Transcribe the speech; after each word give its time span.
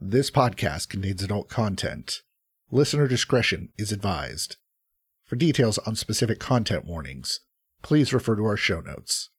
This 0.00 0.30
podcast 0.30 0.90
contains 0.90 1.24
adult 1.24 1.48
content. 1.48 2.22
Listener 2.70 3.08
discretion 3.08 3.70
is 3.76 3.90
advised. 3.90 4.56
For 5.24 5.34
details 5.34 5.76
on 5.78 5.96
specific 5.96 6.38
content 6.38 6.84
warnings, 6.84 7.40
please 7.82 8.12
refer 8.12 8.36
to 8.36 8.44
our 8.44 8.56
show 8.56 8.80
notes. 8.80 9.30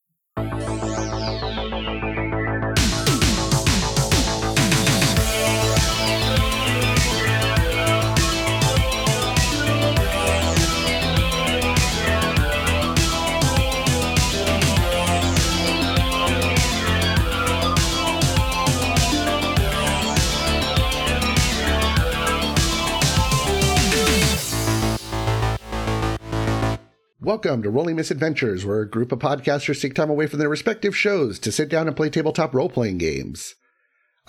Welcome 27.21 27.63
to 27.63 27.69
Rolling 27.69 27.97
Misadventures, 27.97 28.65
where 28.65 28.79
a 28.79 28.89
group 28.89 29.11
of 29.11 29.19
podcasters 29.19 29.81
take 29.81 29.93
time 29.93 30.09
away 30.09 30.25
from 30.25 30.39
their 30.39 30.47
respective 30.47 30.95
shows 30.95 31.37
to 31.39 31.51
sit 31.51 31.67
down 31.67 31.85
and 31.85 31.93
play 31.93 32.09
tabletop 32.09 32.53
role 32.53 32.69
playing 32.69 32.97
games. 32.97 33.55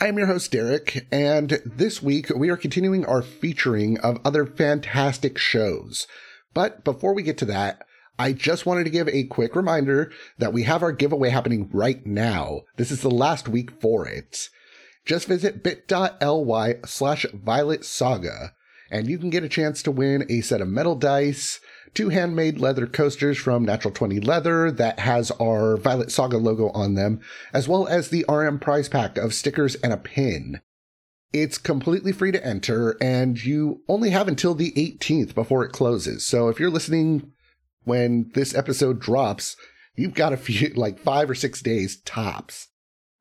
I 0.00 0.08
am 0.08 0.18
your 0.18 0.26
host, 0.26 0.50
Derek, 0.50 1.06
and 1.12 1.62
this 1.64 2.02
week 2.02 2.30
we 2.34 2.50
are 2.50 2.56
continuing 2.56 3.06
our 3.06 3.22
featuring 3.22 4.00
of 4.00 4.18
other 4.24 4.44
fantastic 4.44 5.38
shows. 5.38 6.08
But 6.52 6.82
before 6.82 7.14
we 7.14 7.22
get 7.22 7.38
to 7.38 7.44
that, 7.44 7.86
I 8.18 8.32
just 8.32 8.66
wanted 8.66 8.82
to 8.84 8.90
give 8.90 9.08
a 9.10 9.22
quick 9.22 9.54
reminder 9.54 10.10
that 10.38 10.52
we 10.52 10.64
have 10.64 10.82
our 10.82 10.90
giveaway 10.90 11.28
happening 11.28 11.70
right 11.72 12.04
now. 12.04 12.62
This 12.76 12.90
is 12.90 13.02
the 13.02 13.08
last 13.08 13.48
week 13.48 13.70
for 13.80 14.08
it. 14.08 14.48
Just 15.06 15.28
visit 15.28 15.62
bit.ly 15.62 16.74
slash 16.84 17.24
violet 17.32 17.84
saga 17.84 18.52
and 18.90 19.08
you 19.08 19.18
can 19.18 19.30
get 19.30 19.44
a 19.44 19.48
chance 19.48 19.82
to 19.82 19.90
win 19.90 20.26
a 20.28 20.40
set 20.40 20.60
of 20.60 20.68
metal 20.68 20.96
dice, 20.96 21.60
two 21.94 22.10
handmade 22.10 22.58
leather 22.58 22.86
coasters 22.86 23.38
from 23.38 23.64
Natural 23.64 23.92
20 23.92 24.20
Leather 24.20 24.70
that 24.70 25.00
has 25.00 25.30
our 25.32 25.76
Violet 25.76 26.10
Saga 26.10 26.38
logo 26.38 26.70
on 26.70 26.94
them, 26.94 27.20
as 27.52 27.68
well 27.68 27.86
as 27.86 28.08
the 28.08 28.24
RM 28.28 28.58
prize 28.58 28.88
pack 28.88 29.18
of 29.18 29.34
stickers 29.34 29.74
and 29.76 29.92
a 29.92 29.96
pin. 29.96 30.60
It's 31.32 31.58
completely 31.58 32.12
free 32.12 32.32
to 32.32 32.44
enter, 32.44 32.96
and 33.00 33.42
you 33.42 33.82
only 33.88 34.10
have 34.10 34.28
until 34.28 34.54
the 34.54 34.72
18th 34.72 35.34
before 35.34 35.64
it 35.64 35.72
closes. 35.72 36.26
So 36.26 36.48
if 36.48 36.58
you're 36.58 36.70
listening 36.70 37.32
when 37.84 38.30
this 38.34 38.54
episode 38.54 39.00
drops, 39.00 39.56
you've 39.94 40.14
got 40.14 40.32
a 40.32 40.36
few, 40.36 40.68
like 40.74 40.98
five 40.98 41.30
or 41.30 41.34
six 41.34 41.60
days 41.60 42.00
tops. 42.02 42.68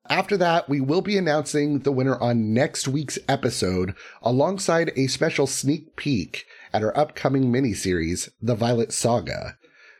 After 0.10 0.38
that, 0.38 0.68
we 0.68 0.82
will 0.82 1.02
be 1.02 1.18
announcing 1.18 1.80
the 1.80 1.92
winner 1.92 2.18
on 2.18 2.52
next 2.52 2.88
week's 2.88 3.20
episode 3.28 3.94
alongside 4.24 4.92
a 4.96 5.06
special 5.06 5.46
sneak 5.46 5.96
peek 5.96 6.46
at 6.74 6.84
our 6.84 6.98
upcoming 6.98 7.52
miniseries, 7.52 8.30
The 8.42 8.56
Violet 8.56 8.92
Saga. 8.92 9.58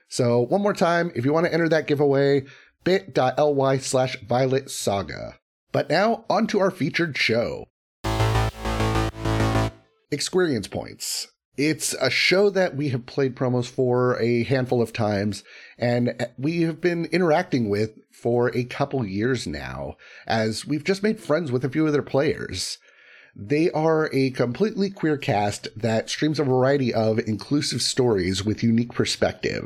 So 0.08 0.42
one 0.42 0.62
more 0.62 0.74
time, 0.74 1.12
if 1.16 1.24
you 1.24 1.34
want 1.34 1.46
to 1.46 1.54
enter 1.54 1.70
that 1.70 1.88
giveaway, 1.88 2.46
bit.ly 2.84 3.78
slash 3.78 4.18
violet 4.22 4.72
saga. 4.72 5.40
But 5.72 5.90
now 5.90 6.26
on 6.30 6.48
to 6.48 6.60
our 6.60 6.72
featured 6.72 7.18
show. 7.18 7.66
Experience 10.12 10.68
Points. 10.68 11.28
It's 11.58 11.94
a 11.94 12.10
show 12.10 12.50
that 12.50 12.76
we 12.76 12.90
have 12.90 13.06
played 13.06 13.36
promos 13.36 13.68
for 13.68 14.20
a 14.20 14.44
handful 14.44 14.82
of 14.82 14.94
times, 14.94 15.44
and 15.78 16.28
we 16.38 16.62
have 16.62 16.80
been 16.80 17.06
interacting 17.06 17.70
with 17.70 18.00
for 18.12 18.56
a 18.56 18.64
couple 18.64 19.06
years 19.06 19.46
now, 19.46 19.96
as 20.26 20.66
we've 20.66 20.86
just 20.86 21.04
made 21.04 21.20
friends 21.20 21.52
with 21.52 21.66
a 21.66 21.70
few 21.70 21.86
of 21.86 21.92
their 21.92 22.02
players. 22.02 22.78
They 23.42 23.72
are 23.72 24.10
a 24.12 24.32
completely 24.32 24.90
queer 24.90 25.16
cast 25.16 25.70
that 25.74 26.10
streams 26.10 26.42
a 26.42 26.44
variety 26.44 26.94
of 26.94 27.20
inclusive 27.20 27.82
stories 27.82 28.44
with 28.44 28.64
unique 28.64 28.92
perspective. 28.92 29.66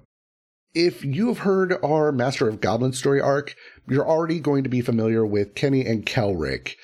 If 0.76 1.04
you 1.04 1.30
have 1.30 1.40
heard 1.40 1.84
our 1.84 2.12
Master 2.12 2.48
of 2.48 2.62
Goblin 2.62 2.94
story 2.94 3.20
arc, 3.20 3.56
you're 3.90 4.08
already 4.08 4.40
going 4.40 4.64
to 4.64 4.70
be 4.70 4.82
familiar 4.82 5.26
with 5.26 5.56
Kenny 5.56 5.88
and 5.88 6.06
Kelrick, 6.06 6.76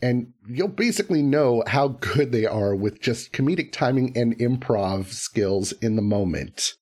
and 0.00 0.32
you'll 0.48 0.68
basically 0.68 1.20
know 1.20 1.64
how 1.66 1.88
good 1.88 2.32
they 2.32 2.46
are 2.46 2.74
with 2.74 3.02
just 3.02 3.34
comedic 3.34 3.70
timing 3.70 4.16
and 4.16 4.38
improv 4.38 5.12
skills 5.12 5.72
in 5.72 5.96
the 5.96 6.02
moment. 6.02 6.72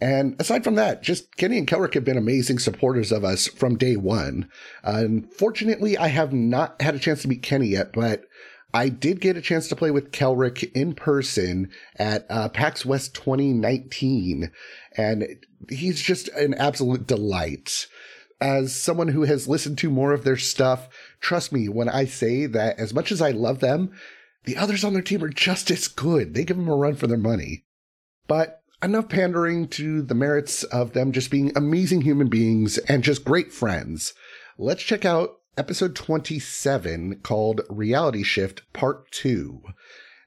And 0.00 0.36
aside 0.40 0.62
from 0.62 0.76
that, 0.76 1.02
just 1.02 1.36
Kenny 1.36 1.58
and 1.58 1.66
Kelrick 1.66 1.94
have 1.94 2.04
been 2.04 2.16
amazing 2.16 2.60
supporters 2.60 3.10
of 3.10 3.24
us 3.24 3.48
from 3.48 3.76
day 3.76 3.96
one. 3.96 4.48
Unfortunately, 4.84 5.98
I 5.98 6.06
have 6.06 6.32
not 6.32 6.80
had 6.80 6.94
a 6.94 7.00
chance 7.00 7.22
to 7.22 7.28
meet 7.28 7.42
Kenny 7.42 7.66
yet, 7.66 7.92
but 7.92 8.22
I 8.74 8.88
did 8.88 9.20
get 9.20 9.36
a 9.36 9.42
chance 9.42 9.68
to 9.68 9.76
play 9.76 9.90
with 9.90 10.12
Kelrick 10.12 10.70
in 10.72 10.94
person 10.94 11.70
at 11.96 12.26
uh, 12.30 12.48
PAX 12.48 12.86
West 12.86 13.14
2019, 13.14 14.50
and 14.96 15.26
he's 15.68 16.00
just 16.00 16.28
an 16.28 16.54
absolute 16.54 17.06
delight. 17.06 17.86
As 18.40 18.74
someone 18.74 19.08
who 19.08 19.22
has 19.22 19.46
listened 19.46 19.78
to 19.78 19.90
more 19.90 20.12
of 20.12 20.24
their 20.24 20.38
stuff, 20.38 20.88
trust 21.20 21.52
me 21.52 21.68
when 21.68 21.88
I 21.88 22.06
say 22.06 22.46
that 22.46 22.78
as 22.78 22.94
much 22.94 23.12
as 23.12 23.20
I 23.20 23.30
love 23.30 23.60
them, 23.60 23.92
the 24.44 24.56
others 24.56 24.84
on 24.84 24.94
their 24.94 25.02
team 25.02 25.22
are 25.22 25.28
just 25.28 25.70
as 25.70 25.86
good. 25.86 26.34
They 26.34 26.44
give 26.44 26.56
them 26.56 26.68
a 26.68 26.74
run 26.74 26.96
for 26.96 27.06
their 27.06 27.18
money. 27.18 27.64
But 28.26 28.62
enough 28.82 29.08
pandering 29.08 29.68
to 29.68 30.02
the 30.02 30.14
merits 30.14 30.64
of 30.64 30.92
them 30.92 31.12
just 31.12 31.30
being 31.30 31.52
amazing 31.54 32.00
human 32.00 32.28
beings 32.28 32.78
and 32.78 33.04
just 33.04 33.24
great 33.24 33.52
friends. 33.52 34.14
Let's 34.58 34.82
check 34.82 35.04
out 35.04 35.41
episode 35.58 35.94
27 35.94 37.20
called 37.22 37.60
Reality 37.68 38.22
Shift 38.22 38.62
Part 38.72 39.10
2. 39.10 39.62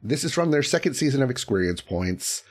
This 0.01 0.23
is 0.23 0.33
from 0.33 0.51
their 0.51 0.61
second 0.61 0.93
season 0.93 1.23
of 1.23 1.31
Experience 1.31 1.81
Points, 1.81 2.43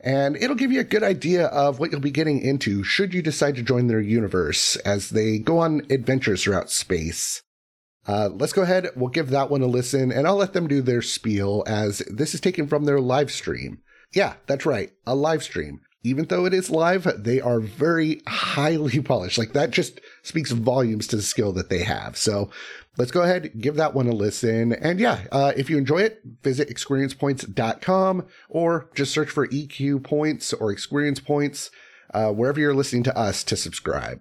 and 0.00 0.36
it'll 0.36 0.56
give 0.56 0.72
you 0.72 0.80
a 0.80 0.84
good 0.84 1.02
idea 1.02 1.46
of 1.46 1.78
what 1.78 1.92
you'll 1.92 2.00
be 2.00 2.10
getting 2.10 2.40
into 2.40 2.82
should 2.82 3.12
you 3.12 3.20
decide 3.20 3.54
to 3.56 3.62
join 3.62 3.86
their 3.86 4.00
universe 4.00 4.76
as 4.76 5.10
they 5.10 5.38
go 5.38 5.58
on 5.58 5.82
adventures 5.90 6.42
throughout 6.42 6.70
space. 6.70 7.42
Uh, 8.06 8.30
let's 8.32 8.54
go 8.54 8.62
ahead, 8.62 8.88
we'll 8.96 9.10
give 9.10 9.28
that 9.30 9.50
one 9.50 9.62
a 9.62 9.66
listen, 9.66 10.10
and 10.10 10.26
I'll 10.26 10.36
let 10.36 10.54
them 10.54 10.66
do 10.66 10.80
their 10.80 11.02
spiel 11.02 11.62
as 11.66 11.98
this 12.10 12.34
is 12.34 12.40
taken 12.40 12.66
from 12.66 12.84
their 12.84 13.00
live 13.00 13.30
stream. 13.30 13.80
Yeah, 14.14 14.34
that's 14.46 14.66
right. 14.66 14.90
A 15.06 15.14
live 15.14 15.42
stream. 15.42 15.80
Even 16.04 16.26
though 16.26 16.46
it 16.46 16.54
is 16.54 16.70
live, 16.70 17.06
they 17.22 17.40
are 17.40 17.60
very 17.60 18.22
highly 18.26 19.00
polished. 19.02 19.38
Like 19.38 19.52
that 19.52 19.70
just 19.70 20.00
speaks 20.22 20.50
volumes 20.50 21.06
to 21.08 21.16
the 21.16 21.22
skill 21.22 21.52
that 21.52 21.68
they 21.68 21.84
have. 21.84 22.16
So 22.16 22.50
let's 22.98 23.10
go 23.10 23.22
ahead, 23.22 23.52
give 23.60 23.76
that 23.76 23.94
one 23.94 24.08
a 24.08 24.12
listen. 24.12 24.72
And 24.72 24.98
yeah, 24.98 25.22
uh, 25.30 25.52
if 25.56 25.70
you 25.70 25.78
enjoy 25.78 25.98
it, 25.98 26.20
visit 26.42 26.68
experiencepoints.com 26.68 28.26
or 28.48 28.90
just 28.94 29.12
search 29.12 29.30
for 29.30 29.46
EQ 29.48 30.02
points 30.02 30.52
or 30.52 30.72
experience 30.72 31.20
points, 31.20 31.70
uh, 32.12 32.32
wherever 32.32 32.58
you're 32.58 32.74
listening 32.74 33.04
to 33.04 33.16
us 33.16 33.44
to 33.44 33.56
subscribe. 33.56 34.20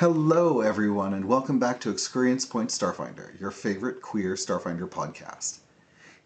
Hello, 0.00 0.60
everyone, 0.60 1.14
and 1.14 1.24
welcome 1.24 1.58
back 1.58 1.80
to 1.80 1.88
Experience 1.88 2.44
Point 2.44 2.68
Starfinder, 2.68 3.40
your 3.40 3.50
favorite 3.50 4.02
queer 4.02 4.34
Starfinder 4.34 4.86
podcast. 4.86 5.60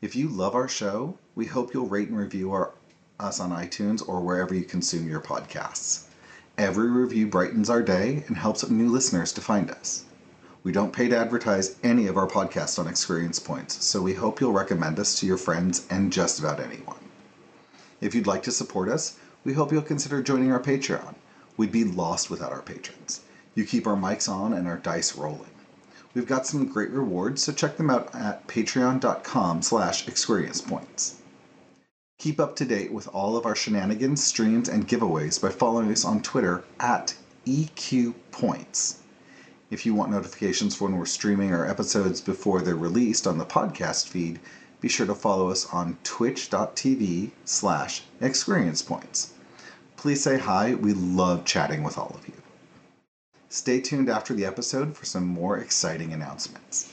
If 0.01 0.17
you 0.17 0.29
love 0.29 0.57
our 0.57 0.67
show, 0.67 1.17
we 1.37 1.47
hope 1.47 1.73
you'll 1.73 1.87
rate 1.87 2.09
and 2.09 2.19
review 2.19 2.51
our, 2.51 2.73
us 3.21 3.39
on 3.39 3.53
iTunes 3.53 4.03
or 4.09 4.23
wherever 4.23 4.53
you 4.57 4.65
consume 4.65 5.09
your 5.09 5.21
podcasts. 5.21 6.07
Every 6.59 6.91
review 6.91 7.29
brightens 7.29 7.71
our 7.71 7.81
day 7.81 8.25
and 8.27 8.37
helps 8.37 8.69
new 8.69 8.89
listeners 8.89 9.33
to 9.35 9.41
find 9.41 9.71
us. 9.71 10.05
We 10.65 10.73
don't 10.73 10.93
pay 10.93 11.07
to 11.07 11.17
advertise 11.17 11.77
any 11.85 12.09
of 12.09 12.17
our 12.17 12.27
podcasts 12.27 12.77
on 12.77 12.89
Experience 12.89 13.39
Points, 13.39 13.85
so 13.85 14.03
we 14.03 14.15
hope 14.15 14.41
you'll 14.41 14.51
recommend 14.51 14.99
us 14.99 15.15
to 15.21 15.27
your 15.27 15.39
friends 15.39 15.87
and 15.89 16.13
just 16.13 16.41
about 16.41 16.59
anyone. 16.59 16.99
If 18.01 18.17
you'd 18.17 18.27
like 18.27 18.43
to 18.43 18.51
support 18.51 18.89
us, 18.89 19.17
we 19.45 19.53
hope 19.53 19.71
you'll 19.71 19.83
consider 19.83 20.25
joining 20.25 20.51
our 20.51 20.61
Patreon. 20.61 21.15
We'd 21.57 21.71
be 21.71 21.85
lost 21.85 22.31
without 22.31 22.51
our 22.51 22.63
patrons. 22.63 23.21
You 23.55 23.65
keep 23.65 23.87
our 23.87 23.97
mics 23.97 24.29
on 24.29 24.53
and 24.53 24.69
our 24.69 24.79
dice 24.79 25.17
rolling. 25.17 25.51
We've 26.15 26.27
got 26.27 26.47
some 26.47 26.67
great 26.67 26.91
rewards, 26.91 27.43
so 27.43 27.53
check 27.53 27.77
them 27.77 27.91
out 27.91 28.15
at 28.15 28.47
patreon.com 28.49 29.63
slash 29.63 30.07
experiencepoints. 30.07 31.15
Keep 32.19 32.39
up 32.41 32.57
to 32.57 32.65
date 32.65 32.93
with 32.93 33.09
all 33.09 33.37
of 33.37 33.47
our 33.47 33.55
shenanigans, 33.55 34.23
streams, 34.23 34.69
and 34.69 34.87
giveaways 34.87 35.41
by 35.41 35.49
following 35.49 35.91
us 35.91 36.05
on 36.05 36.21
Twitter 36.21 36.65
at 36.79 37.15
EQPoints. 37.47 38.97
If 39.71 39.87
you 39.87 39.95
want 39.95 40.11
notifications 40.11 40.75
for 40.75 40.85
when 40.85 40.99
we're 40.99 41.07
streaming 41.07 41.55
our 41.55 41.67
episodes 41.67 42.21
before 42.21 42.61
they're 42.61 42.75
released 42.75 43.27
on 43.27 43.39
the 43.39 43.47
podcast 43.47 44.09
feed, 44.09 44.41
be 44.81 44.89
sure 44.89 45.07
to 45.07 45.15
follow 45.15 45.49
us 45.51 45.67
on 45.73 45.97
twitch.tv 46.03 47.31
slash 47.45 48.03
experiencepoints. 48.21 49.29
Please 49.97 50.23
say 50.23 50.39
hi. 50.39 50.75
We 50.75 50.93
love 50.93 51.45
chatting 51.45 51.83
with 51.83 51.99
all 51.99 52.17
of 52.19 52.27
you. 52.27 52.40
Stay 53.51 53.81
tuned 53.81 54.09
after 54.09 54.33
the 54.33 54.47
episode 54.47 54.97
for 54.97 55.05
some 55.05 55.27
more 55.27 55.59
exciting 55.59 56.13
announcements. 56.13 56.93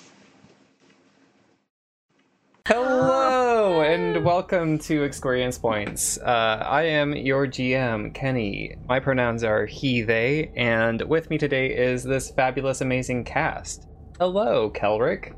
Hello 2.68 3.48
Hello 3.68 3.82
and 3.82 4.24
welcome 4.24 4.78
to 4.80 5.04
Experience 5.04 5.58
Points. 5.58 6.18
Uh, 6.20 6.64
I 6.66 6.84
am 6.84 7.16
your 7.16 7.48
GM, 7.48 8.14
Kenny. 8.14 8.76
My 8.88 9.00
pronouns 9.00 9.44
are 9.44 9.66
he, 9.66 10.04
they, 10.04 10.52
and 10.56 11.02
with 11.02 11.30
me 11.30 11.38
today 11.38 11.76
is 11.76 12.04
this 12.04 12.32
fabulous, 12.32 12.82
amazing 12.82 13.24
cast. 13.24 13.88
Hello, 14.20 14.70
Kelric. 14.70 15.36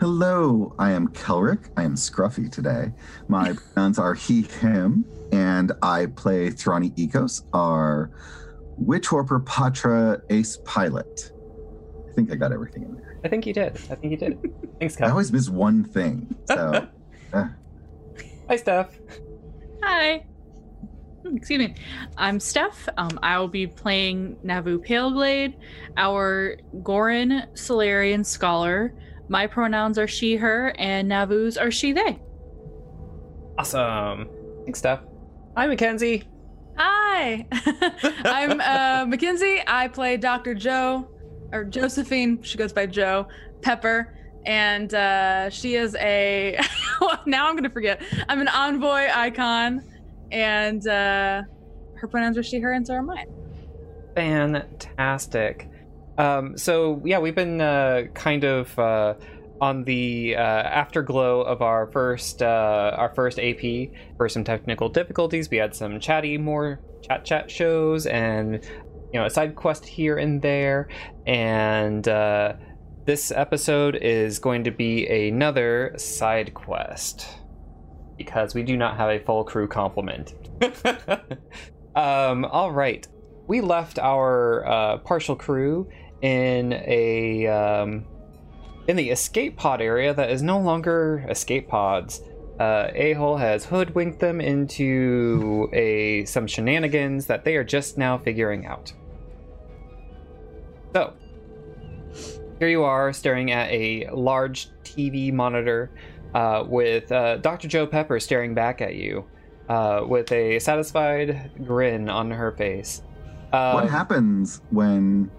Hello, 0.00 0.74
I 0.78 0.92
am 0.92 1.08
Kelric. 1.08 1.68
I 1.76 1.84
am 1.84 1.94
scruffy 1.94 2.50
today. 2.50 2.92
My 3.28 3.52
pronouns 3.74 3.98
are 3.98 4.14
he, 4.14 4.42
him, 4.42 5.04
and 5.32 5.72
I 5.82 6.06
play 6.06 6.50
Thrani 6.50 6.90
Ecos, 6.96 7.44
our 7.52 8.10
Witchwarper 8.84 9.44
Pahtra 9.44 10.20
ace 10.30 10.58
pilot. 10.64 11.32
I 12.08 12.12
think 12.14 12.32
I 12.32 12.34
got 12.34 12.52
everything 12.52 12.82
in 12.82 12.94
there. 12.94 13.18
I 13.24 13.28
think 13.28 13.46
you 13.46 13.52
did. 13.52 13.76
I 13.90 13.94
think 13.94 14.10
you 14.10 14.16
did. 14.16 14.52
Thanks, 14.78 15.00
I 15.00 15.10
always 15.10 15.32
miss 15.32 15.48
one 15.48 15.84
thing. 15.84 16.34
So, 16.46 16.88
uh, 17.32 17.48
Hi, 18.48 18.56
Steph. 18.56 18.98
Hi. 19.82 20.24
Excuse 21.24 21.58
me. 21.58 21.74
I'm 22.16 22.40
Steph. 22.40 22.88
Um, 22.98 23.18
I 23.22 23.38
will 23.38 23.48
be 23.48 23.66
playing 23.66 24.36
Navu 24.44 24.84
Paleglade, 24.84 25.54
our 25.96 26.58
Goran 26.82 27.56
Solarian 27.56 28.24
scholar. 28.24 28.94
My 29.28 29.46
pronouns 29.46 29.98
are 29.98 30.08
she, 30.08 30.36
her, 30.36 30.74
and 30.78 31.10
Navu's 31.10 31.56
are 31.56 31.70
she, 31.70 31.92
they. 31.92 32.20
Awesome. 33.56 34.28
Thanks, 34.64 34.80
Steph. 34.80 35.00
Hi, 35.56 35.66
Mackenzie. 35.66 36.24
Hi, 36.84 37.46
I'm 38.24 38.60
uh, 38.60 39.06
Mackenzie. 39.06 39.62
I 39.68 39.86
play 39.86 40.16
Dr. 40.16 40.52
Joe, 40.52 41.08
or 41.52 41.62
Josephine. 41.62 42.42
She 42.42 42.58
goes 42.58 42.72
by 42.72 42.86
Joe 42.86 43.28
Pepper, 43.60 44.12
and 44.46 44.92
uh, 44.92 45.48
she 45.48 45.76
is 45.76 45.94
a. 45.94 46.58
now 47.26 47.48
I'm 47.48 47.54
gonna 47.54 47.70
forget. 47.70 48.02
I'm 48.28 48.40
an 48.40 48.48
envoy 48.48 49.06
icon, 49.14 49.84
and 50.32 50.84
uh, 50.88 51.42
her 51.94 52.08
pronouns 52.08 52.36
are 52.36 52.42
she, 52.42 52.58
her, 52.58 52.72
and 52.72 52.84
so 52.84 52.94
are 52.94 53.02
mine. 53.04 53.28
Fantastic. 54.16 55.68
Um, 56.18 56.58
so 56.58 57.00
yeah, 57.04 57.20
we've 57.20 57.36
been 57.36 57.60
uh, 57.60 58.06
kind 58.12 58.42
of 58.42 58.76
uh, 58.76 59.14
on 59.62 59.84
the 59.84 60.34
uh, 60.34 60.40
afterglow 60.40 61.42
of 61.42 61.62
our 61.62 61.86
first 61.92 62.42
uh, 62.42 62.96
our 62.98 63.14
first 63.14 63.38
AP 63.38 63.92
for 64.16 64.28
some 64.28 64.42
technical 64.42 64.88
difficulties. 64.88 65.48
We 65.48 65.58
had 65.58 65.72
some 65.72 66.00
chatty, 66.00 66.36
more 66.36 66.80
chat 67.00 67.24
chat 67.24 67.48
shows, 67.48 68.06
and 68.06 68.54
you 69.12 69.20
know 69.20 69.26
a 69.26 69.30
side 69.30 69.54
quest 69.54 69.86
here 69.86 70.18
and 70.18 70.42
there. 70.42 70.88
And 71.28 72.06
uh, 72.08 72.54
this 73.06 73.30
episode 73.30 73.94
is 73.94 74.40
going 74.40 74.64
to 74.64 74.72
be 74.72 75.06
another 75.28 75.94
side 75.96 76.54
quest 76.54 77.28
because 78.18 78.56
we 78.56 78.64
do 78.64 78.76
not 78.76 78.96
have 78.96 79.10
a 79.10 79.20
full 79.20 79.44
crew 79.44 79.68
complement. 79.68 80.34
um, 81.94 82.44
all 82.46 82.72
right 82.72 83.06
we 83.46 83.60
left 83.60 83.98
our 83.98 84.64
uh, 84.66 84.98
partial 84.98 85.36
crew 85.36 85.88
in 86.22 86.72
a 86.72 87.46
um, 87.48 88.04
in 88.88 88.96
the 88.96 89.10
escape 89.10 89.56
pod 89.56 89.80
area 89.80 90.12
that 90.14 90.30
is 90.30 90.42
no 90.42 90.58
longer 90.58 91.24
escape 91.28 91.68
pods. 91.68 92.22
Uh, 92.58 92.88
A-hole 92.94 93.36
has 93.38 93.64
hoodwinked 93.64 94.20
them 94.20 94.40
into 94.40 95.68
a 95.72 96.24
some 96.26 96.46
shenanigans 96.46 97.26
that 97.26 97.44
they 97.44 97.56
are 97.56 97.64
just 97.64 97.96
now 97.98 98.18
figuring 98.18 98.66
out. 98.66 98.92
So 100.92 101.14
here 102.58 102.68
you 102.68 102.84
are 102.84 103.12
staring 103.12 103.50
at 103.50 103.70
a 103.70 104.08
large 104.12 104.68
TV 104.84 105.32
monitor 105.32 105.90
uh, 106.34 106.64
with 106.66 107.10
uh, 107.10 107.38
Dr. 107.38 107.68
Joe 107.68 107.86
Pepper 107.86 108.20
staring 108.20 108.54
back 108.54 108.80
at 108.80 108.94
you 108.94 109.24
uh, 109.68 110.04
with 110.06 110.30
a 110.32 110.58
satisfied 110.58 111.50
grin 111.64 112.08
on 112.08 112.30
her 112.30 112.52
face. 112.52 113.02
what 113.50 113.84
Um, 113.84 113.88
happens 113.88 114.60
when 114.70 115.30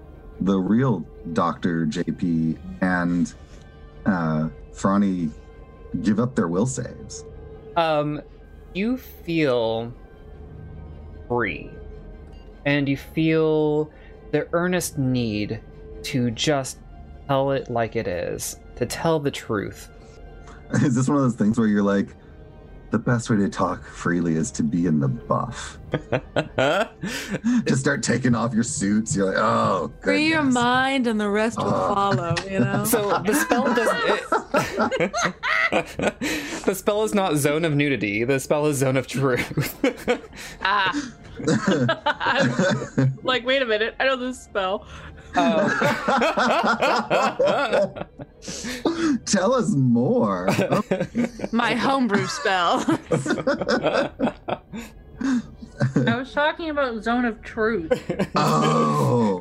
the 0.42 0.58
real 0.58 1.06
Dr. 1.34 1.86
JP 1.86 2.58
and 2.82 3.34
uh, 4.06 4.50
Franny 4.74 5.30
give 6.02 6.20
up 6.20 6.36
their 6.36 6.48
will 6.48 6.66
saves? 6.66 7.24
Um, 7.76 8.22
you 8.74 8.98
feel 8.98 9.94
free, 11.28 11.70
and 12.66 12.88
you 12.88 12.98
feel 12.98 13.92
the 14.32 14.48
earnest 14.54 14.98
need 14.98 15.62
to 16.04 16.32
just 16.32 16.80
tell 17.28 17.52
it 17.52 17.70
like 17.70 17.96
it 17.96 18.08
is, 18.08 18.58
to 18.76 18.86
tell 18.86 19.20
the 19.20 19.32
truth. 19.32 19.90
Is 20.74 20.96
this 20.96 21.08
one 21.08 21.18
of 21.18 21.24
those 21.24 21.36
things 21.36 21.58
where 21.58 21.68
you're 21.68 21.84
like, 21.84 22.16
the 22.94 23.00
best 23.00 23.28
way 23.28 23.36
to 23.38 23.50
talk 23.50 23.84
freely 23.84 24.36
is 24.36 24.52
to 24.52 24.62
be 24.62 24.86
in 24.86 25.00
the 25.00 25.08
buff? 25.08 25.80
Just 27.66 27.82
start 27.82 28.04
taking 28.04 28.36
off 28.36 28.54
your 28.54 28.62
suits. 28.64 29.16
You're 29.16 29.26
like, 29.34 29.38
oh, 29.38 29.92
Free 30.04 30.28
your 30.28 30.44
mind, 30.44 31.08
and 31.08 31.20
the 31.20 31.28
rest 31.28 31.58
will 31.58 31.74
Oh. 31.74 31.96
follow. 31.96 32.36
You 32.48 32.60
know. 32.60 32.84
so 32.86 33.20
the 33.26 33.34
spell 33.34 33.64
does 33.74 33.90
it, 34.92 35.12
the 36.66 36.76
spell 36.76 37.04
is 37.04 37.16
not 37.16 37.36
zone 37.38 37.66
of 37.66 37.74
nudity. 37.74 38.26
The 38.26 38.40
spell 38.40 38.68
is 38.68 38.78
zone 38.78 38.96
of 38.96 39.08
truth. 39.08 39.76
ah. 40.62 40.94
like, 43.24 43.44
wait 43.44 43.64
a 43.64 43.66
minute. 43.66 43.96
I 44.00 44.06
know 44.06 44.18
this 44.18 44.40
spell. 44.40 44.86
Um, 45.36 45.70
Tell 49.26 49.54
us 49.54 49.70
more. 49.72 50.48
My 51.52 51.76
homebrew 51.76 52.26
spell. 52.28 52.86
I 55.96 56.16
was 56.16 56.34
talking 56.34 56.70
about 56.70 57.04
Zone 57.04 57.26
of 57.26 57.42
Truth. 57.42 57.92
oh. 58.36 59.40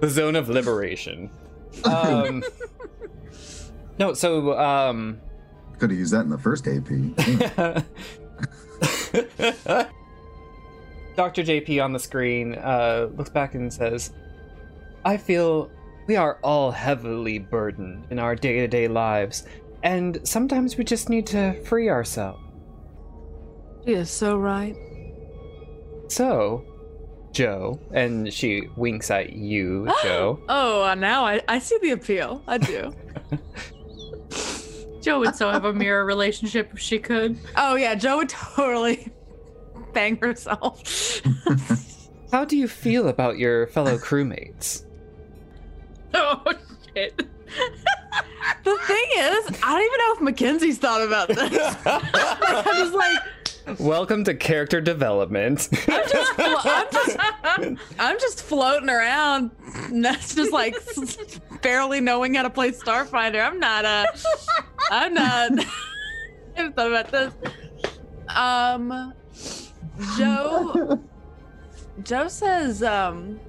the 0.00 0.08
zone 0.08 0.36
of 0.36 0.48
liberation. 0.48 1.28
Um, 1.84 2.44
no, 3.98 4.14
so 4.14 4.56
um, 4.58 5.20
Could 5.78 5.90
have 5.90 5.98
used 5.98 6.12
that 6.12 6.20
in 6.20 6.30
the 6.30 6.38
first 6.38 6.68
AP. 6.68 6.86
Dr. 11.18 11.42
JP 11.42 11.82
on 11.82 11.92
the 11.92 11.98
screen 11.98 12.54
uh, 12.54 13.08
looks 13.16 13.28
back 13.28 13.56
and 13.56 13.72
says, 13.72 14.12
I 15.04 15.16
feel 15.16 15.68
we 16.06 16.14
are 16.14 16.38
all 16.44 16.70
heavily 16.70 17.40
burdened 17.40 18.06
in 18.10 18.20
our 18.20 18.36
day 18.36 18.60
to 18.60 18.68
day 18.68 18.86
lives, 18.86 19.44
and 19.82 20.20
sometimes 20.22 20.76
we 20.76 20.84
just 20.84 21.08
need 21.08 21.26
to 21.26 21.60
free 21.64 21.88
ourselves. 21.90 22.40
She 23.84 23.94
is 23.94 24.08
so 24.10 24.38
right. 24.38 24.76
So, 26.06 26.64
Joe, 27.32 27.80
and 27.92 28.32
she 28.32 28.68
winks 28.76 29.10
at 29.10 29.32
you, 29.32 29.88
Joe. 30.04 30.38
Oh, 30.48 30.84
uh, 30.84 30.94
now 30.94 31.26
I, 31.26 31.42
I 31.48 31.58
see 31.58 31.78
the 31.82 31.90
appeal. 31.90 32.44
I 32.46 32.58
do. 32.58 32.94
Joe 35.00 35.18
would 35.18 35.34
so 35.34 35.50
have 35.50 35.64
a 35.64 35.72
mirror 35.72 36.04
relationship 36.04 36.70
if 36.72 36.78
she 36.78 37.00
could. 37.00 37.36
oh 37.56 37.74
yeah, 37.74 37.96
Joe 37.96 38.18
would 38.18 38.28
totally 38.28 39.10
bang 39.98 40.16
herself. 40.18 41.20
How 42.30 42.44
do 42.44 42.56
you 42.56 42.68
feel 42.68 43.08
about 43.08 43.36
your 43.36 43.66
fellow 43.66 43.98
crewmates? 43.98 44.84
Oh 46.14 46.40
shit. 46.94 47.16
the 47.16 48.78
thing 48.86 49.06
is, 49.16 49.60
I 49.60 49.72
don't 49.72 49.82
even 49.82 49.98
know 49.98 50.12
if 50.14 50.20
Mackenzie's 50.20 50.78
thought 50.78 51.02
about 51.02 51.28
this. 51.28 51.76
I'm 51.84 52.76
just 52.76 52.94
like, 52.94 53.18
Welcome 53.80 54.22
to 54.24 54.34
character 54.34 54.80
development. 54.80 55.68
I'm 55.88 56.08
just, 56.08 56.32
flo- 56.34 56.56
I'm 56.64 56.86
just, 56.92 57.18
I'm 57.98 58.18
just 58.20 58.42
floating 58.42 58.88
around. 58.88 59.50
That's 59.92 60.34
just 60.36 60.52
like 60.52 60.76
barely 61.60 62.00
knowing 62.00 62.34
how 62.34 62.44
to 62.44 62.50
play 62.50 62.70
Starfinder. 62.70 63.44
I'm 63.44 63.58
not 63.58 63.84
uh 63.84 64.06
I'm 64.92 65.12
not. 65.12 65.50
I 65.58 65.66
haven't 66.54 66.76
thought 66.76 66.86
about 66.86 67.10
this. 67.10 67.34
Um, 68.34 69.12
Joe. 70.16 71.00
Joe 72.02 72.28
says, 72.28 72.82
um, 72.82 73.40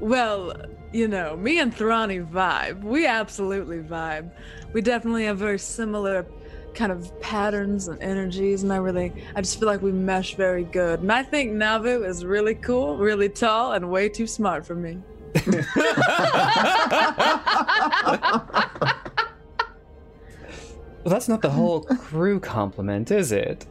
well, 0.00 0.54
you 0.92 1.08
know, 1.08 1.36
me 1.36 1.58
and 1.58 1.74
Thrani 1.74 2.26
vibe. 2.28 2.82
We 2.82 3.06
absolutely 3.06 3.78
vibe. 3.78 4.30
We 4.72 4.80
definitely 4.80 5.24
have 5.24 5.38
very 5.38 5.58
similar 5.58 6.26
kind 6.74 6.92
of 6.92 7.18
patterns 7.20 7.88
and 7.88 8.00
energies, 8.02 8.62
and 8.62 8.72
I 8.72 8.76
really, 8.76 9.12
I 9.34 9.40
just 9.40 9.58
feel 9.58 9.66
like 9.66 9.82
we 9.82 9.92
mesh 9.92 10.34
very 10.34 10.64
good. 10.64 11.00
And 11.00 11.10
I 11.10 11.22
think 11.22 11.52
Navu 11.52 12.06
is 12.06 12.24
really 12.24 12.54
cool, 12.54 12.96
really 12.98 13.28
tall, 13.28 13.72
and 13.72 13.90
way 13.90 14.08
too 14.08 14.26
smart 14.26 14.66
for 14.66 14.74
me. 14.74 14.98
well, 15.46 15.56
that's 21.04 21.28
not 21.28 21.42
the 21.42 21.50
whole 21.50 21.82
crew 21.82 22.40
compliment, 22.40 23.10
is 23.10 23.32
it? 23.32 23.66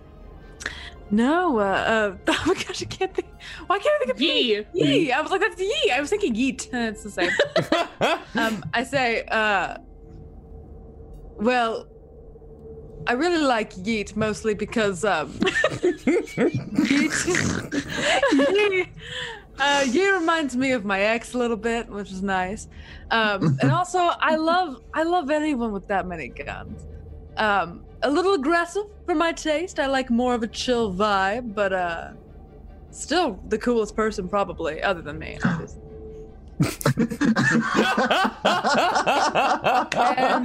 No, 1.11 1.59
uh, 1.59 1.63
uh 1.63 2.17
oh 2.27 2.43
my 2.47 2.53
gosh, 2.53 2.81
I 2.81 2.85
can't 2.85 3.13
think. 3.13 3.27
Why 3.67 3.79
can't 3.79 3.95
I 3.95 4.05
think 4.05 4.11
of 4.11 4.21
Yee. 4.21 4.65
Yee. 4.73 5.11
I 5.11 5.21
was 5.21 5.31
like, 5.31 5.41
that's 5.41 5.59
yee. 5.59 5.91
I 5.91 5.99
was 5.99 6.09
thinking 6.09 6.33
yeet. 6.35 6.67
It's 6.73 7.03
the 7.03 7.11
same. 7.11 7.31
um, 8.35 8.63
I 8.73 8.83
say, 8.83 9.23
uh, 9.25 9.77
Well, 11.37 11.87
I 13.07 13.13
really 13.13 13.43
like 13.43 13.73
Yeet 13.75 14.15
mostly 14.15 14.55
because 14.55 15.05
um, 15.05 15.31
Yeet, 15.33 16.01
Yeet, 18.33 18.87
uh, 19.59 19.81
Yeet 19.85 20.19
reminds 20.19 20.57
me 20.57 20.71
of 20.71 20.85
my 20.85 21.01
ex 21.01 21.33
a 21.35 21.37
little 21.37 21.57
bit, 21.57 21.87
which 21.87 22.11
is 22.11 22.23
nice. 22.23 22.67
Um, 23.11 23.57
and 23.61 23.71
also, 23.71 23.99
I 23.99 24.35
love 24.37 24.81
I 24.93 25.03
love 25.03 25.29
anyone 25.29 25.71
with 25.71 25.87
that 25.87 26.07
many 26.07 26.29
guns. 26.29 26.87
Um, 27.37 27.85
a 28.05 28.09
little 28.09 28.35
aggressive 28.35 28.85
for 29.05 29.15
my 29.15 29.31
taste. 29.31 29.79
I 29.79 29.87
like 29.87 30.11
more 30.11 30.35
of 30.35 30.43
a 30.43 30.47
chill 30.47 30.93
vibe, 30.93 31.55
but 31.55 31.73
uh, 31.73 32.11
still 32.91 33.39
the 33.47 33.57
coolest 33.57 33.95
person 33.95 34.29
probably, 34.29 34.79
other 34.81 35.01
than 35.01 35.17
me. 35.17 35.39
and 35.43 35.69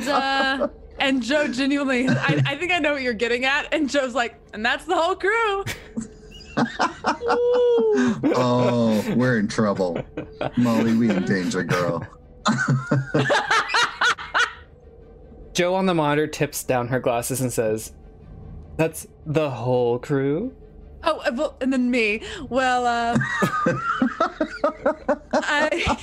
uh, 0.09 0.69
and 0.99 1.23
Joe 1.23 1.49
genuinely, 1.49 2.09
I, 2.09 2.43
I 2.47 2.57
think 2.57 2.73
I 2.73 2.79
know 2.79 2.95
what 2.95 3.03
you're 3.03 3.13
getting 3.13 3.45
at. 3.45 3.69
And 3.73 3.91
Joe's 3.91 4.15
like, 4.15 4.41
and 4.55 4.65
that's 4.65 4.87
the 4.87 4.97
whole 4.97 5.15
crew. 5.15 5.65
oh, 8.35 9.05
we're 9.17 9.39
in 9.39 9.49
trouble. 9.49 10.03
Molly, 10.57 10.97
we 10.97 11.11
in 11.11 11.27
danger, 11.27 11.63
girl. 11.63 12.07
Joe 15.61 15.75
on 15.75 15.85
the 15.85 15.93
monitor 15.93 16.27
tips 16.27 16.65
down 16.65 16.89
her 16.89 16.99
glasses 16.99 17.43
and 17.43 17.53
says, 17.53 17.93
"That's 18.79 19.07
the 19.27 19.51
whole 19.51 19.99
crew." 19.99 20.57
Oh, 21.05 21.19
uh, 21.19 21.33
well, 21.35 21.59
and 21.61 21.71
then 21.71 21.91
me. 21.91 22.23
Well, 22.49 22.87
uh, 22.87 23.19
I 25.35 25.99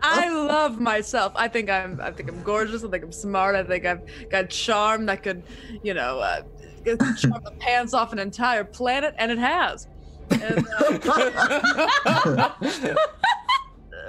I 0.00 0.30
love 0.30 0.80
myself. 0.80 1.32
I 1.34 1.48
think 1.48 1.68
I'm 1.68 2.00
I 2.00 2.12
think 2.12 2.28
I'm 2.28 2.40
gorgeous. 2.44 2.84
I 2.84 2.88
think 2.90 3.02
I'm 3.02 3.10
smart. 3.10 3.56
I 3.56 3.64
think 3.64 3.84
I've 3.84 4.02
got 4.30 4.50
charm 4.50 5.06
that 5.06 5.24
could, 5.24 5.42
you 5.82 5.94
know, 5.94 6.20
uh, 6.20 6.42
charm 6.86 7.42
the 7.42 7.56
pants 7.58 7.92
off 7.92 8.12
an 8.12 8.20
entire 8.20 8.62
planet, 8.62 9.16
and 9.18 9.32
it 9.32 9.38
has. 9.38 9.88
And, 10.30 10.64
uh, 10.78 12.50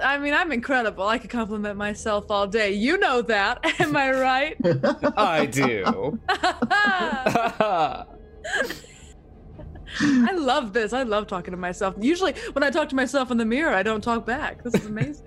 I 0.04 0.18
mean, 0.18 0.34
I'm 0.34 0.52
incredible. 0.52 1.08
I 1.08 1.18
could 1.18 1.30
compliment 1.30 1.78
myself 1.78 2.30
all 2.30 2.48
day. 2.48 2.72
You 2.72 2.98
know 2.98 3.22
that. 3.24 3.60
Am 3.80 3.96
I 3.96 4.12
right? 4.12 4.58
I 5.18 5.46
do. 5.46 6.20
I 10.02 10.34
love 10.34 10.74
this. 10.74 10.94
I 10.94 11.04
love 11.04 11.28
talking 11.28 11.52
to 11.52 11.58
myself. 11.58 11.96
Usually, 12.00 12.34
when 12.54 12.64
I 12.64 12.70
talk 12.70 12.90
to 12.90 12.96
myself 12.96 13.32
in 13.32 13.38
the 13.38 13.46
mirror, 13.46 13.74
I 13.74 13.84
don't 13.84 14.04
talk 14.04 14.26
back. 14.26 14.64
This 14.64 14.76
is 14.76 14.86
amazing. 14.86 15.26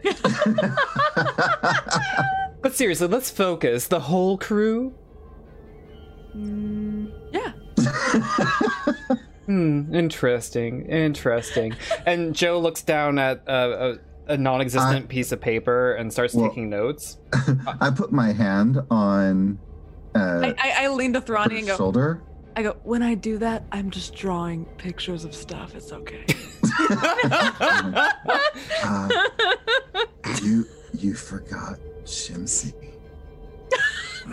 but 2.63 2.75
seriously, 2.75 3.09
let's 3.09 3.31
focus. 3.31 3.89
The 3.89 4.01
whole 4.01 4.39
crew. 4.39 4.95
Mm, 6.37 7.13
yeah. 7.33 7.53
Hmm. 9.47 9.93
Interesting. 9.95 10.87
Interesting. 10.87 11.75
And 12.07 12.35
Joe 12.35 12.61
looks 12.61 12.83
down 12.83 13.19
at 13.19 13.47
uh, 13.49 13.97
a, 14.33 14.35
a 14.35 14.39
non-existent 14.39 15.09
piece 15.09 15.33
of 15.33 15.41
paper 15.41 15.95
and 15.95 16.13
starts 16.13 16.35
Well- 16.35 16.49
taking 16.49 16.69
notes. 16.71 17.19
I 17.81 17.91
put 17.91 18.13
my 18.13 18.33
hand 18.33 18.79
on 18.91 19.59
uh, 20.15 20.19
I, 20.19 20.55
I, 20.59 20.85
I 20.85 20.89
lean 20.89 21.13
to 21.15 21.21
Thrani 21.21 21.53
her 21.53 21.57
and 21.59 21.67
go, 21.69 21.77
shoulder. 21.77 22.23
I 22.55 22.63
go, 22.63 22.77
when 22.83 23.03
I 23.03 23.15
do 23.15 23.39
that, 23.39 23.65
I'm 23.73 23.91
just 23.91 24.15
drawing 24.15 24.67
pictures 24.77 25.25
of 25.25 25.35
stuff. 25.35 25.75
It's 25.75 25.93
okay. 25.93 26.25
Uh, 28.85 29.09
you 30.43 30.67
you 30.95 31.15
forgot 31.15 31.79
Shimsy. 32.05 32.73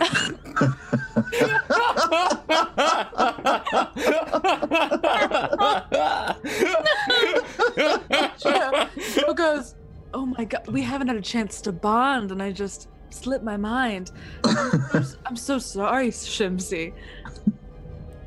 Joe, 8.38 8.88
Joe 9.14 9.34
goes, 9.34 9.74
oh 10.14 10.26
my 10.26 10.44
god, 10.44 10.66
we 10.68 10.82
haven't 10.82 11.08
had 11.08 11.16
a 11.16 11.22
chance 11.22 11.60
to 11.62 11.72
bond, 11.72 12.32
and 12.32 12.42
I 12.42 12.52
just 12.52 12.88
slipped 13.10 13.44
my 13.44 13.56
mind. 13.56 14.10
I'm, 14.44 15.04
I'm 15.26 15.36
so 15.36 15.58
sorry, 15.58 16.08
Shimsy. 16.10 16.92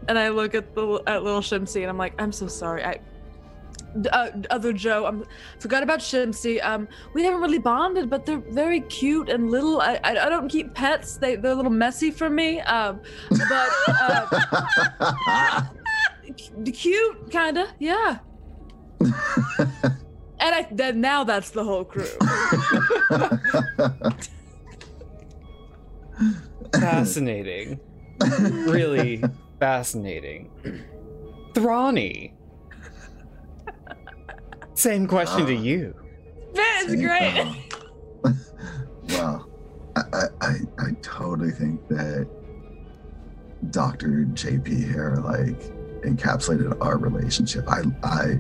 And 0.07 0.19
I 0.19 0.29
look 0.29 0.53
at 0.53 0.75
the 0.75 1.01
at 1.07 1.23
little 1.23 1.41
Shimsy, 1.41 1.81
and 1.81 1.89
I'm 1.89 1.97
like, 1.97 2.13
I'm 2.19 2.31
so 2.31 2.47
sorry. 2.47 2.83
I 2.83 2.99
uh, 4.11 4.29
other 4.49 4.73
Joe, 4.73 5.05
I 5.05 5.59
forgot 5.59 5.83
about 5.83 5.99
Shimsy. 5.99 6.59
Um, 6.61 6.87
we 7.13 7.23
haven't 7.23 7.41
really 7.41 7.59
bonded, 7.59 8.09
but 8.09 8.25
they're 8.25 8.39
very 8.39 8.81
cute 8.81 9.29
and 9.29 9.51
little. 9.51 9.81
I, 9.81 9.99
I, 10.03 10.11
I 10.11 10.29
don't 10.29 10.49
keep 10.49 10.73
pets; 10.73 11.17
they 11.17 11.35
they're 11.35 11.51
a 11.51 11.55
little 11.55 11.71
messy 11.71 12.11
for 12.11 12.29
me. 12.29 12.59
Um, 12.61 13.01
but 13.29 13.69
uh, 13.87 14.27
c- 16.35 16.71
cute, 16.71 17.31
kinda, 17.31 17.67
yeah. 17.79 18.19
And 20.43 20.53
I 20.53 20.67
then 20.69 20.99
now 20.99 21.23
that's 21.23 21.51
the 21.51 21.63
whole 21.63 21.85
crew. 21.85 22.03
fascinating. 26.73 27.79
really 28.19 29.23
fascinating. 29.57 30.51
Thrani. 31.53 32.33
Same 34.73 35.07
question 35.07 35.45
to 35.45 35.55
you. 35.55 35.95
That 36.55 36.83
is 36.87 36.95
great. 36.95 37.47
well, 39.09 39.49
I, 39.95 40.01
I, 40.11 40.23
I, 40.41 40.55
I 40.77 40.91
totally 41.01 41.51
think 41.51 41.87
that 41.87 42.27
Dr. 43.69 44.25
JP 44.33 44.67
here 44.67 45.21
like 45.23 45.57
encapsulated 46.01 46.75
our 46.81 46.97
relationship. 46.97 47.63
I 47.69 47.83
I 48.03 48.35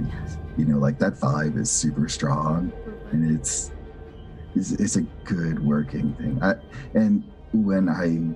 you 0.57 0.65
know 0.65 0.77
like 0.77 0.99
that 0.99 1.13
vibe 1.13 1.57
is 1.57 1.71
super 1.71 2.07
strong 2.07 2.71
and 3.11 3.35
it's 3.39 3.71
it's, 4.55 4.71
it's 4.73 4.95
a 4.97 5.01
good 5.23 5.63
working 5.65 6.13
thing. 6.13 6.39
I 6.41 6.55
and 6.93 7.23
when 7.53 7.89
I 7.89 8.35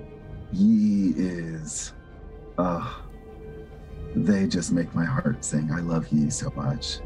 ye 0.56 1.14
is 1.16 1.94
uh 2.58 2.94
they 4.16 4.48
just 4.48 4.72
make 4.72 4.94
my 4.96 5.06
heart 5.06 5.44
sing. 5.44 5.70
I 5.72 5.80
love 5.80 6.08
ye 6.12 6.30
so 6.30 6.52
much. 6.56 7.00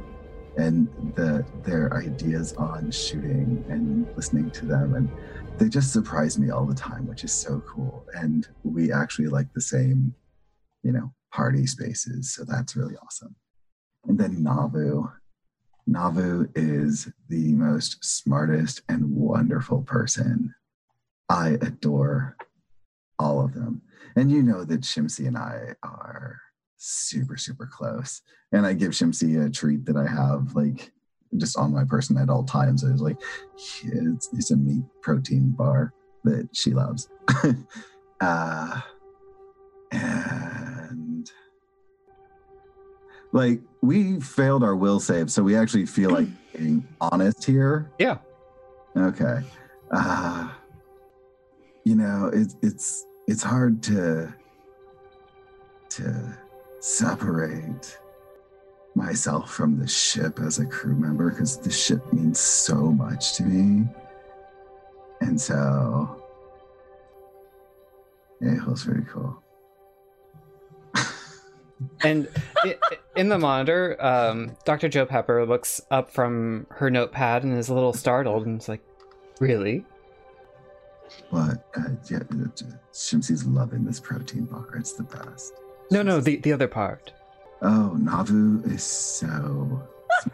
And 0.58 0.88
the 1.16 1.46
their 1.64 1.94
ideas 1.94 2.54
on 2.54 2.92
shooting 2.92 3.64
and 3.70 4.08
listening 4.16 4.52
to 4.52 4.66
them 4.66 4.96
and 4.96 5.10
they 5.58 5.70
just 5.70 5.92
surprise 5.94 6.40
me 6.40 6.50
all 6.50 6.66
the 6.66 6.76
time, 6.76 7.06
which 7.06 7.24
is 7.24 7.34
so 7.34 7.62
cool. 7.68 8.06
And 8.14 8.48
we 8.64 8.92
actually 8.92 9.28
like 9.28 9.52
the 9.54 9.62
same, 9.62 10.16
you 10.84 10.92
know, 10.92 11.14
party 11.32 11.68
spaces. 11.68 12.34
So 12.34 12.44
that's 12.46 12.76
really 12.76 12.96
awesome. 12.98 13.36
And 14.08 14.18
then 14.18 14.44
Navu. 14.44 15.12
Navu 15.90 16.50
is 16.56 17.10
the 17.30 17.54
most 17.54 18.04
smartest 18.04 18.82
and 18.90 19.16
wonderful 19.16 19.82
person. 19.82 20.54
I 21.30 21.50
adore 21.62 22.38
all 23.20 23.44
of 23.44 23.54
them. 23.54 23.82
And 24.16 24.32
you 24.32 24.44
know 24.44 24.64
that 24.66 24.82
Shimsy 24.82 25.28
and 25.28 25.38
I 25.38 25.76
are 25.84 26.40
super, 26.78 27.38
super 27.38 27.68
close. 27.72 28.22
And 28.52 28.66
I 28.66 28.74
give 28.74 28.96
Shimsy 28.96 29.38
a 29.38 29.50
treat 29.50 29.86
that 29.86 29.96
I 29.98 30.08
have 30.08 30.56
like 30.56 30.92
just 31.38 31.58
on 31.58 31.74
my 31.74 31.86
person 31.86 32.18
at 32.18 32.30
all 32.30 32.44
times. 32.44 32.84
It's 32.84 33.02
like 33.02 33.18
it's, 33.84 34.30
it's 34.34 34.52
a 34.52 34.58
meat 34.58 34.84
protein 35.02 35.52
bar 35.52 35.94
that 36.24 36.50
she 36.54 36.72
loves. 36.72 37.10
uh, 38.22 38.82
like 43.32 43.62
we 43.82 44.20
failed 44.20 44.64
our 44.64 44.76
will 44.76 45.00
save, 45.00 45.32
so 45.32 45.44
we 45.44 45.56
actually 45.56 45.86
feel 45.86 46.12
like 46.12 46.28
being 46.56 46.88
honest 47.00 47.44
here. 47.44 47.90
Yeah. 48.00 48.18
Okay. 48.96 49.42
Uh, 49.92 50.50
you 51.84 51.96
know, 51.96 52.30
it's 52.34 52.56
it's 52.62 53.06
it's 53.28 53.44
hard 53.44 53.82
to 53.84 54.34
to 55.90 56.38
separate 56.80 57.98
myself 58.96 59.52
from 59.52 59.78
the 59.78 59.88
ship 59.88 60.40
as 60.40 60.60
a 60.60 60.66
crew 60.66 60.96
member 60.96 61.32
because 61.32 61.58
the 61.58 61.72
ship 61.72 62.02
means 62.12 62.40
so 62.40 62.76
much 62.76 63.36
to 63.38 63.44
me. 63.44 63.88
And 65.22 65.40
so 65.40 66.22
yeah, 68.42 68.56
it 68.56 68.68
was 68.68 68.84
very 68.84 69.06
cool. 69.06 69.42
And 72.04 72.28
i 72.64 72.76
in 73.16 73.30
the 73.30 73.38
monitor, 73.38 73.98
um, 74.00 74.56
Dr. 74.66 74.88
Joe 74.88 75.06
Pepper 75.06 75.46
looks 75.46 75.82
up 75.92 76.12
from 76.12 76.68
her 76.70 76.90
notepad 76.90 77.44
and 77.44 77.58
is 77.58 77.70
a 77.70 77.74
little 77.74 77.94
startled 77.94 78.46
and 78.46 78.62
is 78.62 78.70
like, 78.70 78.82
Really? 79.40 79.84
But 81.32 81.66
uh, 81.76 81.90
yeah, 82.10 82.20
Shimsy's 82.94 83.46
loving 83.46 83.84
this 83.84 84.00
protein 84.00 84.46
bar. 84.46 84.76
It's 84.78 84.94
the 84.94 85.04
best. 85.04 85.54
No, 85.90 86.02
no, 86.04 86.22
the, 86.22 86.38
the 86.38 86.54
other 86.54 86.68
part. 86.68 87.12
Oh, 87.62 87.98
Navu 88.00 88.66
is 88.72 88.84
so. 88.84 89.82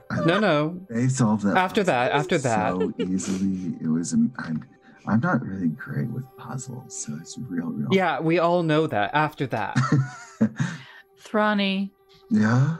I 0.10 0.25
No, 0.25 0.39
no. 0.39 0.80
They 0.89 1.08
solved 1.08 1.44
that 1.44 1.58
After 1.58 1.84
that, 1.84 2.12
after 2.12 2.38
that. 2.38 2.74
so 2.74 2.94
easily. 3.00 3.75
It 3.82 3.88
was. 3.88 4.13
I'm, 4.13 4.34
I'm 5.08 5.20
not 5.22 5.42
really 5.42 5.70
great 5.70 6.10
with 6.10 6.25
puzzles, 6.38 7.06
so 7.06 7.18
it's 7.22 7.38
real, 7.38 7.68
real. 7.68 7.88
Yeah, 7.92 8.20
we 8.20 8.39
all 8.39 8.62
know 8.63 8.88
that 8.88 9.12
after 9.13 9.48
that. 9.48 9.77
Thrani, 11.27 11.89
yeah. 12.29 12.77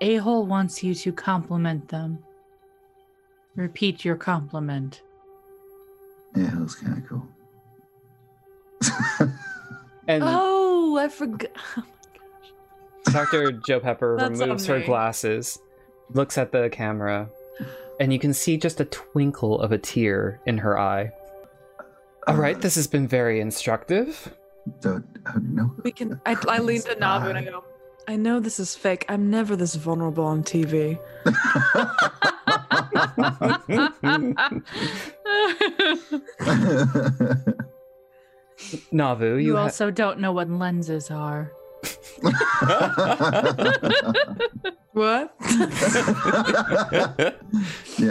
A 0.00 0.16
hole 0.16 0.46
wants 0.46 0.82
you 0.82 0.94
to 0.94 1.12
compliment 1.12 1.88
them. 1.88 2.18
Repeat 3.56 4.04
your 4.04 4.16
compliment. 4.16 5.02
Yeah, 6.36 6.52
it 6.52 6.60
was 6.60 6.74
kind 6.76 7.02
of 7.02 7.08
cool. 7.08 7.28
And 10.08 10.22
Oh, 10.26 10.96
I 10.96 11.08
forgot. 11.08 11.50
Oh 13.06 13.10
Dr. 13.10 13.52
Joe 13.52 13.80
Pepper 13.80 14.16
removes 14.16 14.66
her 14.66 14.80
glasses, 14.80 15.58
looks 16.10 16.36
at 16.36 16.52
the 16.52 16.68
camera, 16.68 17.30
and 18.00 18.12
you 18.12 18.18
can 18.18 18.34
see 18.34 18.58
just 18.58 18.80
a 18.80 18.84
twinkle 18.84 19.58
of 19.62 19.72
a 19.72 19.78
tear 19.78 20.40
in 20.44 20.58
her 20.58 20.78
eye. 20.78 21.10
All 22.26 22.34
right, 22.34 22.60
this 22.60 22.74
has 22.74 22.86
been 22.86 23.08
very 23.08 23.40
instructive. 23.40 24.34
Don't, 24.82 25.06
oh, 25.26 25.40
no. 25.40 25.74
We 25.84 25.90
can. 25.92 26.20
I, 26.26 26.36
I 26.48 26.58
lean 26.58 26.82
to 26.82 26.96
Navu 26.96 27.30
and 27.30 27.38
I 27.38 27.44
go. 27.44 27.64
I 28.08 28.16
know 28.16 28.40
this 28.40 28.58
is 28.58 28.74
fake. 28.74 29.04
I'm 29.10 29.28
never 29.28 29.54
this 29.54 29.74
vulnerable 29.74 30.24
on 30.24 30.42
TV. 30.42 30.98
Navu, 38.92 39.32
you, 39.34 39.38
You 39.38 39.56
ha- 39.56 39.62
also 39.64 39.90
don't 39.90 40.20
know 40.20 40.32
what 40.32 40.48
lenses 40.50 41.10
are. 41.10 41.50
What? 44.92 45.34
yeah, 45.40 45.52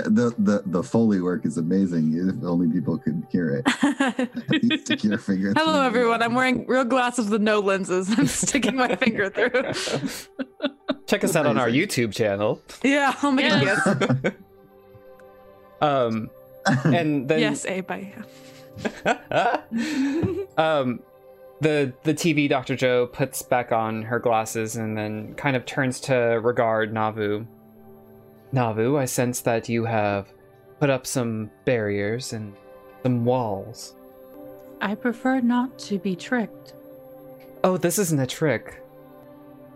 the, 0.05 0.33
the 0.37 0.63
the 0.67 0.83
foley 0.83 1.19
work 1.21 1.45
is 1.45 1.57
amazing. 1.57 2.13
If 2.37 2.43
only 2.45 2.67
people 2.71 2.97
could 2.99 3.25
hear 3.31 3.63
it. 3.65 4.79
Stick 4.85 5.03
your 5.03 5.17
finger 5.17 5.53
Hello, 5.57 5.73
through. 5.73 5.81
everyone. 5.83 6.21
I'm 6.21 6.33
wearing 6.35 6.65
real 6.67 6.85
glasses 6.85 7.29
with 7.29 7.41
no 7.41 7.59
lenses. 7.59 8.09
I'm 8.17 8.27
sticking 8.27 8.75
my 8.75 8.95
finger 8.95 9.29
through. 9.29 9.63
check 11.07 11.23
us 11.23 11.35
out 11.35 11.45
on 11.47 11.57
our 11.57 11.67
YouTube 11.69 12.13
channel. 12.13 12.61
Yeah, 12.83 13.13
I'll 13.21 13.31
make 13.31 13.51
a 13.51 13.59
Yes. 13.59 13.95
guess. 13.95 14.33
Um, 15.81 16.29
and 16.85 17.27
then 17.27 17.39
Yes, 17.39 17.65
A 17.65 17.81
by. 17.81 18.13
um, 20.57 20.99
the 21.61 21.93
the 22.03 22.13
TV 22.13 22.47
Dr. 22.49 22.75
Joe 22.75 23.07
puts 23.07 23.41
back 23.41 23.71
on 23.71 24.03
her 24.03 24.19
glasses 24.19 24.75
and 24.75 24.97
then 24.97 25.33
kind 25.35 25.55
of 25.55 25.65
turns 25.65 25.99
to 26.01 26.13
regard 26.15 26.93
Navu. 26.93 27.45
Navu, 28.53 28.97
I 28.97 29.05
sense 29.05 29.41
that 29.41 29.67
you 29.67 29.85
have 29.85 30.31
put 30.79 30.89
up 30.89 31.05
some 31.07 31.49
barriers 31.65 32.33
and 32.33 32.53
some 33.03 33.25
walls. 33.25 33.95
I 34.81 34.95
prefer 34.95 35.39
not 35.41 35.77
to 35.79 35.97
be 35.99 36.15
tricked. 36.15 36.73
Oh, 37.63 37.77
this 37.77 37.97
isn't 37.97 38.19
a 38.19 38.27
trick. 38.27 38.83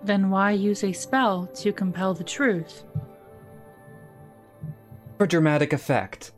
Then 0.03 0.29
why 0.29 0.51
use 0.51 0.83
a 0.83 0.93
spell 0.93 1.47
to 1.55 1.73
compel 1.73 2.13
the 2.13 2.23
truth? 2.23 2.83
For 5.17 5.27
dramatic 5.27 5.73
effect. 5.73 6.31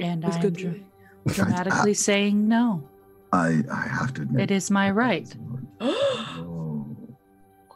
And 0.00 0.24
It's 0.24 0.36
I'm 0.36 0.42
good. 0.42 0.54
dr- 0.56 0.80
dramatically 1.26 1.90
ah. 1.92 1.94
saying 1.94 2.48
no. 2.48 2.82
I 3.34 3.64
I 3.70 3.88
have 3.88 4.14
to 4.14 4.22
admit. 4.22 4.50
It 4.50 4.54
is 4.54 4.70
my 4.70 4.90
right. 4.90 5.34
Oh. 5.80 6.96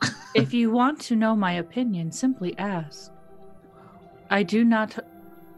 If 0.34 0.54
you 0.54 0.70
want 0.70 1.00
to 1.00 1.16
know 1.16 1.34
my 1.34 1.54
opinion, 1.54 2.12
simply 2.12 2.56
ask. 2.58 3.10
I 4.30 4.42
do 4.44 4.62
not 4.62 4.96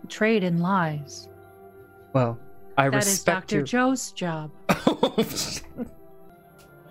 trade 0.09 0.43
in 0.43 0.61
lies. 0.63 1.29
Well, 2.15 2.39
I 2.79 2.89
That 2.89 3.03
is 3.03 3.09
respect 3.11 3.49
That 3.51 3.57
is 3.57 3.57
Dr. 3.57 3.57
your. 3.57 3.65
Joe's 3.65 4.13
job. 4.13 4.51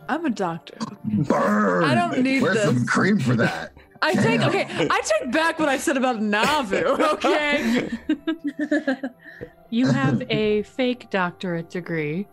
I'm 0.09 0.25
a 0.25 0.29
doctor. 0.29 0.77
Burn. 1.03 1.83
I 1.83 1.95
don't 1.95 2.21
need 2.21 2.41
Where's 2.43 2.61
some 2.61 2.85
cream 2.85 3.17
for 3.19 3.35
that? 3.37 3.71
I 4.01 4.13
take 4.13 4.41
okay. 4.41 4.65
I 4.69 5.01
take 5.03 5.31
back 5.31 5.57
what 5.59 5.69
I 5.69 5.77
said 5.77 5.97
about 5.97 6.19
Navu. 6.19 6.99
Okay. 7.15 7.89
You 9.71 9.87
have 9.87 10.23
a 10.29 10.63
fake 10.63 11.09
doctorate 11.09 11.69
degree, 11.69 12.27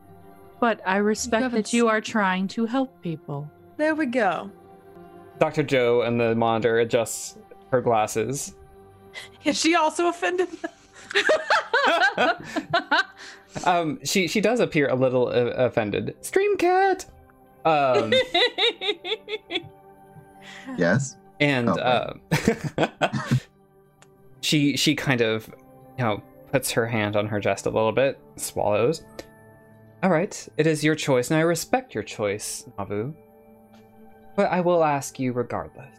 but 0.60 0.80
I 0.86 0.96
respect 0.96 1.42
haven't 1.42 1.66
that 1.66 1.72
you 1.72 1.88
are 1.88 2.00
trying 2.00 2.48
to 2.48 2.66
help 2.66 3.00
people. 3.02 3.50
there 3.76 3.94
we 3.94 4.06
go. 4.06 4.50
Dr. 5.38 5.62
Joe 5.62 6.02
and 6.02 6.18
the 6.18 6.34
monitor 6.34 6.78
adjusts 6.78 7.36
her 7.70 7.80
glasses. 7.80 8.54
Is 9.44 9.58
she 9.58 9.74
also 9.74 10.08
offended? 10.08 10.48
um, 13.64 13.98
she 14.04 14.28
she 14.28 14.40
does 14.40 14.60
appear 14.60 14.88
a 14.88 14.94
little 14.94 15.28
uh, 15.28 15.64
offended. 15.66 16.14
Streamcat. 16.22 17.06
Um, 17.64 18.12
Yes. 20.76 21.16
and 21.40 21.68
Oh, 21.68 22.14
um, 22.78 22.90
she 24.40 24.76
she 24.76 24.94
kind 24.94 25.20
of 25.20 25.48
you 25.98 26.04
know 26.04 26.22
puts 26.52 26.70
her 26.72 26.86
hand 26.86 27.16
on 27.16 27.26
her 27.26 27.40
chest 27.40 27.66
a 27.66 27.70
little 27.70 27.92
bit, 27.92 28.18
swallows. 28.36 29.02
All 30.06 30.12
right, 30.12 30.48
it 30.56 30.68
is 30.68 30.84
your 30.84 30.94
choice, 30.94 31.32
and 31.32 31.36
I 31.36 31.40
respect 31.40 31.92
your 31.92 32.04
choice, 32.04 32.64
Navu. 32.78 33.12
But 34.36 34.52
I 34.52 34.60
will 34.60 34.84
ask 34.84 35.18
you 35.18 35.32
regardless. 35.32 35.96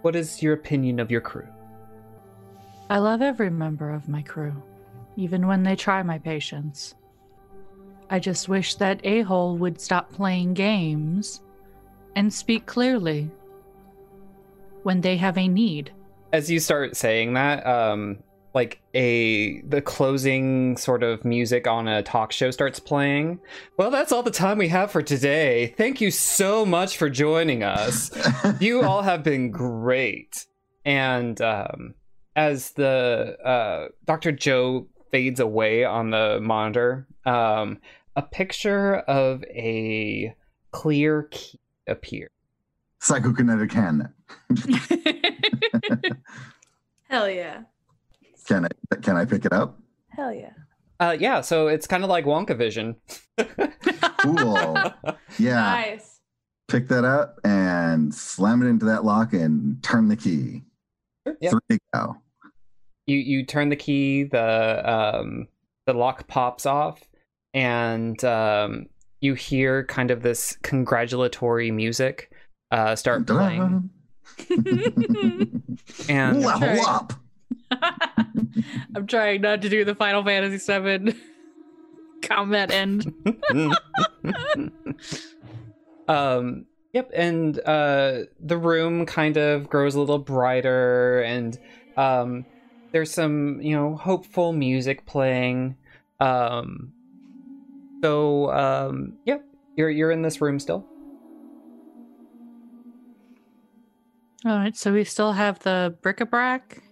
What 0.00 0.16
is 0.16 0.42
your 0.42 0.54
opinion 0.54 0.98
of 0.98 1.10
your 1.10 1.20
crew? 1.20 1.46
I 2.88 2.96
love 2.96 3.20
every 3.20 3.50
member 3.50 3.90
of 3.90 4.08
my 4.08 4.22
crew, 4.22 4.54
even 5.18 5.46
when 5.46 5.62
they 5.62 5.76
try 5.76 6.02
my 6.02 6.16
patience. 6.16 6.94
I 8.08 8.20
just 8.20 8.48
wish 8.48 8.76
that 8.76 9.04
a 9.04 9.20
hole 9.20 9.54
would 9.58 9.82
stop 9.82 10.10
playing 10.10 10.54
games 10.54 11.42
and 12.16 12.32
speak 12.32 12.64
clearly 12.64 13.30
when 14.82 15.02
they 15.02 15.18
have 15.18 15.36
a 15.36 15.46
need. 15.46 15.92
as 16.32 16.50
you 16.50 16.58
start 16.58 16.96
saying 16.96 17.34
that 17.34 17.66
um 17.66 18.16
like 18.54 18.80
a 18.94 19.60
the 19.62 19.80
closing 19.80 20.76
sort 20.76 21.02
of 21.02 21.24
music 21.24 21.66
on 21.66 21.88
a 21.88 22.02
talk 22.02 22.32
show 22.32 22.50
starts 22.50 22.80
playing. 22.80 23.40
Well 23.76 23.90
that's 23.90 24.12
all 24.12 24.22
the 24.22 24.30
time 24.30 24.58
we 24.58 24.68
have 24.68 24.90
for 24.90 25.02
today. 25.02 25.74
Thank 25.76 26.00
you 26.00 26.10
so 26.10 26.66
much 26.66 26.96
for 26.96 27.08
joining 27.10 27.62
us. 27.62 28.10
You 28.60 28.82
all 28.82 29.02
have 29.02 29.22
been 29.22 29.50
great. 29.50 30.46
And 30.84 31.40
um 31.40 31.94
as 32.36 32.72
the 32.72 33.36
uh 33.44 33.88
dr 34.06 34.32
joe 34.32 34.86
fades 35.10 35.40
away 35.40 35.84
on 35.84 36.10
the 36.10 36.38
monitor 36.40 37.06
um 37.26 37.78
a 38.16 38.22
picture 38.22 38.96
of 38.96 39.44
a 39.44 40.34
clear 40.72 41.24
key 41.30 41.58
appears. 41.86 42.30
Psychokinetic 43.00 43.72
hand. 43.72 44.08
Hell 47.08 47.30
yeah. 47.30 47.62
Can 48.50 48.66
I 48.66 48.96
can 48.96 49.16
I 49.16 49.24
pick 49.24 49.44
it 49.44 49.52
up? 49.52 49.78
Hell 50.08 50.34
yeah. 50.34 50.50
uh 50.98 51.16
yeah 51.18 51.40
so 51.40 51.68
it's 51.68 51.86
kind 51.86 52.02
of 52.02 52.10
like 52.10 52.24
wonka 52.24 52.56
vision 52.58 52.96
Cool. 54.18 54.92
Yeah. 55.38 55.54
Nice. 55.60 56.20
Pick 56.68 56.88
that 56.88 57.04
up 57.04 57.38
and 57.44 58.12
slam 58.14 58.62
it 58.62 58.66
into 58.66 58.84
that 58.86 59.04
lock 59.04 59.32
and 59.32 59.80
turn 59.82 60.08
the 60.08 60.16
key. 60.16 60.62
Yep. 61.40 61.52
Three 61.68 61.78
go. 61.94 62.16
you 63.06 63.18
you 63.18 63.46
turn 63.46 63.68
the 63.68 63.76
key 63.76 64.24
the 64.24 64.82
um 64.90 65.46
the 65.86 65.94
lock 65.94 66.26
pops 66.26 66.66
off 66.66 67.00
and 67.54 68.22
um 68.24 68.86
you 69.20 69.34
hear 69.34 69.84
kind 69.84 70.10
of 70.10 70.22
this 70.22 70.58
congratulatory 70.62 71.70
music 71.70 72.32
uh 72.72 72.96
start 72.96 73.26
playing 73.26 73.90
and 76.08 76.42
Level 76.42 76.68
Right. 76.68 77.10
I'm 78.94 79.06
trying 79.06 79.40
not 79.40 79.62
to 79.62 79.68
do 79.68 79.84
the 79.84 79.94
Final 79.94 80.24
Fantasy 80.24 80.58
VII 80.58 81.14
combat 82.22 82.70
end. 82.70 83.12
um 86.08 86.66
yep 86.92 87.10
and 87.14 87.60
uh 87.60 88.22
the 88.40 88.58
room 88.58 89.06
kind 89.06 89.36
of 89.36 89.68
grows 89.68 89.94
a 89.94 90.00
little 90.00 90.18
brighter 90.18 91.20
and 91.22 91.58
um 91.96 92.44
there's 92.92 93.12
some 93.12 93.60
you 93.60 93.76
know 93.76 93.96
hopeful 93.96 94.52
music 94.52 95.06
playing 95.06 95.76
um 96.18 96.92
so 98.02 98.50
um 98.50 99.12
yep 99.24 99.44
you're 99.76 99.90
you're 99.90 100.10
in 100.10 100.22
this 100.22 100.40
room 100.40 100.58
still 100.58 100.84
All 104.46 104.56
right, 104.56 104.74
so 104.74 104.92
we 104.94 105.04
still 105.04 105.32
have 105.32 105.58
the 105.58 105.98
bric-a-brac. 106.00 106.82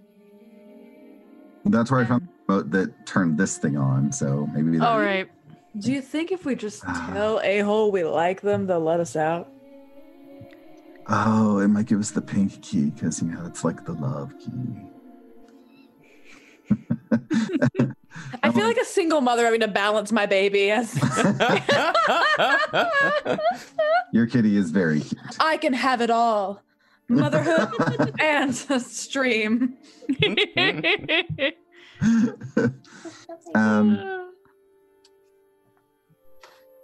That's 1.68 1.90
where 1.90 2.00
I 2.00 2.04
found 2.04 2.22
mm. 2.22 2.26
the 2.26 2.54
remote 2.54 2.70
that 2.72 3.07
turned 3.07 3.38
this 3.38 3.59
thing 3.59 3.76
on. 3.76 4.12
So 4.12 4.48
maybe 4.52 4.78
that, 4.78 4.88
All 4.88 5.00
right. 5.00 5.31
Do 5.78 5.92
you 5.92 6.00
think 6.00 6.33
if 6.33 6.44
we 6.44 6.54
just 6.54 6.83
ah. 6.87 7.11
tell 7.12 7.40
a 7.40 7.61
hole 7.61 7.92
we 7.92 8.04
like 8.04 8.40
them, 8.40 8.66
they'll 8.66 8.81
let 8.81 9.00
us 9.00 9.16
out? 9.16 9.52
Oh, 11.09 11.59
it 11.61 11.68
might 11.68 11.87
give 11.87 12.00
us 12.00 12.11
the 12.11 12.20
pink 12.20 12.61
key 12.62 12.90
because 12.90 13.22
you 13.22 13.28
know 13.28 13.46
it's 13.46 13.64
like 13.64 13.85
the 13.87 13.92
love 13.92 14.35
key. 14.38 14.50
I 18.42 18.50
feel 18.50 18.52
feel 18.52 18.66
like 18.66 18.76
a 18.76 18.85
single 18.85 19.20
mother 19.22 19.44
having 19.44 19.61
to 19.61 19.68
balance 19.68 20.12
my 20.12 20.26
baby. 20.26 20.70
As 20.70 20.94
Your 24.12 24.26
kitty 24.26 24.57
is 24.57 24.70
very 24.70 25.00
cute. 25.00 25.20
I 25.40 25.57
can 25.57 25.72
have 25.72 26.00
it 26.02 26.11
all. 26.11 26.62
Motherhood 27.09 28.14
and 28.21 28.55
stream. 28.55 29.77
um, 33.55 33.99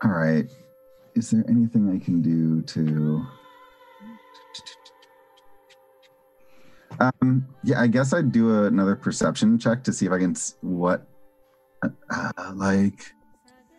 all 0.03 0.11
right. 0.11 0.47
Is 1.15 1.31
there 1.31 1.45
anything 1.49 1.91
I 1.91 1.99
can 2.05 2.21
do 2.23 2.63
to? 2.63 3.27
Um, 7.01 7.47
yeah, 7.63 7.81
I 7.81 7.87
guess 7.87 8.13
I'd 8.13 8.33
do 8.33 8.55
a, 8.55 8.65
another 8.65 8.97
perception 8.97 9.59
check 9.59 9.83
to 9.85 9.93
see 9.93 10.07
if 10.07 10.13
I 10.13 10.19
can 10.19 10.31
s- 10.31 10.57
what, 10.61 11.07
uh, 11.83 12.53
like, 12.55 13.13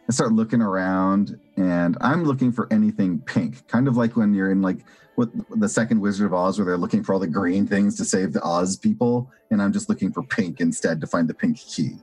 I 0.08 0.12
start 0.12 0.34
looking 0.34 0.62
around 0.62 1.39
and 1.57 1.97
I'm 2.01 2.23
looking 2.23 2.51
for 2.51 2.67
anything 2.71 3.19
pink, 3.19 3.67
kind 3.67 3.87
of 3.87 3.97
like 3.97 4.15
when 4.15 4.33
you're 4.33 4.51
in 4.51 4.61
like 4.61 4.85
what 5.15 5.29
the 5.49 5.69
second 5.69 6.01
Wizard 6.01 6.25
of 6.25 6.33
Oz, 6.33 6.57
where 6.57 6.65
they're 6.65 6.77
looking 6.77 7.03
for 7.03 7.13
all 7.13 7.19
the 7.19 7.27
green 7.27 7.65
things 7.65 7.95
to 7.97 8.05
save 8.05 8.33
the 8.33 8.43
Oz 8.43 8.75
people, 8.77 9.31
and 9.49 9.61
I'm 9.61 9.71
just 9.71 9.87
looking 9.89 10.11
for 10.11 10.23
pink 10.23 10.59
instead 10.59 10.99
to 11.01 11.07
find 11.07 11.29
the 11.29 11.33
pink 11.33 11.57
key. 11.57 11.97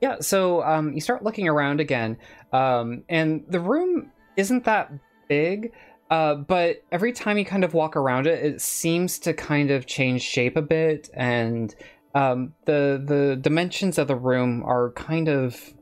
Yeah, 0.00 0.16
so 0.20 0.62
um, 0.62 0.92
you 0.94 1.00
start 1.00 1.22
looking 1.22 1.46
around 1.46 1.80
again, 1.80 2.16
um, 2.52 3.04
and 3.08 3.44
the 3.48 3.60
room 3.60 4.10
isn't 4.36 4.64
that 4.64 4.90
big, 5.28 5.72
uh, 6.10 6.34
but 6.34 6.82
every 6.90 7.12
time 7.12 7.38
you 7.38 7.44
kind 7.44 7.62
of 7.62 7.74
walk 7.74 7.96
around 7.96 8.26
it, 8.26 8.44
it 8.44 8.60
seems 8.60 9.18
to 9.20 9.32
kind 9.32 9.70
of 9.70 9.86
change 9.86 10.22
shape 10.22 10.56
a 10.56 10.62
bit, 10.62 11.10
and 11.14 11.74
um, 12.14 12.54
the 12.64 13.00
the 13.04 13.38
dimensions 13.40 13.98
of 13.98 14.08
the 14.08 14.16
room 14.16 14.64
are 14.64 14.90
kind 14.92 15.28
of 15.28 15.72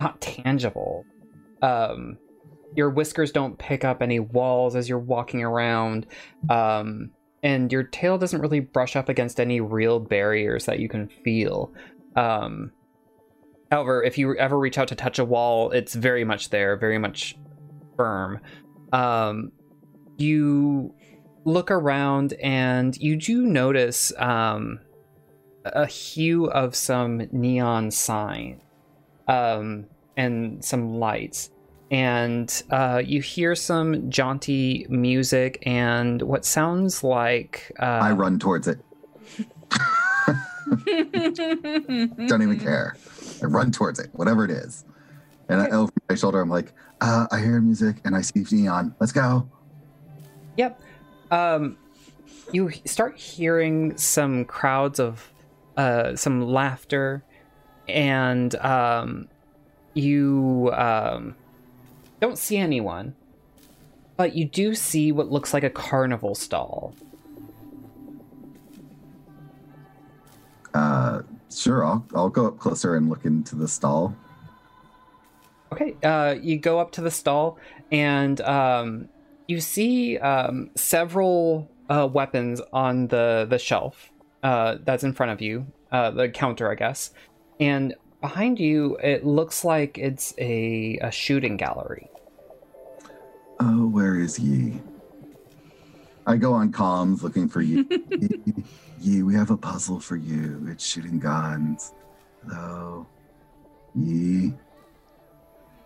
not 0.00 0.20
tangible. 0.20 1.04
Um, 1.62 2.18
your 2.74 2.90
whiskers 2.90 3.32
don't 3.32 3.58
pick 3.58 3.84
up 3.84 4.00
any 4.00 4.20
walls 4.20 4.76
as 4.76 4.88
you're 4.88 4.98
walking 4.98 5.42
around, 5.42 6.06
um, 6.48 7.10
and 7.42 7.72
your 7.72 7.82
tail 7.82 8.18
doesn't 8.18 8.40
really 8.40 8.60
brush 8.60 8.96
up 8.96 9.08
against 9.08 9.40
any 9.40 9.60
real 9.60 9.98
barriers 9.98 10.66
that 10.66 10.78
you 10.78 10.88
can 10.88 11.08
feel. 11.08 11.72
Um, 12.16 12.72
However, 13.70 14.02
if 14.02 14.18
you 14.18 14.36
ever 14.36 14.58
reach 14.58 14.78
out 14.78 14.88
to 14.88 14.96
touch 14.96 15.18
a 15.18 15.24
wall, 15.24 15.70
it's 15.70 15.94
very 15.94 16.24
much 16.24 16.50
there, 16.50 16.76
very 16.76 16.98
much 16.98 17.36
firm. 17.96 18.40
Um, 18.92 19.52
you 20.16 20.92
look 21.44 21.70
around 21.70 22.32
and 22.42 22.96
you 22.96 23.16
do 23.16 23.46
notice 23.46 24.12
um, 24.18 24.80
a 25.64 25.86
hue 25.86 26.46
of 26.46 26.74
some 26.74 27.28
neon 27.30 27.92
sign 27.92 28.60
um, 29.28 29.86
and 30.20 30.62
some 30.64 30.98
lights. 30.98 31.50
And 31.90 32.62
uh, 32.70 33.02
you 33.04 33.20
hear 33.20 33.54
some 33.56 34.10
jaunty 34.10 34.86
music 34.88 35.62
and 35.66 36.22
what 36.22 36.44
sounds 36.44 37.02
like. 37.02 37.72
Uh, 37.80 38.00
I 38.02 38.12
run 38.12 38.38
towards 38.38 38.68
it. 38.68 38.78
Don't 42.28 42.42
even 42.42 42.60
care. 42.60 42.96
I 43.42 43.46
run 43.46 43.72
towards 43.72 43.98
it, 43.98 44.10
whatever 44.12 44.44
it 44.44 44.50
is. 44.50 44.84
And 45.48 45.62
I, 45.62 45.70
over 45.70 45.90
my 46.08 46.14
shoulder, 46.14 46.40
I'm 46.40 46.50
like, 46.50 46.72
uh, 47.00 47.26
I 47.32 47.40
hear 47.40 47.60
music 47.60 47.96
and 48.04 48.14
I 48.14 48.20
see 48.20 48.44
neon. 48.52 48.94
Let's 49.00 49.12
go. 49.12 49.48
Yep. 50.58 50.80
Um, 51.32 51.76
you 52.52 52.70
start 52.84 53.16
hearing 53.16 53.96
some 53.96 54.44
crowds 54.44 55.00
of 55.00 55.32
uh, 55.76 56.14
some 56.14 56.42
laughter, 56.42 57.24
and 57.88 58.54
um, 58.56 59.28
you 59.94 60.70
um, 60.74 61.34
don't 62.20 62.38
see 62.38 62.56
anyone, 62.56 63.14
but 64.16 64.34
you 64.34 64.44
do 64.44 64.74
see 64.74 65.12
what 65.12 65.30
looks 65.30 65.54
like 65.54 65.64
a 65.64 65.70
carnival 65.70 66.34
stall. 66.34 66.94
Uh, 70.72 71.22
sure, 71.52 71.84
I'll, 71.84 72.06
I'll 72.14 72.28
go 72.28 72.46
up 72.46 72.58
closer 72.58 72.96
and 72.96 73.08
look 73.08 73.24
into 73.24 73.56
the 73.56 73.66
stall. 73.66 74.14
Okay, 75.72 75.96
uh, 76.02 76.36
you 76.40 76.58
go 76.58 76.78
up 76.78 76.92
to 76.92 77.00
the 77.00 77.10
stall 77.10 77.58
and 77.92 78.40
um, 78.40 79.08
you 79.46 79.60
see 79.60 80.18
um, 80.18 80.70
several 80.74 81.70
uh, 81.88 82.08
weapons 82.10 82.60
on 82.72 83.08
the 83.08 83.46
the 83.48 83.58
shelf 83.58 84.12
uh, 84.42 84.76
that's 84.84 85.04
in 85.04 85.12
front 85.12 85.32
of 85.32 85.40
you, 85.40 85.66
uh, 85.92 86.10
the 86.10 86.28
counter, 86.28 86.70
I 86.70 86.74
guess. 86.74 87.12
And 87.58 87.94
behind 88.20 88.58
you, 88.58 88.96
it 89.02 89.24
looks 89.24 89.64
like 89.64 89.98
it's 89.98 90.34
a, 90.38 90.98
a 91.02 91.10
shooting 91.10 91.56
gallery. 91.56 92.08
Oh, 93.58 93.88
where 93.88 94.18
is 94.18 94.38
ye? 94.38 94.80
I 96.26 96.36
go 96.36 96.52
on 96.52 96.72
comms 96.72 97.22
looking 97.22 97.48
for 97.48 97.60
ye. 97.60 97.84
ye. 98.20 98.54
Ye, 99.00 99.22
we 99.22 99.34
have 99.34 99.50
a 99.50 99.56
puzzle 99.56 99.98
for 99.98 100.16
you. 100.16 100.66
It's 100.68 100.84
shooting 100.84 101.18
guns. 101.18 101.94
Hello. 102.46 103.06
Ye. 103.94 104.54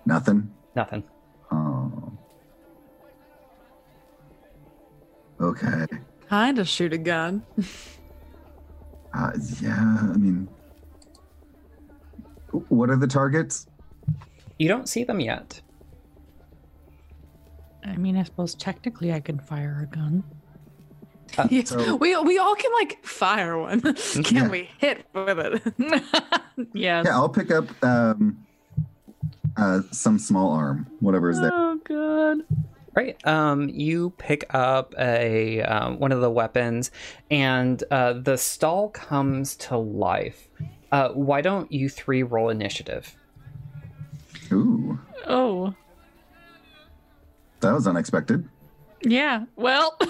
Nothing? 0.07 0.53
Nothing. 0.75 1.05
Oh. 1.51 2.13
Okay. 5.41 5.87
Kind 6.29 6.59
of 6.59 6.69
shoot 6.69 6.93
a 6.93 6.99
gun. 6.99 7.45
Uh, 9.17 9.31
yeah, 9.61 9.99
I 10.13 10.17
mean, 10.17 10.49
what 12.69 12.91
are 12.91 12.97
the 12.97 13.07
targets? 13.07 13.67
You 14.59 14.69
don't 14.69 14.89
see 14.89 15.05
them 15.05 15.21
yet. 15.21 15.61
I 17.85 17.97
mean, 17.97 18.17
I 18.17 18.23
suppose 18.23 18.55
technically 18.55 19.13
I 19.13 19.21
can 19.21 19.39
fire 19.39 19.87
a 19.91 19.95
gun. 19.95 20.25
Yes, 21.51 21.71
So- 21.71 21.97
we 21.97 22.17
we 22.17 22.39
all 22.39 22.55
can 22.55 22.71
like 22.75 23.05
fire 23.05 23.59
one. 23.59 23.81
can 24.25 24.37
Yeah. 24.37 24.49
we 24.49 24.69
hit 24.79 25.05
with 25.15 25.39
it? 25.39 25.63
yes. 26.73 27.05
Yeah, 27.07 27.13
I'll 27.15 27.29
pick 27.29 27.51
up 27.51 27.67
um, 27.85 28.47
uh, 29.57 29.81
some 29.91 30.19
small 30.19 30.53
arm, 30.53 30.87
whatever 31.01 31.31
is 31.31 31.41
there. 31.41 31.51
Oh, 31.53 31.81
good. 31.83 32.45
Right. 32.95 33.27
Um, 33.27 33.69
you 33.69 34.11
pick 34.19 34.45
up 34.55 34.95
a 34.97 35.61
um, 35.63 35.99
one 35.99 36.13
of 36.13 36.21
the 36.21 36.31
weapons, 36.31 36.93
and 37.33 37.83
uh, 37.91 38.13
the 38.13 38.39
stall 38.39 38.91
comes 38.91 39.57
to 39.57 39.77
life. 39.77 40.49
Uh, 40.95 41.09
why 41.09 41.41
don't 41.41 41.73
you 41.73 41.89
three 41.89 42.23
roll 42.23 42.51
initiative? 42.51 43.17
Ooh, 44.53 44.97
Oh, 45.27 45.75
that 47.59 47.73
was 47.73 47.89
unexpected. 47.89 48.49
yeah. 49.03 49.45
Well. 49.57 49.99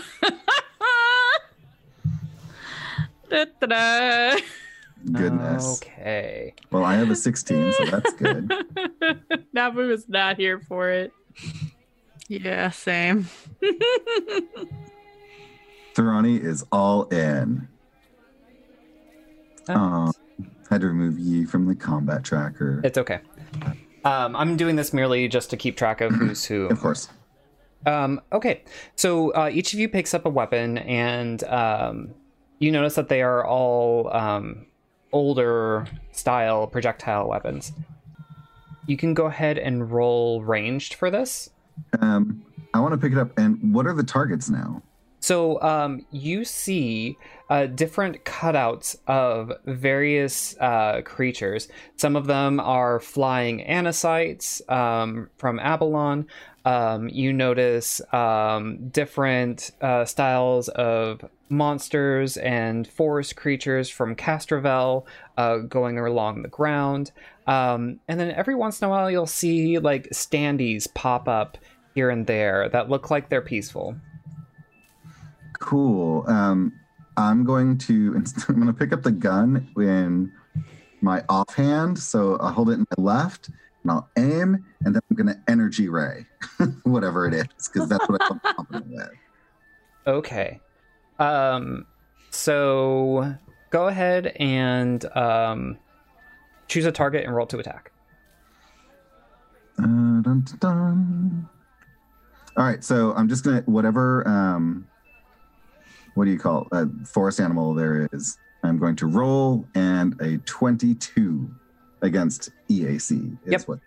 Goodness. 5.12 5.82
Okay. 5.82 6.54
Well, 6.70 6.84
I 6.84 6.94
have 6.94 7.10
a 7.10 7.16
16, 7.16 7.72
so 7.72 7.84
that's 7.86 8.12
good. 8.14 8.48
Navu 9.54 9.90
is 9.90 10.08
not 10.08 10.36
here 10.36 10.58
for 10.60 10.90
it. 10.90 11.12
yeah, 12.28 12.70
same. 12.70 13.28
Thrani 15.94 16.42
is 16.42 16.64
all 16.72 17.04
in. 17.08 17.68
Uh, 19.68 19.72
Um, 19.72 20.12
had 20.70 20.80
to 20.80 20.88
remove 20.88 21.18
ye 21.18 21.44
from 21.44 21.66
the 21.66 21.74
combat 21.74 22.24
tracker. 22.24 22.80
It's 22.84 22.98
okay. 22.98 23.20
Um, 24.04 24.36
I'm 24.36 24.56
doing 24.56 24.76
this 24.76 24.92
merely 24.92 25.28
just 25.28 25.50
to 25.50 25.56
keep 25.56 25.76
track 25.76 26.00
of 26.00 26.12
who's 26.12 26.44
who. 26.44 26.66
Of 26.66 26.80
course. 26.80 27.08
Um, 27.86 28.20
okay, 28.32 28.64
so 28.96 29.30
uh, 29.32 29.50
each 29.52 29.74
of 29.74 29.78
you 29.78 29.88
picks 29.88 30.14
up 30.14 30.24
a 30.24 30.30
weapon, 30.30 30.78
and 30.78 31.44
um, 31.44 32.14
you 32.58 32.70
notice 32.70 32.94
that 32.94 33.08
they 33.08 33.22
are 33.22 33.46
all 33.46 34.14
um, 34.14 34.66
older 35.12 35.86
style 36.12 36.66
projectile 36.66 37.28
weapons. 37.28 37.72
You 38.86 38.96
can 38.96 39.14
go 39.14 39.26
ahead 39.26 39.58
and 39.58 39.90
roll 39.90 40.42
ranged 40.42 40.94
for 40.94 41.10
this. 41.10 41.50
Um, 42.00 42.44
I 42.74 42.80
want 42.80 42.92
to 42.92 42.98
pick 42.98 43.12
it 43.12 43.18
up. 43.18 43.38
And 43.38 43.72
what 43.72 43.86
are 43.86 43.94
the 43.94 44.02
targets 44.02 44.50
now? 44.50 44.82
So 45.24 45.58
um, 45.62 46.04
you 46.10 46.44
see 46.44 47.16
uh, 47.48 47.64
different 47.64 48.26
cutouts 48.26 48.94
of 49.06 49.52
various 49.64 50.54
uh, 50.60 51.00
creatures. 51.02 51.66
Some 51.96 52.14
of 52.14 52.26
them 52.26 52.60
are 52.60 53.00
flying 53.00 53.64
anacites 53.66 54.60
um, 54.70 55.30
from 55.38 55.60
Aballon. 55.60 56.26
Um, 56.66 57.08
you 57.08 57.32
notice 57.32 58.02
um, 58.12 58.88
different 58.90 59.70
uh, 59.80 60.04
styles 60.04 60.68
of 60.68 61.24
monsters 61.48 62.36
and 62.36 62.86
forest 62.86 63.34
creatures 63.34 63.88
from 63.88 64.16
Castrovel 64.16 65.06
uh, 65.38 65.56
going 65.56 65.98
along 65.98 66.42
the 66.42 66.48
ground. 66.48 67.12
Um, 67.46 67.98
and 68.08 68.20
then 68.20 68.30
every 68.32 68.54
once 68.54 68.82
in 68.82 68.88
a 68.88 68.90
while, 68.90 69.10
you'll 69.10 69.24
see 69.24 69.78
like 69.78 70.06
standees 70.10 70.86
pop 70.92 71.28
up 71.28 71.56
here 71.94 72.10
and 72.10 72.26
there 72.26 72.68
that 72.68 72.90
look 72.90 73.10
like 73.10 73.30
they're 73.30 73.40
peaceful. 73.40 73.96
Cool. 75.64 76.24
Um, 76.28 76.78
I'm 77.16 77.42
going 77.42 77.78
to 77.78 78.22
I'm 78.48 78.56
going 78.56 78.66
to 78.66 78.74
pick 78.74 78.92
up 78.92 79.02
the 79.02 79.10
gun 79.10 79.66
in 79.78 80.30
my 81.00 81.24
offhand. 81.30 81.98
So 81.98 82.36
I'll 82.36 82.52
hold 82.52 82.68
it 82.68 82.74
in 82.74 82.86
my 82.98 83.02
left 83.02 83.48
and 83.82 83.90
I'll 83.90 84.10
aim 84.18 84.62
and 84.84 84.94
then 84.94 85.00
I'm 85.10 85.16
going 85.16 85.34
to 85.34 85.40
energy 85.48 85.88
ray, 85.88 86.26
whatever 86.82 87.26
it 87.26 87.32
is, 87.32 87.46
because 87.72 87.88
that's 87.88 88.06
what 88.10 88.20
I'm 88.30 88.40
confident 88.40 88.88
with. 88.88 89.10
Okay. 90.06 90.60
Um, 91.18 91.86
so 92.28 93.34
go 93.70 93.88
ahead 93.88 94.36
and 94.38 95.02
um, 95.16 95.78
choose 96.68 96.84
a 96.84 96.92
target 96.92 97.24
and 97.24 97.34
roll 97.34 97.46
to 97.46 97.58
attack. 97.58 97.90
Uh, 99.78 99.82
dun, 99.82 100.22
dun, 100.22 100.58
dun. 100.60 101.48
All 102.54 102.64
right, 102.64 102.84
so 102.84 103.14
I'm 103.14 103.28
just 103.28 103.44
gonna 103.44 103.62
whatever 103.62 104.28
um, 104.28 104.86
what 106.14 106.24
do 106.24 106.30
you 106.30 106.38
call 106.38 106.62
it? 106.62 106.68
Uh, 106.72 106.86
forest 107.04 107.40
animal 107.40 107.74
there 107.74 108.08
is. 108.12 108.38
I'm 108.62 108.78
going 108.78 108.96
to 108.96 109.06
roll 109.06 109.66
and 109.74 110.18
a 110.20 110.38
22 110.38 111.50
against 112.02 112.50
EAC 112.70 113.36
is 113.44 113.52
Yep. 113.52 113.68
what. 113.68 113.78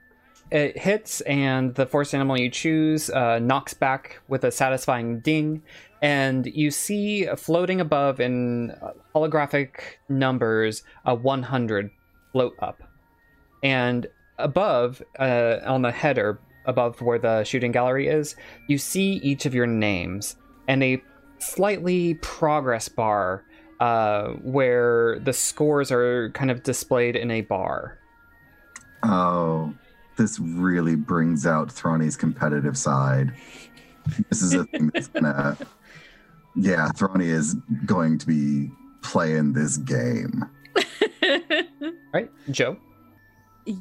It 0.49 0.77
hits, 0.77 1.19
and 1.21 1.75
the 1.75 1.85
forest 1.85 2.15
animal 2.15 2.39
you 2.39 2.49
choose 2.49 3.09
uh, 3.09 3.39
knocks 3.39 3.73
back 3.73 4.21
with 4.29 4.45
a 4.45 4.51
satisfying 4.51 5.19
ding, 5.19 5.61
and 6.01 6.45
you 6.45 6.71
see 6.71 7.25
floating 7.35 7.81
above 7.81 8.21
in 8.21 8.73
holographic 9.13 9.81
numbers 10.07 10.83
a 11.05 11.13
100 11.13 11.89
float 12.31 12.53
up. 12.59 12.81
And 13.61 14.07
above, 14.37 15.01
uh, 15.19 15.57
on 15.65 15.81
the 15.81 15.91
header, 15.91 16.39
above 16.65 17.01
where 17.01 17.19
the 17.19 17.43
shooting 17.43 17.73
gallery 17.73 18.07
is, 18.07 18.37
you 18.67 18.77
see 18.77 19.19
each 19.23 19.45
of 19.45 19.53
your 19.53 19.67
names 19.67 20.37
and 20.69 20.81
a 20.81 21.01
slightly 21.39 22.15
progress 22.15 22.89
bar 22.89 23.43
uh, 23.79 24.29
where 24.41 25.19
the 25.19 25.33
scores 25.33 25.91
are 25.91 26.31
kind 26.31 26.49
of 26.51 26.63
displayed 26.63 27.15
in 27.15 27.31
a 27.31 27.41
bar. 27.41 27.99
Oh, 29.03 29.73
this 30.17 30.39
really 30.39 30.95
brings 30.95 31.45
out 31.45 31.69
Thrani's 31.69 32.17
competitive 32.17 32.77
side. 32.77 33.33
This 34.29 34.41
is 34.41 34.53
a 34.53 34.65
thing 34.65 34.89
that's 34.93 35.07
gonna. 35.13 35.57
Yeah, 36.55 36.89
Throny 36.95 37.27
is 37.27 37.55
going 37.85 38.17
to 38.17 38.25
be 38.25 38.71
playing 39.01 39.53
this 39.53 39.77
game. 39.77 40.45
Right, 42.13 42.31
Joe? 42.49 42.77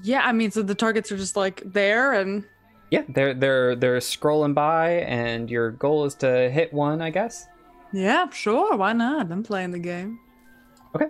yeah, 0.02 0.22
I 0.24 0.32
mean, 0.32 0.50
so 0.50 0.62
the 0.62 0.74
targets 0.74 1.12
are 1.12 1.16
just 1.16 1.36
like 1.36 1.62
there, 1.64 2.12
and 2.12 2.44
Yeah, 2.90 3.02
they're 3.08 3.34
they're 3.34 3.74
they're 3.74 3.98
scrolling 3.98 4.54
by, 4.54 4.90
and 5.08 5.50
your 5.50 5.72
goal 5.72 6.04
is 6.04 6.14
to 6.16 6.50
hit 6.50 6.72
one, 6.72 7.02
I 7.02 7.10
guess. 7.10 7.46
yeah, 7.92 8.28
sure, 8.30 8.76
why 8.76 8.92
not? 8.92 9.30
I'm 9.32 9.42
playing 9.42 9.72
the 9.72 9.78
game. 9.78 10.20
Okay. 10.94 11.06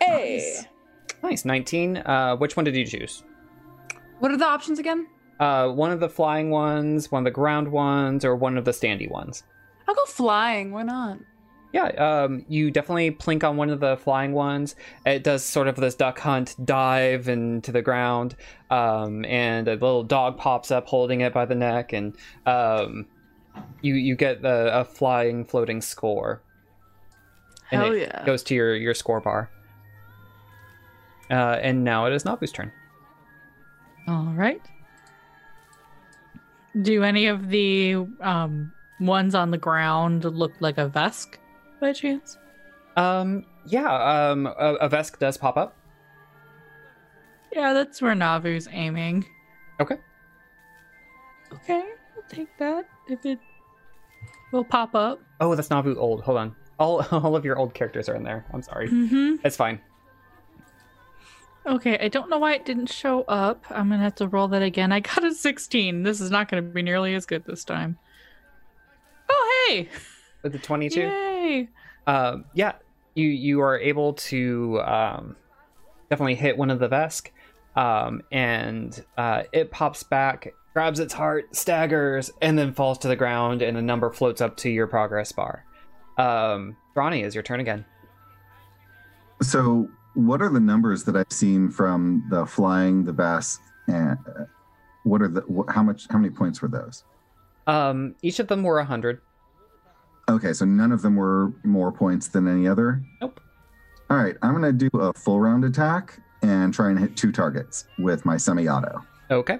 Hey, 0.00 0.56
Nice, 1.22 1.44
nineteen. 1.44 1.96
Uh, 1.98 2.36
which 2.36 2.56
one 2.56 2.64
did 2.64 2.76
you 2.76 2.84
choose? 2.86 3.22
what 4.18 4.30
are 4.30 4.36
the 4.36 4.46
options 4.46 4.78
again? 4.78 5.06
Uh, 5.40 5.68
one 5.68 5.90
of 5.90 5.98
the 6.00 6.08
flying 6.08 6.50
ones, 6.50 7.10
one 7.10 7.20
of 7.22 7.24
the 7.24 7.30
ground 7.30 7.66
ones, 7.72 8.24
or 8.24 8.36
one 8.36 8.56
of 8.58 8.64
the 8.64 8.70
standy 8.70 9.10
ones. 9.10 9.42
I'll 9.88 9.94
go 9.94 10.04
flying. 10.04 10.70
Why 10.72 10.82
not? 10.84 11.18
Yeah, 11.72 11.86
um, 12.24 12.44
you 12.48 12.70
definitely 12.70 13.10
plink 13.12 13.42
on 13.44 13.56
one 13.56 13.70
of 13.70 13.80
the 13.80 13.96
flying 13.96 14.32
ones. 14.32 14.76
It 15.06 15.24
does 15.24 15.42
sort 15.42 15.68
of 15.68 15.76
this 15.76 15.94
duck 15.94 16.18
hunt 16.18 16.54
dive 16.62 17.28
into 17.28 17.72
the 17.72 17.80
ground, 17.80 18.36
um, 18.70 19.24
and 19.24 19.66
a 19.68 19.72
little 19.72 20.04
dog 20.04 20.36
pops 20.36 20.70
up 20.70 20.86
holding 20.86 21.22
it 21.22 21.32
by 21.32 21.46
the 21.46 21.54
neck, 21.54 21.94
and 21.94 22.14
um, 22.44 23.06
you 23.80 23.94
you 23.94 24.16
get 24.16 24.44
a, 24.44 24.80
a 24.80 24.84
flying 24.84 25.46
floating 25.46 25.80
score. 25.80 26.42
And 27.70 27.80
Hell 27.80 27.92
it 27.92 28.00
yeah. 28.02 28.24
Goes 28.26 28.42
to 28.44 28.54
your 28.54 28.76
your 28.76 28.94
score 28.94 29.20
bar. 29.20 29.50
Uh, 31.30 31.58
and 31.62 31.82
now 31.82 32.04
it 32.04 32.12
is 32.12 32.24
Navu's 32.24 32.52
turn. 32.52 32.70
All 34.06 34.34
right. 34.34 34.60
Do 36.82 37.02
any 37.02 37.26
of 37.26 37.48
the 37.48 37.96
um, 38.20 38.72
ones 39.00 39.34
on 39.34 39.50
the 39.50 39.58
ground 39.58 40.24
look 40.24 40.52
like 40.60 40.76
a 40.76 40.90
Vesk 40.90 41.36
by 41.82 41.92
chance? 41.92 42.38
Um, 42.96 43.44
yeah, 43.66 44.30
um, 44.30 44.46
a, 44.46 44.76
a 44.80 44.88
Vesk 44.88 45.18
does 45.18 45.36
pop 45.36 45.58
up. 45.58 45.76
Yeah, 47.52 47.74
that's 47.74 48.00
where 48.00 48.14
Navu's 48.14 48.68
aiming. 48.70 49.26
Okay. 49.80 49.96
Okay, 51.52 51.82
I'll 52.16 52.22
take 52.30 52.48
that 52.58 52.88
if 53.08 53.26
it 53.26 53.38
will 54.52 54.64
pop 54.64 54.94
up. 54.94 55.20
Oh, 55.40 55.54
that's 55.54 55.68
Navu 55.68 55.96
old. 55.96 56.22
Hold 56.22 56.38
on. 56.38 56.56
All 56.78 57.04
all 57.10 57.36
of 57.36 57.44
your 57.44 57.58
old 57.58 57.74
characters 57.74 58.08
are 58.08 58.14
in 58.14 58.22
there. 58.22 58.46
I'm 58.54 58.62
sorry. 58.62 58.88
Mm-hmm. 58.88 59.44
It's 59.44 59.56
fine. 59.56 59.80
Okay, 61.66 61.98
I 61.98 62.08
don't 62.08 62.30
know 62.30 62.38
why 62.38 62.54
it 62.54 62.64
didn't 62.64 62.86
show 62.86 63.22
up. 63.22 63.64
I'm 63.70 63.90
gonna 63.90 64.02
have 64.02 64.14
to 64.16 64.28
roll 64.28 64.48
that 64.48 64.62
again. 64.62 64.92
I 64.92 65.00
got 65.00 65.24
a 65.24 65.34
16. 65.34 66.02
This 66.04 66.20
is 66.20 66.30
not 66.30 66.48
gonna 66.48 66.62
be 66.62 66.82
nearly 66.82 67.14
as 67.14 67.26
good 67.26 67.44
this 67.44 67.64
time. 67.64 67.98
Oh 69.28 69.66
hey! 69.68 69.88
With 70.42 70.52
the 70.52 70.58
22. 70.58 71.31
Yay! 71.42 71.68
Um, 72.06 72.44
yeah, 72.54 72.72
you 73.14 73.28
you 73.28 73.60
are 73.60 73.78
able 73.78 74.14
to 74.14 74.80
um, 74.82 75.36
definitely 76.10 76.34
hit 76.34 76.56
one 76.56 76.70
of 76.70 76.78
the 76.78 76.88
Vesk, 76.88 77.28
um, 77.76 78.22
and 78.30 79.04
uh, 79.16 79.42
it 79.52 79.70
pops 79.70 80.02
back, 80.02 80.52
grabs 80.72 81.00
its 81.00 81.12
heart, 81.12 81.54
staggers, 81.54 82.30
and 82.40 82.58
then 82.58 82.72
falls 82.72 82.98
to 82.98 83.08
the 83.08 83.16
ground, 83.16 83.62
and 83.62 83.76
a 83.76 83.82
number 83.82 84.10
floats 84.10 84.40
up 84.40 84.56
to 84.58 84.70
your 84.70 84.86
progress 84.86 85.32
bar. 85.32 85.64
Um, 86.18 86.76
Ronnie, 86.94 87.22
is 87.22 87.34
your 87.34 87.42
turn 87.42 87.60
again. 87.60 87.84
So, 89.40 89.88
what 90.14 90.42
are 90.42 90.50
the 90.50 90.60
numbers 90.60 91.04
that 91.04 91.16
I've 91.16 91.32
seen 91.32 91.70
from 91.70 92.24
the 92.30 92.46
flying, 92.46 93.04
the 93.04 93.12
Vesk, 93.12 93.58
and 93.88 94.18
uh, 94.26 94.44
what 95.04 95.22
are 95.22 95.28
the 95.28 95.42
wh- 95.42 95.72
how 95.72 95.82
much 95.82 96.06
how 96.10 96.18
many 96.18 96.30
points 96.32 96.62
were 96.62 96.68
those? 96.68 97.04
Um, 97.66 98.16
each 98.22 98.40
of 98.40 98.48
them 98.48 98.62
were 98.62 98.78
a 98.78 98.84
hundred. 98.84 99.20
Okay, 100.28 100.52
so 100.52 100.64
none 100.64 100.92
of 100.92 101.02
them 101.02 101.16
were 101.16 101.52
more 101.64 101.92
points 101.92 102.28
than 102.28 102.46
any 102.46 102.68
other. 102.68 103.02
Nope. 103.20 103.40
All 104.08 104.16
right, 104.16 104.36
I'm 104.42 104.52
gonna 104.52 104.72
do 104.72 104.88
a 104.94 105.12
full 105.12 105.40
round 105.40 105.64
attack 105.64 106.18
and 106.42 106.72
try 106.72 106.90
and 106.90 106.98
hit 106.98 107.16
two 107.16 107.32
targets 107.32 107.86
with 107.98 108.24
my 108.24 108.36
semi-auto. 108.36 109.02
Okay. 109.30 109.58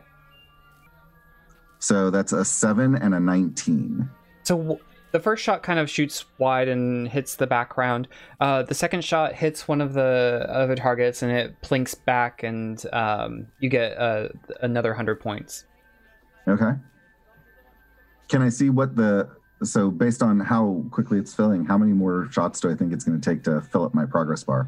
So 1.79 2.11
that's 2.11 2.33
a 2.33 2.45
seven 2.45 2.95
and 2.95 3.15
a 3.15 3.21
nineteen. 3.21 4.09
So 4.45 4.57
w- 4.57 4.79
the 5.11 5.21
first 5.21 5.43
shot 5.43 5.63
kind 5.63 5.79
of 5.79 5.91
shoots 5.91 6.25
wide 6.39 6.69
and 6.69 7.09
hits 7.09 7.37
the 7.37 7.47
background. 7.47 8.09
Uh, 8.41 8.63
the 8.63 8.75
second 8.75 9.05
shot 9.05 9.35
hits 9.35 9.67
one 9.69 9.81
of 9.81 9.93
the 9.93 10.47
other 10.49 10.75
targets 10.77 11.23
and 11.23 11.33
it 11.33 11.61
plinks 11.61 11.95
back, 11.95 12.43
and 12.43 12.85
um, 12.93 13.47
you 13.59 13.69
get 13.69 13.99
uh, 13.99 14.29
another 14.61 14.95
hundred 14.95 15.21
points. 15.21 15.65
Okay. 16.47 16.73
Can 18.29 18.43
I 18.43 18.49
see 18.49 18.71
what 18.71 18.97
the 18.97 19.29
so 19.65 19.91
based 19.91 20.23
on 20.23 20.41
how 20.41 20.85
quickly 20.91 21.19
it's 21.19 21.35
filling, 21.35 21.65
how 21.65 21.79
many 21.79 21.93
more 21.93 22.29
shots 22.31 22.61
do 22.61 22.71
I 22.71 22.75
think 22.75 22.93
it's 22.93 23.05
going 23.05 23.21
to 23.21 23.31
take 23.31 23.43
to 23.45 23.61
fill 23.61 23.85
up 23.85 23.95
my 23.95 24.07
progress 24.07 24.45
bar? 24.45 24.67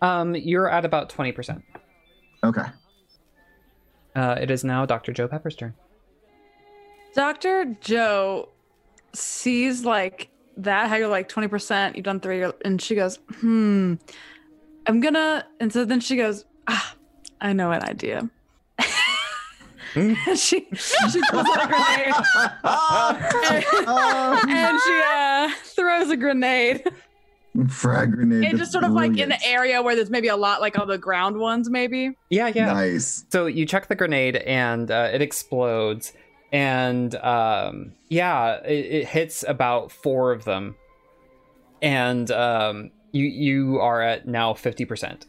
Um, 0.00 0.34
you're 0.34 0.70
at 0.70 0.84
about 0.84 1.10
twenty 1.10 1.32
percent. 1.32 1.62
Okay. 2.44 2.64
Uh, 4.14 4.36
it 4.40 4.50
is 4.50 4.64
now 4.64 4.84
Dr. 4.84 5.12
Joe 5.12 5.28
Pepper's 5.28 5.54
turn. 5.54 5.74
Dr. 7.14 7.76
Joe 7.80 8.48
sees 9.12 9.84
like 9.84 10.30
that, 10.56 10.88
how 10.88 10.96
you're 10.96 11.08
like 11.08 11.28
20%, 11.28 11.96
you've 11.96 12.04
done 12.04 12.20
three, 12.20 12.44
and 12.64 12.82
she 12.82 12.94
goes, 12.94 13.18
hmm, 13.40 13.94
I'm 14.86 15.00
gonna, 15.00 15.46
and 15.60 15.72
so 15.72 15.84
then 15.84 16.00
she 16.00 16.16
goes, 16.16 16.44
ah, 16.66 16.94
I 17.40 17.52
know 17.52 17.70
an 17.70 17.82
idea. 17.82 18.28
And 19.94 20.16
she, 20.38 20.66
she 20.74 21.20
throws 21.30 21.46
out 21.46 21.64
a 21.64 21.68
grenade. 21.68 22.14
and 24.48 24.80
she 24.80 25.02
uh, 25.08 25.50
throws 25.64 26.10
a 26.10 26.16
grenade. 26.16 26.84
Frag 27.68 28.12
grenade. 28.12 28.44
And 28.44 28.58
just 28.58 28.70
sort 28.72 28.84
of 28.84 28.92
like 28.92 29.16
in 29.18 29.30
the 29.30 29.44
area 29.44 29.82
where 29.82 29.96
there's 29.96 30.10
maybe 30.10 30.28
a 30.28 30.36
lot 30.36 30.60
like 30.60 30.78
all 30.78 30.86
the 30.86 30.98
ground 30.98 31.38
ones, 31.38 31.68
maybe. 31.68 32.16
Yeah, 32.30 32.48
yeah. 32.54 32.72
Nice. 32.72 33.24
So 33.30 33.46
you 33.46 33.66
chuck 33.66 33.88
the 33.88 33.96
grenade 33.96 34.36
and 34.36 34.90
uh, 34.90 35.10
it 35.12 35.22
explodes, 35.22 36.12
and 36.52 37.14
um, 37.16 37.92
yeah, 38.08 38.60
it, 38.64 38.86
it 38.86 39.08
hits 39.08 39.44
about 39.46 39.90
four 39.90 40.30
of 40.30 40.44
them, 40.44 40.76
and 41.82 42.30
um, 42.30 42.90
you 43.12 43.24
you 43.24 43.80
are 43.80 44.02
at 44.02 44.28
now 44.28 44.54
fifty 44.54 44.84
percent. 44.84 45.26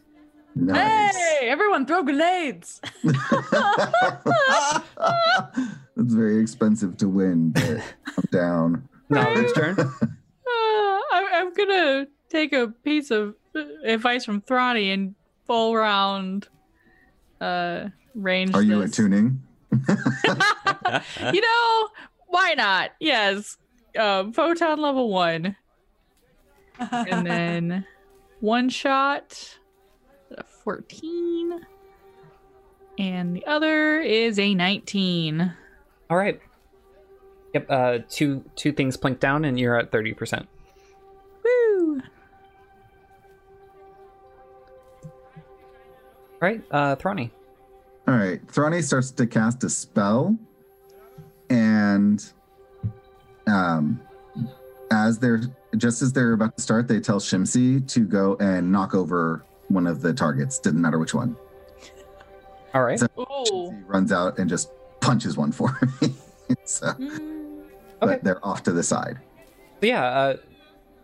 Nice. 0.54 1.16
Hey, 1.16 1.48
everyone 1.48 1.86
throw 1.86 2.02
grenades. 2.02 2.80
It's 6.00 6.14
very 6.14 6.40
expensive 6.40 6.96
to 6.98 7.08
win, 7.10 7.50
but 7.50 7.82
I'm 8.16 8.24
down. 8.32 8.88
Now 9.10 9.34
whose 9.34 9.52
turn? 9.52 9.76
Uh, 9.76 9.86
I'm, 10.46 11.26
I'm 11.32 11.52
gonna 11.52 12.06
take 12.28 12.52
a 12.52 12.68
piece 12.68 13.10
of 13.10 13.34
uh, 13.56 13.64
advice 13.84 14.24
from 14.24 14.40
Thrani 14.40 14.94
and 14.94 15.16
full 15.46 15.74
round 15.74 16.46
uh 17.40 17.88
range. 18.14 18.54
Are 18.54 18.62
you 18.62 18.80
this. 18.80 18.92
attuning? 18.92 19.42
you 19.72 21.40
know, 21.40 21.88
why 22.28 22.54
not? 22.56 22.92
Yes. 23.00 23.58
Um, 23.98 24.32
photon 24.32 24.80
level 24.80 25.10
one. 25.10 25.56
And 26.78 27.26
then 27.26 27.84
one 28.38 28.68
shot. 28.68 29.58
14. 30.64 31.66
And 32.98 33.34
the 33.34 33.46
other 33.46 34.00
is 34.00 34.38
a 34.38 34.54
19. 34.54 35.54
All 36.10 36.16
right. 36.16 36.40
Yep. 37.54 37.66
Uh, 37.68 37.98
two 38.08 38.44
two 38.54 38.72
things 38.72 38.96
plink 38.96 39.18
down, 39.18 39.44
and 39.44 39.58
you're 39.58 39.76
at 39.76 39.90
thirty 39.90 40.14
percent. 40.14 40.48
Woo! 41.44 42.00
All 45.04 45.10
right. 46.40 46.62
Uh, 46.70 46.94
Thrani. 46.94 47.30
All 48.08 48.16
right, 48.16 48.44
Thrani 48.46 48.82
starts 48.82 49.10
to 49.12 49.26
cast 49.26 49.62
a 49.62 49.68
spell, 49.70 50.36
and 51.48 52.24
um, 53.46 54.00
as 54.90 55.18
they're 55.18 55.42
just 55.76 56.02
as 56.02 56.12
they're 56.12 56.32
about 56.32 56.56
to 56.56 56.62
start, 56.62 56.88
they 56.88 56.98
tell 56.98 57.20
Shimsy 57.20 57.86
to 57.88 58.00
go 58.00 58.36
and 58.40 58.72
knock 58.72 58.94
over 58.94 59.44
one 59.70 59.86
of 59.86 60.02
the 60.02 60.12
targets. 60.12 60.58
Didn't 60.58 60.82
matter 60.82 60.98
which 60.98 61.14
one. 61.14 61.36
All 62.74 62.82
right. 62.82 62.98
So- 62.98 63.06
Oh. 63.16 63.70
He 63.70 63.76
runs 63.86 64.12
out 64.12 64.38
and 64.38 64.48
just 64.50 64.70
punches 65.00 65.36
one 65.36 65.52
for 65.52 65.76
me. 66.02 66.14
so, 66.64 66.86
Mm. 66.88 67.64
but 68.00 68.22
they're 68.24 68.44
off 68.44 68.62
to 68.64 68.72
the 68.72 68.82
side. 68.82 69.18
Yeah. 69.80 70.04
Uh, 70.04 70.36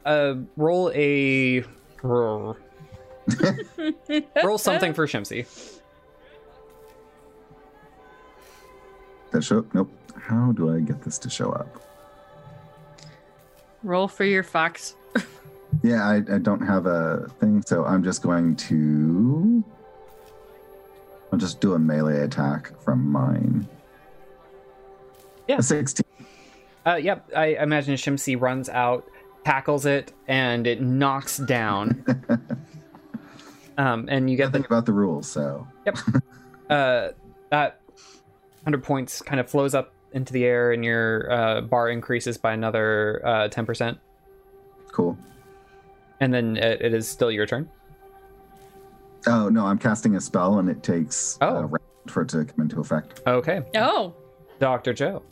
uh, 0.09 0.35
roll 0.57 0.91
a 0.95 1.65
roll 2.03 2.57
something 4.59 4.93
for 4.95 5.07
Shimsy. 5.07 5.47
That 9.33 9.43
show 9.43 9.59
up? 9.61 9.75
Nope. 9.75 9.91
How 10.21 10.53
do 10.53 10.73
I 10.75 10.81
get 10.81 11.03
this 11.03 11.19
to 11.19 11.31
show 11.31 11.51
up? 11.53 11.83
Roll 13.83 14.09
for 14.09 14.25
your 14.25 14.43
fox. 14.43 14.95
Yeah, 15.87 16.05
I, 16.05 16.17
I 16.17 16.39
don't 16.39 16.67
have 16.67 16.87
a 16.87 17.29
thing, 17.39 17.63
so 17.65 17.85
I'm 17.85 18.03
just 18.03 18.21
going 18.21 18.57
to. 18.57 19.63
I'll 21.33 21.39
just 21.39 21.61
do 21.61 21.75
a 21.75 21.79
melee 21.79 22.23
attack 22.23 22.73
from 22.81 23.07
mine. 23.07 23.69
Yeah. 25.47 25.59
A 25.59 25.63
16. 25.63 26.05
Uh, 26.85 26.97
yep. 26.97 27.31
I 27.37 27.57
imagine 27.61 27.95
Shimsy 27.95 28.35
runs 28.35 28.69
out, 28.69 29.09
tackles 29.45 29.87
it, 29.87 30.13
and 30.27 30.67
it 30.67 30.83
knocks 30.83 31.39
down. 31.39 32.05
um, 33.79 34.09
and 34.11 34.29
you 34.29 34.37
get 34.37 34.47
Nothing 34.47 34.63
the 34.63 34.67
about 34.67 34.87
the 34.87 34.93
rules, 34.93 35.29
so. 35.29 35.69
Yep. 35.85 35.99
uh, 36.71 37.09
that 37.51 37.81
100 38.65 38.83
points 38.83 39.23
kind 39.23 39.39
of 39.39 39.49
flows 39.49 39.73
up 39.73 39.95
into 40.11 40.33
the 40.33 40.45
air, 40.45 40.73
and 40.73 40.85
your 40.85 41.31
uh, 41.31 41.61
bar 41.61 41.91
increases 41.91 42.37
by 42.37 42.55
another 42.55 43.23
uh, 43.25 43.49
10%. 43.49 43.99
Cool. 44.91 45.17
And 46.21 46.33
then 46.33 46.57
it, 46.57 46.81
it 46.81 46.95
is 46.95 47.09
still 47.09 47.31
your 47.31 47.47
turn. 47.47 47.69
Oh, 49.27 49.49
no, 49.49 49.67
I'm 49.67 49.79
casting 49.79 50.15
a 50.17 50.21
spell 50.21 50.59
and 50.59 50.69
it 50.69 50.83
takes 50.83 51.37
Oh. 51.41 51.57
a 51.57 51.61
round 51.67 51.81
for 52.09 52.23
it 52.23 52.29
to 52.31 52.45
come 52.45 52.61
into 52.61 52.81
effect. 52.81 53.21
Okay. 53.27 53.63
Oh. 53.77 54.15
Dr. 54.61 54.95
Joe. 54.95 55.23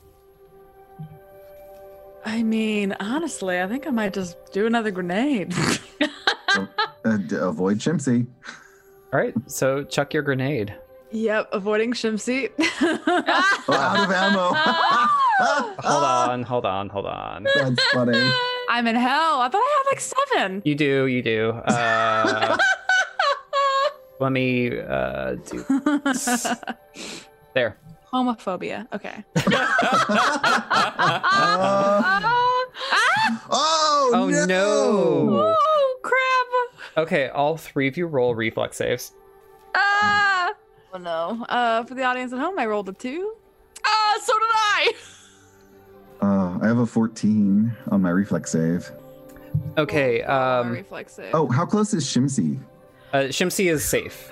I 2.26 2.42
mean, 2.42 2.94
honestly, 3.00 3.60
I 3.60 3.66
think 3.68 3.86
I 3.86 3.90
might 3.90 4.12
just 4.14 4.36
do 4.52 4.66
another 4.66 4.90
grenade. 4.90 5.54
Uh, 7.04 7.18
avoid 7.32 7.78
Shimsy. 7.78 8.26
All 9.12 9.18
right. 9.20 9.34
So 9.46 9.82
chuck 9.84 10.14
your 10.14 10.22
grenade. 10.22 10.72
yep, 11.10 11.48
avoiding 11.52 11.92
Shimsy. 11.92 12.50
Oh, 12.80 13.64
out 13.68 14.04
of 14.04 14.10
ammo. 14.10 14.54
Hold 15.40 15.78
on, 16.04 16.42
hold 16.44 16.64
on, 16.66 16.88
hold 16.88 17.06
on. 17.06 17.46
That's 17.54 17.82
funny. 17.92 18.30
I'm 18.70 18.86
in 18.86 18.96
hell. 18.96 19.40
I 19.40 19.48
thought 19.48 19.58
I 19.58 19.82
had 19.84 19.90
like 19.90 20.00
seven. 20.00 20.62
You 20.64 20.74
do, 20.74 21.06
you 21.06 21.22
do. 21.22 21.50
Uh, 21.50 22.56
let 24.20 24.30
me 24.32 24.78
uh, 24.80 25.34
do 25.34 25.64
there. 27.54 27.76
Homophobia. 28.12 28.86
Okay. 28.92 29.24
Oh, 33.50 34.10
Oh 34.14 34.28
no. 34.28 34.46
no. 34.46 35.54
oh 35.58 35.96
crap! 36.02 37.04
Okay, 37.06 37.28
all 37.28 37.56
three 37.56 37.88
of 37.88 37.96
you 37.96 38.06
roll 38.06 38.34
reflex 38.34 38.76
saves. 38.76 39.12
Ah! 39.74 40.52
Oh 40.92 40.98
no. 40.98 41.44
Uh, 41.48 41.82
for 41.84 41.94
the 41.94 42.04
audience 42.04 42.32
at 42.32 42.38
home, 42.38 42.58
I 42.58 42.66
rolled 42.66 42.88
a 42.88 42.92
two. 42.92 43.34
Ah, 43.84 44.18
so 44.22 44.32
did 44.32 44.42
I. 44.52 44.92
Uh, 46.24 46.58
I 46.62 46.66
have 46.68 46.78
a 46.78 46.86
14 46.86 47.70
on 47.90 48.00
my 48.00 48.08
reflex 48.10 48.50
save. 48.52 48.90
Okay, 49.76 50.22
um, 50.22 50.72
reflex 50.72 51.12
save. 51.12 51.34
Oh, 51.34 51.48
how 51.48 51.66
close 51.66 51.92
is 51.92 52.04
Shimsy? 52.04 52.58
uh, 53.12 53.24
Shimsy 53.30 53.68
is 53.68 53.84
safe. 53.84 54.30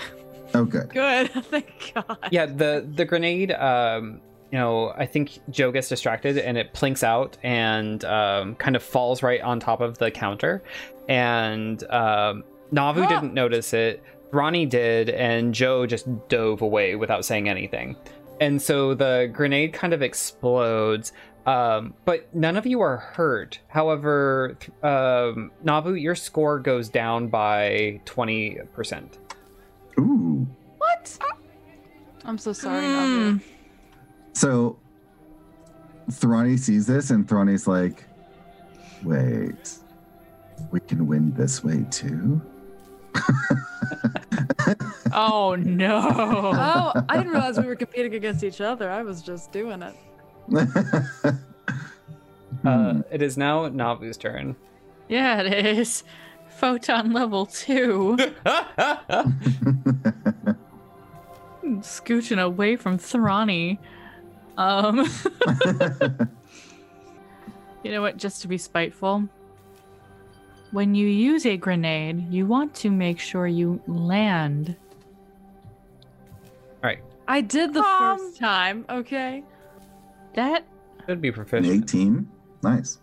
Oh, 0.54 0.64
good. 0.64 0.88
good. 0.88 1.30
Thank 1.50 1.92
God. 1.94 2.16
Yeah, 2.30 2.46
the 2.46 2.88
the 2.94 3.04
grenade. 3.04 3.52
Um, 3.52 4.20
you 4.50 4.58
know, 4.58 4.92
I 4.96 5.06
think 5.06 5.38
Joe 5.50 5.70
gets 5.72 5.88
distracted 5.88 6.36
and 6.38 6.58
it 6.58 6.72
plinks 6.74 7.02
out 7.02 7.38
and 7.42 8.04
um, 8.04 8.54
kind 8.56 8.76
of 8.76 8.82
falls 8.82 9.22
right 9.22 9.40
on 9.40 9.60
top 9.60 9.80
of 9.80 9.96
the 9.98 10.10
counter. 10.10 10.62
And 11.08 11.82
um, 11.84 12.44
Navu 12.72 13.04
Ah! 13.04 13.08
didn't 13.08 13.34
notice 13.34 13.72
it. 13.74 14.02
Ronnie 14.30 14.66
did, 14.66 15.10
and 15.10 15.52
Joe 15.54 15.86
just 15.86 16.06
dove 16.28 16.62
away 16.62 16.96
without 16.96 17.24
saying 17.24 17.48
anything. 17.50 17.96
And 18.40 18.60
so 18.60 18.94
the 18.94 19.30
grenade 19.32 19.72
kind 19.72 19.92
of 19.92 20.02
explodes. 20.02 21.12
Um, 21.46 21.94
but 22.04 22.32
none 22.34 22.56
of 22.56 22.66
you 22.66 22.80
are 22.80 22.96
hurt. 22.98 23.58
However, 23.68 24.56
th- 24.60 24.70
um, 24.84 25.50
Navu, 25.64 26.00
your 26.00 26.14
score 26.14 26.60
goes 26.60 26.88
down 26.88 27.28
by 27.28 28.00
twenty 28.04 28.58
percent. 28.72 29.18
Ooh. 29.98 30.46
What? 30.78 31.18
I'm 32.24 32.38
so 32.38 32.52
sorry. 32.52 32.82
Navu. 32.84 33.40
So 34.34 34.78
Thrani 36.10 36.58
sees 36.58 36.86
this 36.86 37.10
and 37.10 37.26
Thrani's 37.26 37.66
like, 37.66 38.04
wait, 39.02 39.78
we 40.70 40.78
can 40.80 41.06
win 41.06 41.32
this 41.34 41.64
way 41.64 41.84
too? 41.90 42.40
Oh 45.14 45.54
no. 45.56 46.00
Oh, 46.10 46.92
I 47.08 47.16
didn't 47.18 47.32
realize 47.32 47.58
we 47.58 47.66
were 47.66 47.76
competing 47.76 48.14
against 48.14 48.42
each 48.42 48.62
other. 48.62 48.90
I 48.90 49.02
was 49.02 49.20
just 49.20 49.52
doing 49.52 49.82
it. 49.82 49.94
Uh, 52.64 53.02
it 53.10 53.22
is 53.22 53.36
now 53.36 53.68
Navu's 53.70 54.16
turn. 54.16 54.54
yeah, 55.08 55.40
it 55.42 55.66
is. 55.78 56.04
Photon 56.58 57.12
level 57.12 57.46
two. 57.46 58.16
Scooching 61.64 62.40
away 62.40 62.76
from 62.76 62.98
Thrani. 62.98 63.78
Um 64.56 64.98
You 67.82 67.90
know 67.90 68.00
what, 68.02 68.16
just 68.16 68.42
to 68.42 68.48
be 68.48 68.58
spiteful. 68.58 69.28
When 70.70 70.94
you 70.94 71.08
use 71.08 71.44
a 71.46 71.56
grenade, 71.56 72.32
you 72.32 72.46
want 72.46 72.74
to 72.76 72.90
make 72.90 73.18
sure 73.18 73.48
you 73.48 73.82
land. 73.88 74.76
All 76.76 76.90
right. 76.90 77.00
I 77.26 77.40
did 77.40 77.74
the 77.74 77.80
Um, 77.82 78.18
first 78.18 78.38
time. 78.38 78.84
Okay. 78.88 79.42
That 80.34 80.64
Should 81.06 81.20
be 81.20 81.28
An 81.28 81.64
18? 81.66 82.28
Nice. 82.62 82.98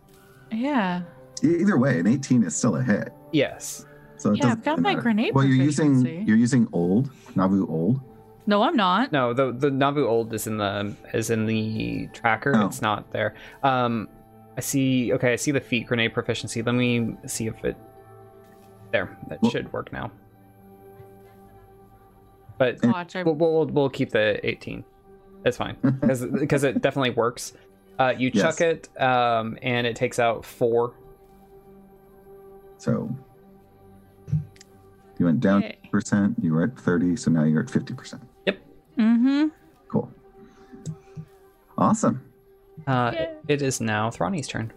yeah. 0.52 1.02
Either 1.44 1.78
way, 1.78 2.00
an 2.00 2.08
18 2.08 2.44
is 2.44 2.56
still 2.56 2.76
a 2.76 2.82
hit. 2.84 3.14
Yes. 3.32 3.86
So 4.18 4.32
it 4.32 4.38
Yeah, 4.38 4.42
doesn't 4.44 4.60
I've 4.60 4.66
got 4.66 4.80
my 4.80 4.90
matter. 4.92 5.02
grenade 5.02 5.34
Well, 5.34 5.46
you're 5.46 5.64
using 5.64 6.06
you're 6.28 6.36
using 6.38 6.68
old 6.74 7.10
Navu 7.36 7.70
old. 7.70 8.02
No, 8.48 8.62
I'm 8.64 8.76
not. 8.76 9.12
No, 9.14 9.32
the 9.34 9.52
the 9.54 9.70
Navu 9.70 10.06
old 10.06 10.34
is 10.34 10.48
in 10.48 10.58
the 10.58 10.94
is 11.14 11.30
in 11.30 11.46
the 11.46 12.08
tracker. 12.14 12.54
Oh. 12.56 12.66
It's 12.66 12.82
not 12.82 13.12
there. 13.12 13.36
Um, 13.64 14.10
I 14.58 14.62
see. 14.62 15.14
Okay, 15.14 15.32
I 15.32 15.36
see 15.38 15.52
the 15.52 15.62
feet 15.62 15.88
grenade 15.88 16.14
proficiency. 16.14 16.62
Let 16.62 16.76
me 16.76 17.16
see 17.28 17.48
if 17.48 17.64
it. 17.64 17.78
There, 18.92 19.18
that 19.30 19.42
Well- 19.42 19.52
should 19.52 19.72
work 19.72 19.94
now. 19.94 20.12
But 22.58 22.80
Watch, 22.84 23.14
we'll, 23.16 23.36
we'll 23.36 23.66
we'll 23.68 23.90
keep 23.90 24.10
the 24.10 24.46
18. 24.46 24.84
It's 25.46 25.58
fine 25.58 25.78
because 26.02 26.26
because 26.26 26.64
it 26.64 26.82
definitely 26.82 27.12
works. 27.12 27.54
Uh, 27.98 28.14
you 28.18 28.32
Yes. 28.34 28.44
chuck 28.58 28.62
it, 28.62 29.02
um, 29.02 29.58
and 29.62 29.86
it 29.86 29.96
takes 29.96 30.20
out 30.20 30.46
four. 30.46 30.94
So 32.78 33.14
you 35.18 35.26
went 35.26 35.42
down 35.42 35.62
Yay. 35.64 35.78
percent. 35.92 36.36
You 36.42 36.54
were 36.54 36.64
at 36.64 36.78
30, 36.80 37.18
so 37.18 37.30
now 37.32 37.44
you're 37.44 37.62
at 37.64 37.70
50 37.70 37.94
percent. 37.94 38.22
Yep. 38.46 38.60
Mm-hmm. 38.98 39.48
Cool. 39.90 40.10
Awesome. 41.78 42.22
Uh, 42.88 43.12
Yay. 43.14 43.36
it 43.50 43.62
is 43.62 43.82
now 43.82 44.10
Thrani's 44.10 44.48
turn. 44.48 44.72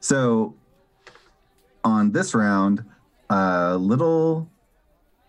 So 0.00 0.54
on 1.84 2.12
this 2.12 2.34
round, 2.34 2.84
a 3.28 3.76
little 3.76 4.48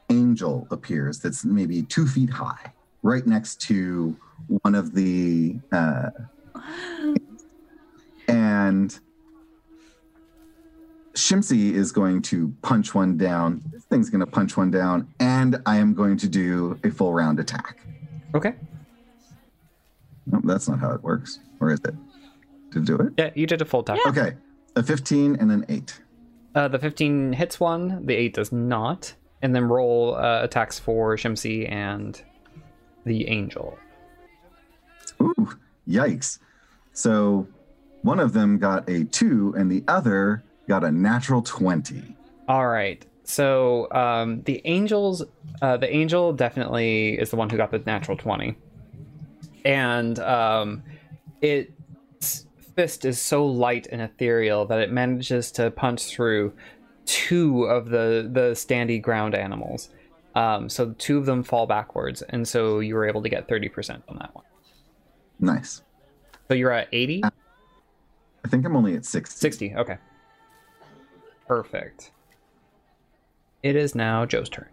angel 0.09 0.67
appears 0.71 1.19
that's 1.19 1.43
maybe 1.45 1.81
two 1.83 2.05
feet 2.07 2.29
high, 2.29 2.73
right 3.01 3.25
next 3.25 3.59
to 3.61 4.15
one 4.47 4.75
of 4.75 4.93
the 4.93 5.59
uh, 5.71 6.09
and 8.27 8.99
Shimsy 11.13 11.73
is 11.73 11.91
going 11.91 12.21
to 12.23 12.53
punch 12.61 12.95
one 12.95 13.17
down. 13.17 13.61
This 13.71 13.83
thing's 13.83 14.09
going 14.09 14.21
to 14.21 14.25
punch 14.25 14.55
one 14.55 14.71
down, 14.71 15.07
and 15.19 15.61
I 15.65 15.77
am 15.77 15.93
going 15.93 16.17
to 16.17 16.29
do 16.29 16.79
a 16.83 16.89
full 16.89 17.13
round 17.13 17.39
attack. 17.39 17.79
Okay. 18.33 18.53
Nope, 20.25 20.43
that's 20.45 20.69
not 20.69 20.79
how 20.79 20.91
it 20.93 21.03
works. 21.03 21.39
Or 21.59 21.71
is 21.71 21.79
it? 21.81 21.95
To 22.71 22.79
do 22.79 22.95
it? 22.95 23.13
Yeah, 23.17 23.31
you 23.35 23.45
did 23.45 23.61
a 23.61 23.65
full 23.65 23.81
attack. 23.81 23.99
Okay. 24.07 24.33
A 24.77 24.83
15 24.83 25.35
and 25.35 25.51
an 25.51 25.65
8. 25.67 26.01
Uh, 26.55 26.67
the 26.69 26.79
15 26.79 27.33
hits 27.33 27.59
one, 27.59 28.05
the 28.05 28.15
8 28.15 28.33
does 28.33 28.51
not. 28.51 29.13
And 29.41 29.53
then 29.53 29.65
roll 29.65 30.15
uh, 30.15 30.43
attacks 30.43 30.79
for 30.79 31.17
Shimsy 31.17 31.67
and 31.69 32.21
the 33.05 33.27
Angel. 33.27 33.77
Yikes. 35.91 36.39
So 36.93 37.47
one 38.01 38.19
of 38.19 38.33
them 38.33 38.57
got 38.57 38.89
a 38.89 39.03
2, 39.05 39.55
and 39.57 39.71
the 39.71 39.83
other 39.87 40.43
got 40.67 40.83
a 40.83 40.91
natural 40.91 41.41
20. 41.41 42.15
All 42.47 42.67
right. 42.67 43.05
So 43.23 43.89
um, 43.91 44.41
the 44.43 44.61
angels, 44.65 45.23
uh, 45.61 45.77
the 45.77 45.89
angel 45.93 46.33
definitely 46.33 47.17
is 47.17 47.29
the 47.29 47.37
one 47.37 47.49
who 47.49 47.55
got 47.55 47.71
the 47.71 47.79
natural 47.79 48.17
twenty, 48.17 48.57
and 49.63 50.19
um, 50.19 50.83
its 51.41 52.45
fist 52.75 53.05
is 53.05 53.21
so 53.21 53.45
light 53.45 53.87
and 53.89 54.01
ethereal 54.01 54.65
that 54.65 54.79
it 54.79 54.91
manages 54.91 55.51
to 55.53 55.71
punch 55.71 56.07
through 56.07 56.51
two 57.05 57.63
of 57.63 57.89
the 57.89 58.29
the 58.31 58.51
standy 58.51 59.01
ground 59.01 59.33
animals. 59.33 59.89
Um, 60.35 60.67
so 60.67 60.93
two 60.97 61.17
of 61.17 61.25
them 61.25 61.43
fall 61.43 61.67
backwards, 61.67 62.21
and 62.23 62.45
so 62.45 62.79
you 62.79 62.95
were 62.95 63.07
able 63.07 63.21
to 63.21 63.29
get 63.29 63.47
thirty 63.47 63.69
percent 63.69 64.03
on 64.09 64.17
that 64.17 64.35
one. 64.35 64.45
Nice. 65.41 65.81
So 66.47 66.53
you're 66.53 66.71
at 66.71 66.87
eighty. 66.91 67.21
I 67.23 68.47
think 68.47 68.65
I'm 68.65 68.75
only 68.75 68.95
at 68.95 69.05
60. 69.05 69.37
60 69.39 69.75
okay 69.75 69.97
perfect 71.47 72.11
it 73.61 73.75
is 73.75 73.93
now 73.93 74.25
joe's 74.25 74.49
turn 74.49 74.67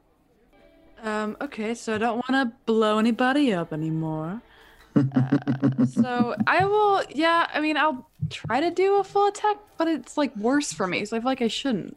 Um, 1.02 1.36
okay, 1.40 1.74
so 1.74 1.94
I 1.94 1.98
don't 1.98 2.16
want 2.28 2.50
to 2.50 2.56
blow 2.66 2.98
anybody 2.98 3.52
up 3.52 3.72
anymore. 3.72 4.40
Uh, 4.96 5.84
so 5.86 6.34
I 6.46 6.64
will, 6.64 7.02
yeah, 7.10 7.46
I 7.52 7.60
mean, 7.60 7.76
I'll 7.76 8.08
try 8.30 8.60
to 8.60 8.70
do 8.70 8.98
a 8.98 9.04
full 9.04 9.28
attack, 9.28 9.58
but 9.76 9.86
it's 9.86 10.16
like 10.16 10.34
worse 10.36 10.72
for 10.72 10.86
me, 10.88 11.04
so 11.04 11.16
I 11.16 11.20
feel 11.20 11.26
like 11.30 11.42
I 11.42 11.46
shouldn't. 11.48 11.96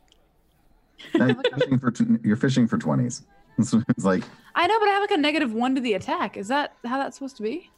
You're, 1.16 1.34
fishing 1.58 1.80
for, 1.80 1.90
tw- 1.92 2.24
you're 2.24 2.36
fishing 2.36 2.68
for 2.68 2.78
20s. 2.78 3.24
It's 3.58 4.06
like 4.06 4.24
I 4.56 4.68
know, 4.68 4.80
but 4.80 4.88
I 4.88 4.92
have 4.92 5.02
like 5.02 5.12
a 5.12 5.18
negative 5.18 5.52
one 5.54 5.74
to 5.76 5.82
the 5.82 5.94
attack. 5.94 6.38
Is 6.38 6.48
that 6.50 6.74
how 6.86 6.98
that's 6.98 7.18
supposed 7.18 7.38
to 7.38 7.44
be? 7.44 7.70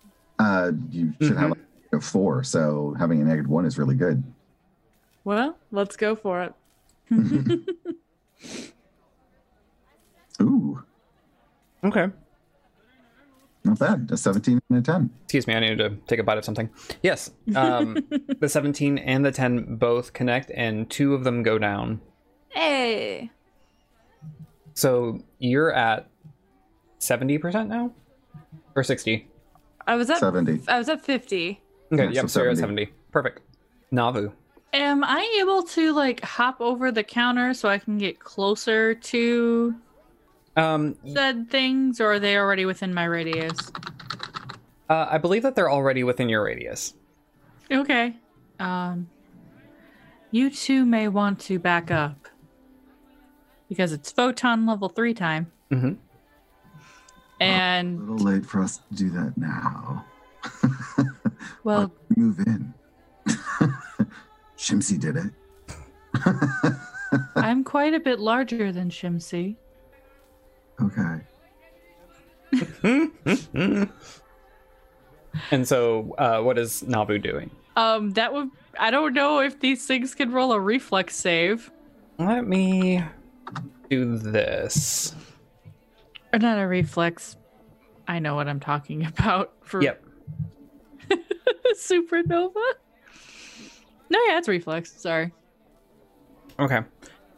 Uh, 0.44 0.72
you 0.89 1.14
should 1.22 1.38
have 1.38 1.54
a 1.94 2.02
4, 2.02 2.44
so 2.44 2.96
having 3.00 3.22
a 3.22 3.24
negative 3.26 3.50
1 3.50 3.66
is 3.66 3.78
really 3.78 3.96
good. 3.96 4.24
Well, 5.24 5.58
let's 5.72 5.96
go 5.96 6.16
for 6.16 6.41
it. 6.44 6.54
Ooh, 10.41 10.84
okay 11.84 12.08
not 13.66 13.80
bad. 13.80 14.10
A 14.12 14.18
17 14.18 14.60
and 14.70 14.80
a 14.80 14.82
10. 14.82 15.10
excuse 15.24 15.48
me 15.48 15.54
i 15.54 15.60
needed 15.60 15.78
to 15.78 15.89
take 16.08 16.20
a 16.20 16.24
bite 16.24 16.38
of 16.38 16.46
something 16.46 16.70
yes 17.02 17.32
um, 17.56 17.98
the 18.39 18.50
17 18.50 18.98
and 18.98 19.26
the 19.26 19.32
10 19.32 19.78
both 19.78 20.14
connect 20.14 20.52
and 20.52 20.89
two 20.89 21.14
of 21.14 21.24
them 21.24 21.44
go 21.44 21.58
down 21.58 22.02
Hey. 22.50 23.32
so 24.74 25.20
you're 25.39 25.74
at 25.74 26.08
70% 27.00 27.68
now 27.68 27.91
or 28.76 28.84
60 28.84 29.28
I 29.88 29.96
was 29.96 30.10
at 30.10 30.20
70. 30.20 30.62
I 30.68 30.78
was 30.78 30.90
at 30.90 31.04
50. 31.04 31.62
okay 31.94 32.04
Yeah, 32.06 32.10
yep 32.10 32.22
so 32.24 32.28
so 32.28 32.44
you're 32.44 32.56
70. 32.56 32.86
70 32.86 32.94
perfect 33.12 33.42
navu 33.92 34.32
Am 34.74 35.04
I 35.04 35.38
able 35.40 35.62
to 35.64 35.94
like 35.94 36.22
hop 36.24 36.60
over 36.60 36.92
the 36.92 37.04
counter 37.04 37.54
so 37.54 37.70
I 37.70 37.78
can 37.78 37.98
get 38.00 38.20
closer 38.20 38.96
to 38.96 39.76
um, 40.56 40.96
said 41.14 41.50
things, 41.50 42.00
or 42.02 42.14
are 42.14 42.20
they 42.20 42.38
already 42.38 42.66
within 42.66 42.94
my 42.94 43.06
radius? 43.06 43.58
uh, 44.90 45.08
i 45.10 45.18
believe 45.18 45.42
that 45.44 45.56
they're 45.56 45.72
already 45.72 46.04
within 46.04 46.28
your 46.30 46.44
radius 46.44 46.94
Okay. 47.72 48.16
Um, 48.60 49.08
you 50.32 50.50
two 50.52 50.86
may 50.86 51.08
want 51.08 51.40
to 51.42 51.58
back 51.58 51.90
up 51.90 52.28
because 53.70 53.92
it's 53.92 54.12
photon 54.12 54.66
level 54.66 54.90
three 54.90 55.14
time, 55.14 55.52
Mhm. 55.72 55.98
And 57.40 58.00
a 58.00 58.02
little 58.12 58.26
late 58.26 58.46
for 58.46 58.62
us 58.62 58.78
to 58.78 58.96
do 58.96 59.10
that 59.12 59.38
now. 59.38 60.06
well, 61.64 61.92
Move 62.16 62.40
in. 62.40 62.74
Shimsy 64.58 64.98
did 64.98 65.18
it. 65.18 65.32
I'm 67.36 67.64
quite 67.64 67.94
a 67.94 68.00
bit 68.00 68.20
larger 68.20 68.72
than 68.72 68.90
Shimsy. 68.90 69.56
Okay. 70.82 71.22
and 75.52 75.68
so 75.68 76.14
uh, 76.18 76.40
what 76.42 76.58
is 76.58 76.84
navu 76.84 77.22
doing 77.22 77.50
Um, 77.76 78.12
that 78.12 78.34
would 78.34 78.50
I 78.80 78.92
don't 78.92 79.14
know 79.14 79.40
if 79.40 79.60
these 79.60 79.86
things 79.86 80.14
can 80.16 80.32
roll 80.32 80.52
a 80.52 80.60
reflex 80.60 81.16
save 81.16 81.72
let 82.20 82.46
me 82.48 83.04
do 83.90 84.18
this 84.18 85.14
or 85.14 85.33
not 86.42 86.60
a 86.60 86.68
reflex. 86.68 87.38
I 88.08 88.20
know 88.20 88.36
what 88.36 88.48
I'm 88.48 88.60
talking 88.60 89.06
about 89.18 89.54
for 89.62 89.82
yep 89.82 90.04
supernova. 91.76 92.54
No, 94.10 94.20
yeah, 94.28 94.38
it's 94.38 94.48
reflex. 94.48 94.94
Sorry. 95.02 95.32
Okay. 96.60 96.82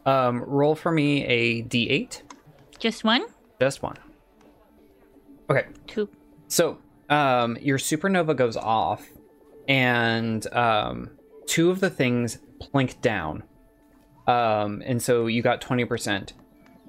Um, 0.04 0.42
roll 0.42 0.74
for 0.74 0.92
me 0.92 1.24
a 1.24 1.62
d8. 1.62 2.22
Just 2.78 3.02
one? 3.02 3.24
Just 3.60 3.82
one. 3.82 3.96
Okay. 5.48 5.66
Two. 5.86 6.08
So, 6.48 6.78
um, 7.08 7.56
your 7.60 7.78
supernova 7.78 8.36
goes 8.36 8.56
off, 8.56 9.06
and 9.68 10.46
um, 10.52 11.10
two 11.46 11.70
of 11.70 11.80
the 11.80 11.90
things 11.90 12.38
plink 12.60 13.00
down. 13.00 13.42
Um, 14.26 14.82
and 14.84 15.02
so 15.02 15.26
you 15.26 15.40
got 15.42 15.60
20%. 15.60 16.32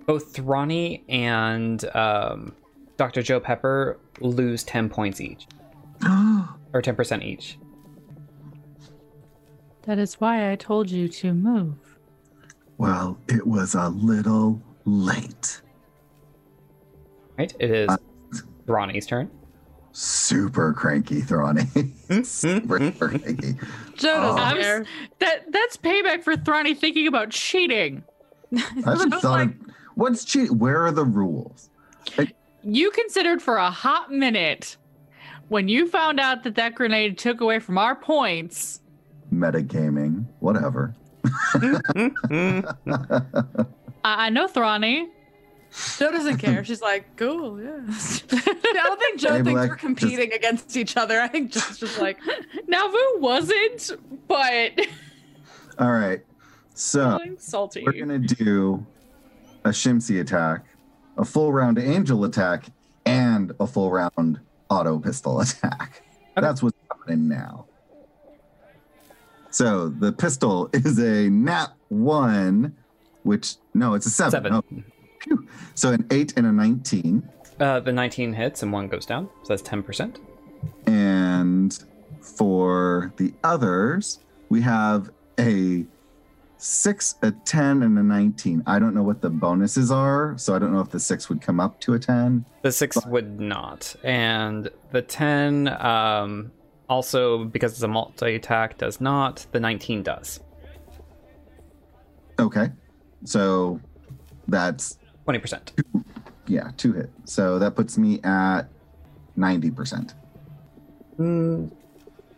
Both 0.08 0.34
Thrani 0.34 1.02
and 1.10 1.84
um, 1.94 2.56
Dr. 2.96 3.22
Joe 3.22 3.42
Pepper 3.42 4.00
lose 4.22 4.64
10 4.64 4.88
points 4.90 5.20
each, 5.20 5.46
or 6.74 6.82
10% 6.82 7.24
each. 7.24 7.60
That 9.84 10.00
is 10.00 10.16
why 10.16 10.50
I 10.52 10.56
told 10.56 10.90
you 10.90 11.08
to 11.10 11.34
move. 11.34 11.76
well, 12.78 13.18
it 13.28 13.46
was 13.46 13.76
a 13.76 13.90
little 13.90 14.62
late. 14.86 15.62
Right? 17.38 17.54
It 17.60 17.70
is 17.72 17.90
Uh, 17.90 17.98
Thrani's 18.66 19.06
turn. 19.06 19.30
Super 19.92 20.72
cranky, 20.74 21.22
Thrani. 21.22 22.26
Super 22.26 22.92
cranky. 22.92 23.56
Joe 23.96 24.22
doesn't 24.38 24.58
Oh. 24.58 24.62
care. 24.62 24.86
That 25.20 25.52
that's 25.52 25.76
payback 25.78 26.24
for 26.24 26.36
Thrani 26.36 26.78
thinking 26.78 27.08
about 27.08 27.30
cheating. 27.32 28.04
I 28.56 28.60
haven't 28.86 29.12
thought 29.12 29.24
like, 29.24 29.50
of 29.50 29.56
what's 29.98 30.24
cheating. 30.24 30.58
Where 30.58 30.86
are 30.86 30.92
the 30.92 31.04
rules? 31.04 31.70
You 32.64 32.92
considered 32.92 33.42
for 33.42 33.58
a 33.58 33.70
hot 33.70 34.12
minute 34.12 34.78
when 35.50 35.68
you 35.68 35.88
found 35.88 36.20
out 36.20 36.44
that 36.44 36.56
that 36.56 36.76
grenade 36.76 37.18
took 37.18 37.42
away 37.42 37.60
from 37.60 37.78
our 37.78 37.96
points. 37.96 38.82
Metagaming, 39.34 40.26
whatever. 40.40 40.96
I, 41.56 42.64
I 44.04 44.30
know 44.30 44.48
Thrani. 44.48 45.08
Joe 45.98 46.12
doesn't 46.12 46.38
care. 46.38 46.64
She's 46.64 46.82
like, 46.82 47.16
cool, 47.18 47.62
yeah. 47.62 47.76
I 47.82 48.72
don't 48.74 49.00
think 49.00 49.20
Joe 49.20 49.44
thinks 49.44 49.52
like 49.52 49.70
we're 49.70 49.76
competing 49.76 50.32
against 50.32 50.78
each 50.78 50.96
other. 50.96 51.20
I 51.20 51.28
think 51.28 51.52
Joe's 51.52 51.78
just 51.78 52.00
like, 52.00 52.18
Navu 52.72 53.20
wasn't, 53.20 53.92
but 54.28 54.72
All 55.78 55.92
right. 55.92 56.22
So 56.74 57.20
salty. 57.38 57.84
we're 57.86 57.94
gonna 57.94 58.20
do 58.20 58.86
a 59.68 59.72
Shimsy 59.72 60.20
attack, 60.20 60.66
a 61.18 61.26
full 61.26 61.52
round 61.52 61.78
angel 61.78 62.24
attack, 62.24 62.66
and 63.06 63.54
a 63.60 63.68
full 63.68 63.92
round 63.92 64.40
auto 64.70 65.00
pistol 65.00 65.40
attack. 65.42 66.04
That's 66.36 66.64
what's 66.64 66.78
happening 66.90 67.28
now. 67.28 67.66
So 69.50 69.90
the 69.90 70.12
pistol 70.12 70.70
is 70.74 71.00
a 71.00 71.30
nat 71.30 71.74
one, 71.90 72.76
which 73.24 73.56
no, 73.74 73.94
it's 73.94 74.06
a 74.06 74.10
seven. 74.10 74.52
Seven. 74.54 74.84
Oh. 75.32 75.40
So 75.76 75.92
an 75.92 76.06
eight 76.12 76.34
and 76.38 76.46
a 76.46 76.52
nineteen. 76.52 77.28
Uh, 77.60 77.80
the 77.80 77.92
19 77.92 78.34
hits 78.34 78.62
and 78.62 78.72
one 78.72 78.88
goes 78.88 79.04
down, 79.04 79.28
so 79.42 79.56
that's 79.56 79.68
10%. 79.68 80.20
And 80.86 81.84
for 82.22 83.12
the 83.18 83.34
others, 83.44 84.20
we 84.50 84.62
have 84.62 85.10
a 85.40 85.84
six, 86.58 87.16
a 87.22 87.32
10, 87.32 87.84
and 87.84 87.98
a 87.98 88.04
19. 88.04 88.64
I 88.66 88.80
don't 88.80 88.94
know 88.96 89.04
what 89.04 89.22
the 89.22 89.30
bonuses 89.30 89.92
are, 89.92 90.38
so 90.38 90.56
I 90.56 90.60
don't 90.60 90.74
know 90.74 90.80
if 90.82 90.90
the 90.90 91.00
six 91.00 91.30
would 91.30 91.42
come 91.42 91.60
up 91.60 91.80
to 91.82 91.94
a 91.94 92.00
10. 92.00 92.46
The 92.62 92.72
six 92.72 92.98
would 93.06 93.40
not, 93.40 93.96
and 94.04 94.70
the 94.92 95.02
10 95.02 95.68
um, 95.84 96.52
also 96.90 97.46
because 97.46 97.74
it's 97.74 97.82
a 97.84 97.88
multi 97.88 98.36
attack 98.36 98.78
does 98.78 99.00
not. 99.02 99.46
The 99.52 99.60
19 99.60 100.04
does. 100.04 100.40
Okay. 102.40 102.70
So 103.24 103.80
that's, 104.48 104.98
20%. 105.28 105.72
yeah, 106.48 106.72
two 106.78 106.94
hit. 106.94 107.10
So 107.26 107.60
that 107.60 107.76
puts 107.76 107.98
me 107.98 108.20
at 108.24 108.64
90%. 109.38 110.14
Mm, 111.20 111.72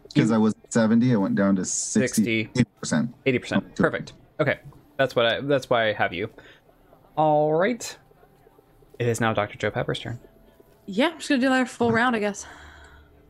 Because 0.07 0.31
I 0.31 0.37
was 0.37 0.55
70, 0.69 1.13
I 1.13 1.17
went 1.17 1.35
down 1.35 1.55
to 1.57 1.65
60. 1.65 2.45
60%. 2.83 3.13
80%. 3.25 3.75
Perfect. 3.75 4.13
Okay. 4.39 4.59
That's 4.97 5.15
what 5.15 5.25
I 5.25 5.41
that's 5.41 5.69
why 5.69 5.89
I 5.89 5.93
have 5.93 6.13
you. 6.13 6.29
All 7.15 7.53
right. 7.53 7.97
It 8.99 9.07
is 9.07 9.19
now 9.21 9.33
Dr. 9.33 9.57
Joe 9.57 9.71
Pepper's 9.71 9.99
turn. 9.99 10.19
Yeah, 10.85 11.09
I'm 11.09 11.17
just 11.17 11.29
gonna 11.29 11.41
do 11.41 11.47
another 11.47 11.65
full 11.65 11.91
round, 11.91 12.15
I 12.15 12.19
guess. 12.19 12.45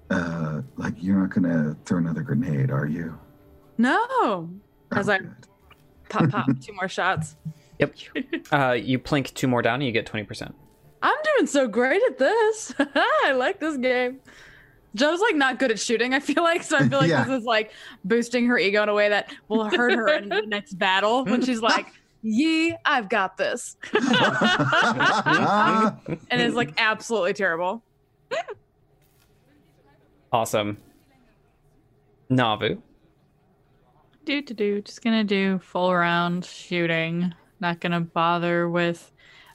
Uh, 0.10 0.62
like, 0.78 0.96
you're 0.98 1.18
not 1.18 1.30
going 1.30 1.44
to 1.44 1.78
throw 1.86 2.00
another 2.00 2.22
grenade, 2.24 2.72
are 2.72 2.88
you? 2.88 3.16
No. 3.78 4.50
As 4.92 5.08
Oh, 5.08 5.12
I 5.14 5.18
good. 5.20 5.36
pop 6.10 6.30
pop 6.32 6.48
two 6.62 6.74
more 6.74 6.88
shots. 6.88 7.36
Yep. 7.78 7.94
Uh, 8.52 8.72
you 8.72 8.98
plink 8.98 9.32
two 9.36 9.48
more 9.48 9.62
down 9.62 9.76
and 9.76 9.84
you 9.84 9.92
get 9.92 10.08
20%. 10.08 10.52
I'm 11.04 11.16
doing 11.36 11.46
so 11.46 11.68
great 11.68 12.02
at 12.08 12.18
this. 12.18 12.74
I 12.80 13.34
like 13.36 13.60
this 13.60 13.78
game. 13.78 14.20
Joe's 14.96 15.20
like 15.22 15.36
not 15.36 15.60
good 15.60 15.72
at 15.72 15.80
shooting, 15.80 16.14
I 16.14 16.20
feel 16.20 16.44
like. 16.44 16.64
So 16.64 16.78
I 16.78 16.88
feel 16.88 17.00
like 17.00 17.10
Yeah. 17.10 17.24
this 17.24 17.40
is 17.42 17.46
like 17.46 17.72
boosting 18.04 18.48
her 18.48 18.58
ego 18.58 18.82
in 18.84 18.90
a 18.90 18.94
way 18.94 19.10
that 19.10 19.34
will 19.48 19.66
hurt 19.70 19.94
her 19.94 20.08
in 20.10 20.30
the 20.30 20.42
next 20.42 20.74
battle 20.80 21.26
when 21.26 21.42
she's 21.44 21.62
like, 21.62 21.88
Yee, 22.22 22.76
I've 22.86 23.08
got 23.08 23.38
this. 23.38 23.78
and 23.94 24.02
it's 26.42 26.56
like 26.56 26.74
absolutely 26.78 27.34
terrible. 27.34 27.82
Awesome. 30.32 30.78
Navu. 32.30 32.82
Do 34.26 34.42
to 34.42 34.54
do. 34.54 34.82
Just 34.82 35.02
gonna 35.02 35.24
do 35.24 35.60
full 35.60 35.96
round 35.96 36.46
shooting. 36.46 37.34
Not 37.60 37.80
gonna 37.80 38.02
bother 38.02 38.70
with 38.70 39.12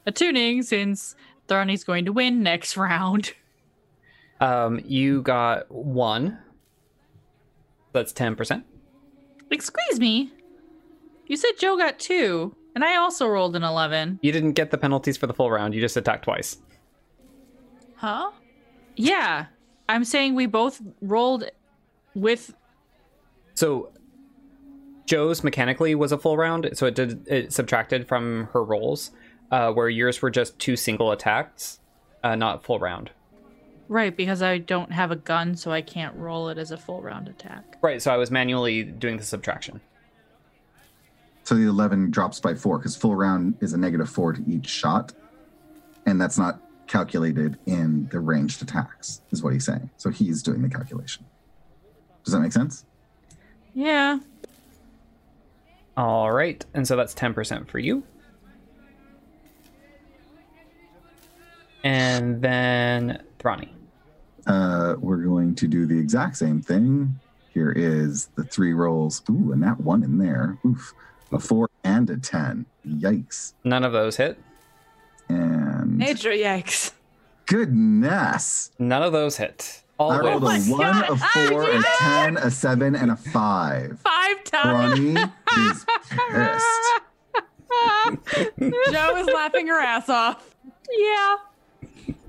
a 0.07 0.13
tuning 0.13 0.63
since 0.63 1.15
Thrani's 1.49 1.85
going 1.85 2.07
to 2.07 2.13
win 2.13 2.43
next 2.43 2.77
round. 2.77 3.33
Um, 4.41 4.81
you 4.85 5.23
got 5.23 5.71
one. 5.71 6.39
That's 7.93 8.13
10%. 8.13 8.65
Excuse 9.51 10.01
me. 10.01 10.33
You 11.27 11.37
said 11.37 11.53
Joe 11.59 11.77
got 11.77 11.99
two, 11.99 12.55
and 12.75 12.85
I 12.85 12.97
also 12.97 13.27
rolled 13.27 13.57
an 13.57 13.63
eleven. 13.63 14.19
You 14.23 14.33
didn't 14.33 14.53
get 14.53 14.71
the 14.71 14.79
penalties 14.79 15.17
for 15.17 15.27
the 15.27 15.33
full 15.33 15.51
round. 15.51 15.75
You 15.75 15.81
just 15.81 15.97
attacked 15.97 16.25
twice. 16.25 16.59
Huh? 17.97 18.31
Yeah, 18.97 19.47
I'm 19.89 20.05
saying 20.05 20.35
we 20.35 20.47
both 20.47 20.83
rolled 21.01 21.45
with. 22.15 22.55
So 23.55 23.93
Joe's 25.07 25.43
mechanically 25.43 25.95
was 25.95 26.13
a 26.13 26.19
full 26.19 26.37
round, 26.37 26.71
so 26.75 26.87
it 26.87 26.95
did 26.95 27.27
it 27.27 27.53
subtracted 27.53 28.07
from 28.07 28.49
her 28.53 28.63
rolls, 28.63 29.13
uh, 29.51 29.73
where 29.73 29.89
yours 29.89 30.21
were 30.21 30.31
just 30.31 30.59
two 30.59 30.77
single 30.77 31.11
attacks, 31.11 31.81
uh, 32.23 32.35
not 32.35 32.65
full 32.65 32.79
round. 32.79 33.11
Right, 33.89 34.17
because 34.17 34.43
I 34.43 34.59
don't 34.59 34.93
have 34.93 35.11
a 35.11 35.17
gun, 35.17 35.57
so 35.57 35.71
I 35.71 35.83
can't 35.83 36.15
roll 36.17 36.49
it 36.49 36.59
as 36.59 36.71
a 36.71 36.77
full 36.77 37.03
round 37.03 37.29
attack. 37.29 37.77
Right, 37.83 38.01
so 38.01 38.13
I 38.13 38.17
was 38.17 38.31
manually 38.31 38.83
doing 38.83 39.17
the 39.17 39.25
subtraction. 39.25 39.81
So 41.45 41.55
the 41.55 41.69
11 41.69 42.11
drops 42.11 42.41
by 42.41 42.55
four 42.55 42.79
because 42.79 42.97
full 42.97 43.15
round 43.15 43.57
is 43.61 43.75
a 43.75 43.77
negative 43.77 44.09
four 44.09 44.33
to 44.33 44.43
each 44.51 44.67
shot. 44.67 45.13
And 46.07 46.21
that's 46.21 46.39
not 46.39 46.61
calculated 46.87 47.59
in 47.67 48.09
the 48.09 48.21
ranged 48.21 48.63
attacks, 48.63 49.21
is 49.31 49.43
what 49.43 49.53
he's 49.53 49.67
saying. 49.67 49.91
So 49.99 50.11
he's 50.11 50.43
doing 50.43 50.63
the 50.63 50.69
calculation. 50.69 51.25
Does 52.25 52.33
that 52.33 52.41
make 52.41 52.53
sense? 52.53 52.87
Yeah. 53.75 54.21
All 55.97 56.33
right, 56.33 56.65
and 56.75 56.89
so 56.89 56.97
that's 56.97 57.15
10% 57.15 57.69
for 57.69 57.79
you. 57.79 58.03
And 61.85 62.41
then 62.41 63.23
Thrani. 63.45 63.69
Uh, 64.47 64.95
we're 64.99 65.19
going 65.19 65.55
to 65.57 65.69
do 65.69 65.87
the 65.87 65.99
exact 65.99 66.37
same 66.37 66.61
thing. 66.63 67.19
Here 67.53 67.71
is 67.73 68.29
the 68.37 68.45
three 68.45 68.73
rolls. 68.73 69.23
Ooh, 69.31 69.53
and 69.53 69.63
that 69.63 69.81
one 69.81 70.03
in 70.03 70.19
there. 70.19 70.59
Oof. 70.67 70.93
A 71.33 71.39
four 71.39 71.69
and 71.85 72.09
a 72.11 72.17
10. 72.17 72.65
Yikes. 72.87 73.53
None 73.65 73.85
of 73.85 73.93
those 73.93 74.17
hit. 74.17 74.39
And 75.29 75.99
Nature 75.99 76.31
yikes. 76.31 76.93
goodness. 77.47 78.71
None 78.79 79.03
of 79.03 79.13
those 79.13 79.37
hit. 79.37 79.83
All 79.99 80.11
I 80.13 80.19
rolled 80.19 80.43
a 80.43 80.47
wins. 80.47 80.69
my 80.69 80.77
one, 80.77 81.01
God. 81.01 81.11
a 81.11 81.17
four, 81.49 81.71
a 81.71 81.83
10, 81.99 82.37
a 82.39 82.51
seven, 82.51 82.97
and 82.97 83.11
a 83.13 83.17
five. 83.17 83.99
Five 84.01 84.45
times. 84.45 84.99
Ronnie 85.01 85.21
is 85.71 85.87
pissed. 86.11 87.01
Joe 88.93 89.17
is 89.17 89.27
laughing 89.27 89.67
her 89.69 89.81
ass 89.81 90.09
off. 90.09 90.55
Yeah. 90.91 91.37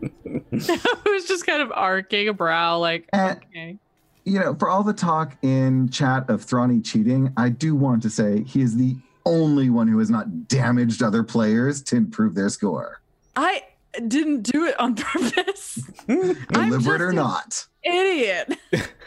I 0.03 0.97
was 1.05 1.25
just 1.25 1.45
kind 1.45 1.61
of 1.61 1.71
arcing 1.73 2.27
a 2.27 2.33
brow, 2.33 2.77
like, 2.77 3.09
And, 3.13 3.37
okay. 3.37 3.77
you 4.23 4.39
know, 4.39 4.55
for 4.55 4.69
all 4.69 4.83
the 4.83 4.93
talk 4.93 5.35
in 5.41 5.89
chat 5.89 6.29
of 6.29 6.45
Thrani 6.45 6.83
cheating, 6.83 7.33
I 7.37 7.49
do 7.49 7.75
want 7.75 8.01
to 8.03 8.09
say 8.09 8.43
he 8.43 8.61
is 8.61 8.75
the 8.75 8.95
only 9.25 9.69
one 9.69 9.87
who 9.87 9.99
has 9.99 10.09
not 10.09 10.47
damaged 10.47 11.01
other 11.01 11.23
players 11.23 11.81
to 11.83 11.95
improve 11.95 12.35
their 12.35 12.49
score, 12.49 13.01
I 13.35 13.63
didn't 14.07 14.43
do 14.43 14.65
it 14.65 14.79
on 14.79 14.95
purpose. 14.95 15.75
Deliberate 16.07 17.01
or 17.01 17.13
not. 17.13 17.67
Idiot. 17.83 18.57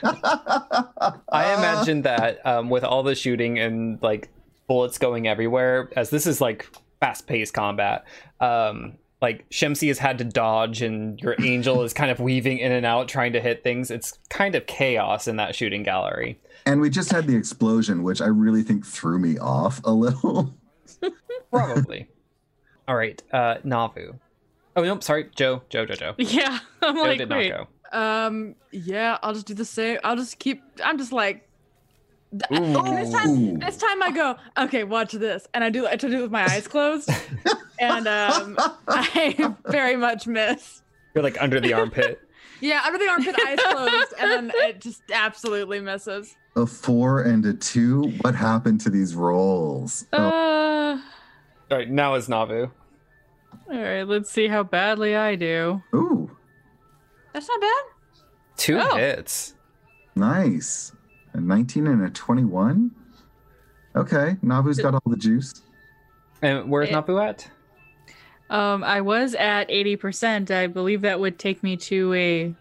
I 0.03 1.55
imagine 1.57 2.03
that 2.03 2.45
um, 2.47 2.71
with 2.71 2.85
all 2.85 3.03
the 3.03 3.15
shooting 3.15 3.59
and 3.59 4.01
like 4.03 4.29
bullets 4.67 4.99
going 4.99 5.27
everywhere, 5.27 5.91
as 5.97 6.11
this 6.11 6.27
is 6.27 6.41
like 6.41 6.69
fast-paced 7.01 7.55
combat, 7.55 8.05
um, 8.41 8.95
like 9.21 9.47
Shimsy 9.51 9.89
has 9.89 9.99
had 9.99 10.19
to 10.19 10.25
dodge, 10.25 10.83
and 10.83 11.21
your 11.21 11.35
angel 11.43 11.83
is 11.83 11.93
kind 11.93 12.11
of 12.11 12.21
weaving 12.21 12.59
in 12.59 12.73
and 12.73 12.87
out 12.87 13.09
trying 13.09 13.33
to 13.33 13.41
hit 13.41 13.63
things. 13.63 13.91
It's 13.91 14.19
kind 14.31 14.55
of 14.55 14.67
chaos 14.67 15.27
in 15.27 15.37
that 15.37 15.55
shooting 15.55 15.83
gallery. 15.83 16.39
And 16.67 16.81
we 16.81 16.91
just 16.91 17.11
had 17.11 17.27
the 17.27 17.37
explosion, 17.37 18.03
which 18.03 18.21
I 18.21 18.27
really 18.27 18.63
think 18.63 18.87
threw 18.87 19.19
me 19.19 19.39
off 19.39 19.81
a 19.85 19.93
little. 19.93 20.55
Probably. 21.51 22.09
all 22.87 22.95
right, 22.97 23.23
uh, 23.33 23.57
Navu. 23.65 24.19
Oh 24.77 24.83
nope, 24.85 25.03
sorry, 25.03 25.29
Joe, 25.35 25.63
Joe, 25.71 25.87
Joe, 25.87 25.95
Joe. 25.95 26.15
Yeah. 26.19 26.59
I'm 26.83 26.95
Joe 26.95 27.03
like, 27.03 27.19
did 27.19 27.29
not 27.29 27.39
wait. 27.39 27.53
go. 27.53 27.67
Um, 27.91 28.55
yeah, 28.71 29.19
I'll 29.23 29.33
just 29.35 29.47
do 29.47 29.55
the 29.55 29.65
same. 29.65 29.99
I'll 30.05 30.17
just 30.17 30.39
keep. 30.39 30.63
I'm 30.85 30.99
just 30.99 31.13
like. 31.13 31.49
Ooh. 32.53 32.83
This 32.95 33.11
time, 33.11 33.59
this 33.59 33.77
time 33.79 34.03
I 34.03 34.11
go. 34.15 34.37
Okay, 34.59 34.85
watch 34.85 35.13
this, 35.13 35.49
and 35.55 35.65
I 35.65 35.71
do. 35.71 35.87
I 35.87 35.97
try 35.97 36.11
to 36.11 36.11
do 36.11 36.19
it 36.19 36.23
with 36.23 36.31
my 36.31 36.45
eyes 36.45 36.69
closed, 36.69 37.11
and 37.81 38.07
um, 38.09 38.57
I 38.89 39.55
very 39.67 39.97
much 39.97 40.27
miss. 40.27 40.83
You're 41.15 41.25
like 41.25 41.41
under 41.41 41.61
the 41.61 41.73
armpit. 41.75 42.21
Yeah, 42.61 42.83
under 42.85 42.99
the 42.99 43.09
armpit, 43.09 43.37
eyes 43.47 43.61
closed, 43.71 44.15
and 44.19 44.31
then 44.33 44.53
it 44.57 44.81
just 44.81 45.03
absolutely 45.15 45.79
misses. 45.81 46.35
A 46.57 46.67
four 46.67 47.21
and 47.23 47.47
a 47.47 47.53
two. 47.55 48.09
What 48.23 48.35
happened 48.35 48.81
to 48.81 48.91
these 48.91 49.15
rolls? 49.15 50.07
Oh, 50.13 50.19
Uh, 50.19 51.01
all 51.71 51.79
right, 51.79 51.89
now 51.89 52.17
is 52.17 52.27
Navu. 52.27 52.69
all 53.71 53.79
right, 53.81 54.03
let's 54.03 54.29
see 54.33 54.49
how 54.49 54.65
badly 54.65 55.15
I 55.15 55.37
do. 55.37 55.81
ooh, 55.95 56.37
That's 57.33 57.47
not 57.49 57.61
bad. 57.61 57.83
Two 58.57 58.81
Oh. 58.83 58.97
hits. 58.97 59.55
nice. 60.17 60.91
A 61.35 61.41
19 61.41 61.87
and 61.87 62.03
a 62.07 62.11
21. 62.11 62.91
Okay, 63.95 64.37
Navu's 64.43 64.81
got 64.81 64.95
all 64.95 65.03
the 65.07 65.17
juice. 65.17 65.63
And 66.43 66.69
where's 66.69 66.89
It- 66.89 66.93
Navu 66.95 67.25
at? 67.25 67.49
Um, 68.51 68.83
I 68.85 69.01
was 69.01 69.35
at 69.35 69.69
80%. 69.69 70.51
I 70.51 70.67
believe 70.67 71.03
that 71.03 71.21
would 71.21 71.39
take 71.39 71.63
me 71.63 71.77
to 71.77 72.13
a 72.15 72.55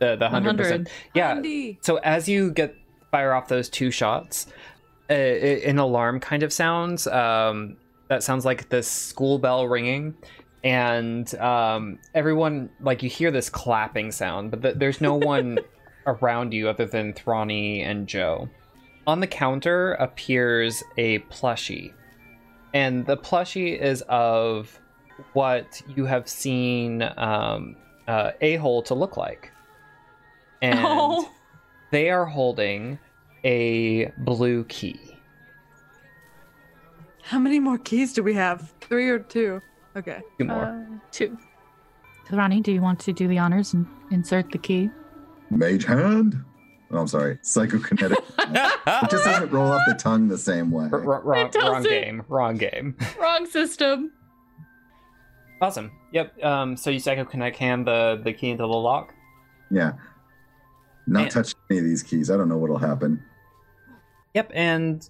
The 0.00 0.16
the 0.16 0.28
hundred 0.28 0.48
100. 0.56 0.62
percent. 0.62 0.88
Yeah. 1.14 1.30
Andy. 1.32 1.78
So 1.82 1.96
as 1.98 2.28
you 2.28 2.50
get 2.50 2.74
fire 3.10 3.32
off 3.32 3.46
those 3.48 3.68
two 3.68 3.90
shots, 3.90 4.46
uh, 5.08 5.14
i- 5.14 5.16
an 5.66 5.78
alarm 5.78 6.18
kind 6.20 6.42
of 6.42 6.52
sounds. 6.52 7.06
Um, 7.06 7.76
that 8.08 8.22
sounds 8.22 8.44
like 8.44 8.68
the 8.70 8.82
school 8.82 9.38
bell 9.38 9.66
ringing, 9.68 10.14
and 10.64 11.32
um, 11.36 11.98
everyone 12.14 12.68
like 12.80 13.02
you 13.02 13.08
hear 13.08 13.30
this 13.30 13.48
clapping 13.48 14.10
sound, 14.12 14.50
but 14.50 14.62
th- 14.62 14.74
there's 14.76 15.00
no 15.00 15.14
one 15.32 15.58
around 16.06 16.52
you 16.52 16.68
other 16.68 16.86
than 16.86 17.12
Thrani 17.14 17.82
and 17.84 18.06
Joe. 18.08 18.48
On 19.06 19.20
the 19.20 19.26
counter 19.26 19.92
appears 19.94 20.82
a 20.98 21.20
plushie, 21.30 21.92
and 22.74 23.06
the 23.06 23.16
plushie 23.16 23.78
is 23.78 24.02
of 24.08 24.78
what 25.32 25.82
you 25.94 26.04
have 26.06 26.28
seen 26.28 27.02
um, 27.16 27.76
uh, 28.08 28.32
a 28.40 28.56
hole 28.56 28.82
to 28.82 28.94
look 28.94 29.16
like, 29.16 29.50
and 30.62 30.78
Oh. 30.82 31.30
they 31.90 32.10
are 32.10 32.24
holding 32.26 32.98
a 33.44 34.06
blue 34.18 34.64
key. 34.64 34.98
How 37.22 37.38
many 37.38 37.58
more 37.58 37.78
keys 37.78 38.12
do 38.12 38.22
we 38.22 38.34
have? 38.34 38.72
Three 38.82 39.08
or 39.08 39.18
two? 39.18 39.60
Okay. 39.96 40.20
Two 40.38 40.44
more. 40.44 40.64
uh, 40.64 40.84
two. 41.10 41.38
Ronnie, 42.30 42.60
do 42.60 42.72
you 42.72 42.80
want 42.82 43.00
to 43.00 43.12
do 43.12 43.28
the 43.28 43.38
honors 43.38 43.74
and 43.74 43.86
insert 44.10 44.50
the 44.50 44.58
key? 44.58 44.90
Mage 45.50 45.84
hand. 45.84 46.42
Oh, 46.90 46.98
I'm 46.98 47.08
sorry. 47.08 47.36
Psychokinetic. 47.42 48.16
it 48.38 49.10
just 49.10 49.24
doesn't 49.24 49.50
roll 49.52 49.72
off 49.72 49.82
the 49.86 49.94
tongue 49.94 50.28
the 50.28 50.38
same 50.38 50.70
way. 50.70 50.88
R- 50.92 51.00
r- 51.14 51.20
wrong, 51.22 51.50
wrong 51.54 51.82
game. 51.82 52.22
Wrong 52.28 52.56
game. 52.56 52.96
Wrong 53.20 53.46
system. 53.46 54.12
Awesome. 55.60 55.92
Yep. 56.12 56.42
Um. 56.44 56.76
So 56.76 56.90
you 56.90 56.98
psychokinetic 56.98 57.56
hand 57.56 57.86
the 57.86 58.20
the 58.22 58.32
key 58.32 58.50
into 58.50 58.64
the 58.64 58.68
lock. 58.68 59.14
Yeah. 59.70 59.92
Not 61.06 61.20
Man. 61.20 61.30
touch 61.30 61.54
any 61.70 61.80
of 61.80 61.84
these 61.84 62.02
keys. 62.02 62.30
I 62.30 62.36
don't 62.36 62.48
know 62.48 62.56
what'll 62.58 62.78
happen. 62.78 63.22
Yep, 64.34 64.50
and 64.54 65.08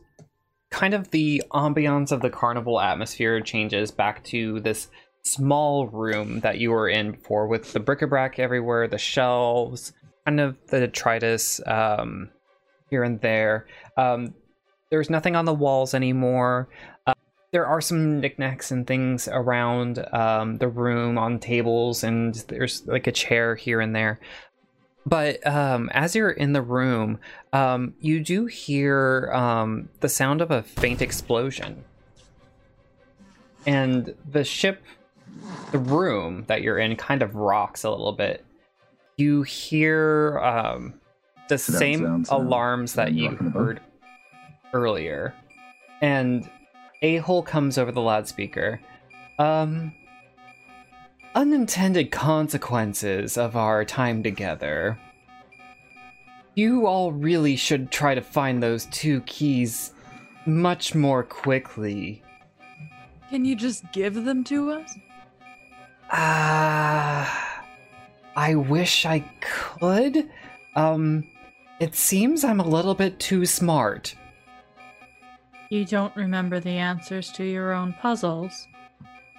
kind 0.70 0.92
of 0.92 1.11
the 1.11 1.42
ambiance 1.53 2.11
of 2.11 2.20
the 2.20 2.30
carnival 2.30 2.80
atmosphere 2.80 3.40
changes 3.40 3.90
back 3.90 4.24
to 4.24 4.61
this 4.61 4.88
small 5.22 5.86
room 5.86 6.40
that 6.40 6.59
you 6.59 6.70
were 6.70 6.88
in 6.88 7.12
before 7.12 7.47
with 7.47 7.72
the 7.72 7.80
bric-a-brac 7.80 8.38
everywhere, 8.38 8.88
the 8.88 8.99
shelves, 8.99 9.92
kind 10.26 10.40
of 10.40 10.57
the 10.66 10.80
detritus 10.80 11.61
um, 11.66 12.28
here 12.90 13.05
and 13.05 13.20
there. 13.20 13.66
Um, 13.97 14.34
there's 14.90 15.09
nothing 15.09 15.36
on 15.36 15.45
the 15.45 15.55
walls 15.55 15.95
anymore. 15.95 16.68
There 17.55 17.69
are 17.69 17.81
some 17.81 18.19
knickknacks 18.19 18.73
and 18.73 18.85
things 18.85 19.29
around 19.29 20.05
um, 20.13 20.59
the 20.59 20.67
room 20.67 21.17
on 21.17 21.39
tables, 21.39 22.03
and 22.03 22.35
there's 22.49 22.85
like 22.85 23.07
a 23.07 23.13
chair 23.13 23.55
here 23.55 23.81
and 23.81 23.95
there. 23.95 24.19
But 25.07 25.47
um, 25.47 25.89
as 25.93 26.17
you're 26.17 26.33
in 26.33 26.53
the 26.53 26.63
room, 26.63 27.21
um, 27.53 27.95
you 28.01 28.19
do 28.19 28.47
hear 28.47 29.31
um, 29.33 29.89
the 30.01 30.09
sound 30.09 30.41
of 30.41 30.51
a 30.51 30.65
faint 30.65 31.01
explosion. 31.01 31.85
And 33.67 34.13
the 34.29 34.43
ship, 34.43 34.83
the 35.71 35.79
room 35.79 36.47
that 36.49 36.63
you're 36.63 36.79
in, 36.79 36.97
kind 36.97 37.23
of 37.23 37.37
rocks 37.37 37.85
a 37.85 37.91
little 37.91 38.11
bit. 38.11 38.45
You 39.17 39.45
hear 39.45 40.41
um, 40.43 40.95
the 41.49 41.59
same 41.59 42.25
alarms 42.31 42.95
that 42.95 43.13
you 43.13 43.29
heard 43.29 43.81
earlier. 44.73 45.37
And 46.03 46.51
a 47.05 47.19
hole 47.19 47.43
comes 47.43 47.77
over 47.77 47.93
the 47.93 48.01
loudspeaker. 48.01 48.81
Um, 49.39 49.93
unintended 51.35 52.11
consequences 52.11 53.37
of 53.37 53.57
our 53.57 53.85
time 53.85 54.23
together. 54.23 54.99
You 56.55 56.87
all 56.87 57.13
really 57.13 57.57
should 57.57 57.91
try 57.91 58.15
to 58.15 58.23
find 58.23 58.63
those 58.63 58.87
two 58.87 59.21
keys 59.23 59.93
much 60.47 60.95
more 60.95 61.23
quickly. 61.23 62.23
Can 63.29 63.45
you 63.45 63.55
just 63.55 63.85
give 63.93 64.15
them 64.15 64.43
to 64.45 64.71
us? 64.71 64.97
Ah, 66.11 67.65
I 68.35 68.55
wish 68.55 69.05
I 69.05 69.19
could. 69.41 70.31
Um, 70.75 71.29
it 71.81 71.95
seems 71.95 72.45
I'm 72.45 72.61
a 72.61 72.67
little 72.67 72.95
bit 72.95 73.19
too 73.19 73.45
smart. 73.45 74.15
You 75.75 75.85
don't 75.85 76.14
remember 76.14 76.61
the 76.61 76.79
answers 76.79 77.33
to 77.33 77.43
your 77.43 77.72
own 77.72 77.95
puzzles. 77.95 78.68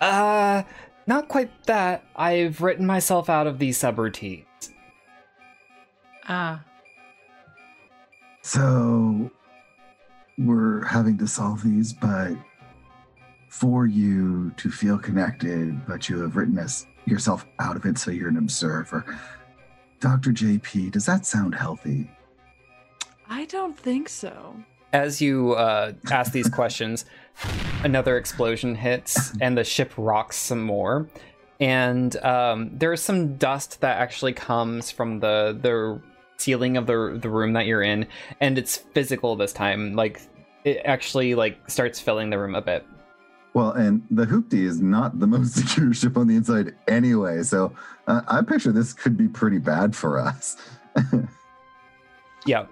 Uh, 0.01 0.63
not 1.07 1.29
quite 1.29 1.49
that. 1.63 2.03
I've 2.13 2.59
written 2.59 2.85
myself 2.85 3.29
out 3.29 3.47
of 3.47 3.57
these 3.57 3.79
subroutines. 3.79 4.43
Ah, 6.27 6.61
So 8.41 9.31
we're 10.37 10.83
having 10.83 11.17
to 11.19 11.25
solve 11.25 11.63
these, 11.63 11.93
but 11.93 12.33
for 13.47 13.85
you 13.85 14.51
to 14.57 14.69
feel 14.69 14.97
connected, 14.97 15.85
but 15.87 16.09
you 16.09 16.19
have 16.21 16.35
written 16.35 16.59
us 16.59 16.85
yourself 17.05 17.45
out 17.59 17.77
of 17.77 17.85
it, 17.85 17.97
so 17.97 18.11
you're 18.11 18.27
an 18.27 18.35
observer. 18.35 19.05
Dr. 20.01 20.31
JP, 20.31 20.91
does 20.91 21.05
that 21.05 21.25
sound 21.25 21.55
healthy? 21.55 22.11
I 23.29 23.45
don't 23.45 23.79
think 23.79 24.09
so. 24.09 24.53
As 24.95 25.21
you 25.21 25.53
uh, 25.55 25.91
ask 26.09 26.31
these 26.31 26.47
questions, 26.47 27.03
another 27.83 28.17
explosion 28.17 28.75
hits 28.75 29.33
and 29.41 29.57
the 29.57 29.65
ship 29.65 29.91
rocks 29.97 30.37
some 30.37 30.63
more. 30.63 31.09
And 31.59 32.15
um, 32.23 32.71
there's 32.73 33.01
some 33.01 33.35
dust 33.35 33.81
that 33.81 33.97
actually 33.97 34.31
comes 34.31 34.91
from 34.91 35.19
the 35.19 35.57
the 35.61 36.01
ceiling 36.37 36.77
of 36.77 36.87
the 36.87 37.19
the 37.21 37.29
room 37.29 37.51
that 37.53 37.65
you're 37.65 37.81
in, 37.81 38.07
and 38.39 38.57
it's 38.57 38.77
physical 38.77 39.35
this 39.35 39.51
time. 39.51 39.95
Like 39.95 40.21
it 40.63 40.81
actually 40.85 41.35
like 41.35 41.69
starts 41.69 41.99
filling 41.99 42.29
the 42.29 42.39
room 42.39 42.55
a 42.55 42.61
bit. 42.61 42.85
Well, 43.53 43.71
and 43.71 44.01
the 44.11 44.25
Hoopty 44.25 44.63
is 44.63 44.81
not 44.81 45.19
the 45.19 45.27
most 45.35 45.55
secure 45.55 45.93
ship 45.93 46.17
on 46.17 46.27
the 46.27 46.37
inside 46.37 46.73
anyway, 46.87 47.43
so 47.43 47.73
uh, 48.07 48.21
I 48.29 48.41
picture 48.41 48.71
this 48.71 48.93
could 48.93 49.17
be 49.17 49.27
pretty 49.27 49.57
bad 49.57 49.93
for 49.93 50.19
us. 50.19 50.55
Yeah. 52.45 52.67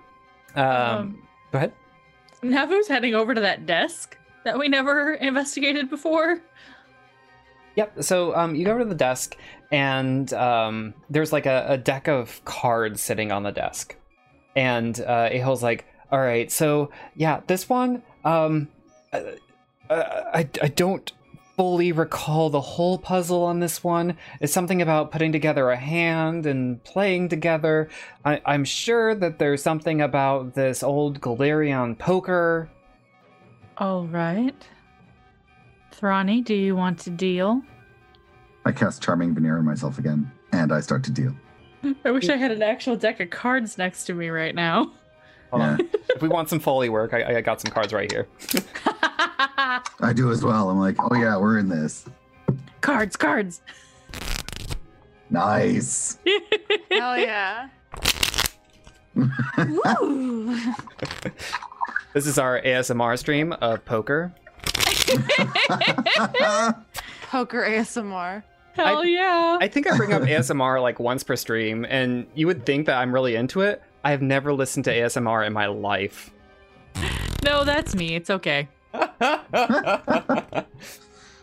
Um, 0.55 0.65
Um, 0.65 1.28
go 1.51 1.57
ahead. 1.57 1.74
Navu's 2.44 2.88
heading 2.88 3.16
over 3.16 3.34
to 3.34 3.41
that 3.41 3.66
desk 3.66 4.18
that 4.44 4.58
we 4.58 4.68
never 4.68 5.14
investigated 5.14 5.89
before. 5.89 6.41
Yep. 7.76 8.04
So 8.04 8.36
um, 8.36 8.56
you 8.56 8.66
go 8.66 8.72
over 8.72 8.84
to 8.84 8.89
the 8.89 8.96
desk, 8.96 9.36
and 9.72 10.32
um, 10.34 10.94
there's 11.10 11.34
like 11.34 11.46
a, 11.46 11.66
a 11.70 11.78
deck 11.78 12.08
of 12.08 12.44
cards 12.46 13.02
sitting 13.02 13.32
on 13.32 13.44
the 13.44 13.52
desk, 13.52 13.96
and 14.56 15.00
uh, 15.00 15.30
Ahol's 15.32 15.64
like, 15.64 15.86
"All 16.12 16.20
right, 16.20 16.52
so 16.52 16.91
yeah, 17.16 17.41
this 17.48 17.68
one, 17.68 18.04
um, 18.24 18.68
uh, 19.12 19.22
uh, 19.89 20.24
I 20.34 20.48
I 20.62 20.68
don't 20.68 21.12
fully 21.56 21.91
recall 21.91 22.49
the 22.49 22.62
whole 22.62 22.97
puzzle 22.97 23.43
on 23.43 23.60
this 23.60 23.84
one. 23.84 24.18
It's 24.39 24.54
something 24.54 24.82
about 24.82 25.12
putting 25.12 25.32
together 25.32 25.70
a 25.70 25.78
hand 25.78 26.45
and 26.45 26.84
playing 26.84 27.30
together. 27.30 27.89
I, 28.26 28.41
I'm 28.45 28.66
sure 28.66 29.14
that 29.16 29.38
there's 29.39 29.62
something 29.62 30.01
about 30.01 30.56
this 30.56 30.82
old 30.84 31.22
Galerion 31.22 31.97
poker. 31.97 32.70
All 33.78 34.06
right. 34.08 34.56
Thrani, 35.91 36.43
do 36.43 36.56
you 36.56 36.76
want 36.76 36.99
to 36.99 37.10
deal? 37.10 37.62
I 38.66 38.72
cast 38.72 39.04
Charming 39.04 39.34
Veneer 39.36 39.58
on 39.58 39.66
myself 39.66 39.99
again, 39.99 40.32
and 40.51 40.72
I 40.72 40.80
start 40.80 41.04
to 41.06 41.12
deal. 41.12 41.34
I 42.06 42.12
wish 42.12 42.30
I 42.30 42.36
had 42.38 42.51
an 42.51 42.64
actual 42.64 42.95
deck 42.95 43.20
of 43.20 43.30
cards 43.30 43.78
next 43.78 44.06
to 44.06 44.14
me 44.14 44.30
right 44.30 44.56
now. 44.56 44.91
Hold 45.51 45.62
Yeah, 45.64 45.72
on. 45.74 45.80
if 46.10 46.22
we 46.22 46.30
want 46.30 46.49
some 46.49 46.60
foley 46.60 46.89
work, 46.89 47.14
I, 47.14 47.38
I 47.38 47.41
got 47.41 47.62
some 47.62 47.72
cards 47.72 47.93
right 47.93 48.12
here. 48.12 48.28
I 50.01 50.14
do 50.14 50.32
as 50.32 50.43
well. 50.43 50.70
I'm 50.70 50.80
like, 50.80 50.95
oh 50.99 51.16
yeah, 51.16 51.38
we're 51.38 51.57
in 51.57 51.70
this. 51.70 52.05
cards, 52.82 53.16
cards. 53.16 53.61
Nice. 55.30 56.18
Hell 56.91 57.18
yeah. 57.18 57.70
Woo! 59.16 60.55
This 62.14 62.28
is 62.28 62.38
our 62.38 62.61
ASMR 62.61 63.18
stream 63.18 63.53
of 63.53 63.84
poker. 63.86 64.34
Poker 67.30 67.64
ASMR. 67.64 68.43
Hell 68.74 69.05
yeah. 69.05 69.57
I 69.59 69.68
think 69.68 69.91
I 69.91 69.95
bring 69.97 70.14
up 70.14 70.22
ASMR 70.24 70.82
like 70.82 70.99
once 70.99 71.24
per 71.24 71.36
stream, 71.36 71.86
and 71.89 72.28
you 72.36 72.47
would 72.47 72.66
think 72.66 72.86
that 72.88 72.97
I'm 72.97 73.14
really 73.14 73.36
into 73.36 73.61
it. 73.61 73.82
I 74.03 74.11
have 74.11 74.22
never 74.22 74.53
listened 74.53 74.86
to 74.86 74.93
ASMR 74.93 75.45
in 75.47 75.53
my 75.53 75.68
life. 75.68 76.32
no, 77.43 77.64
that's 77.64 77.95
me. 77.95 78.16
It's 78.16 78.30
okay. 78.30 78.68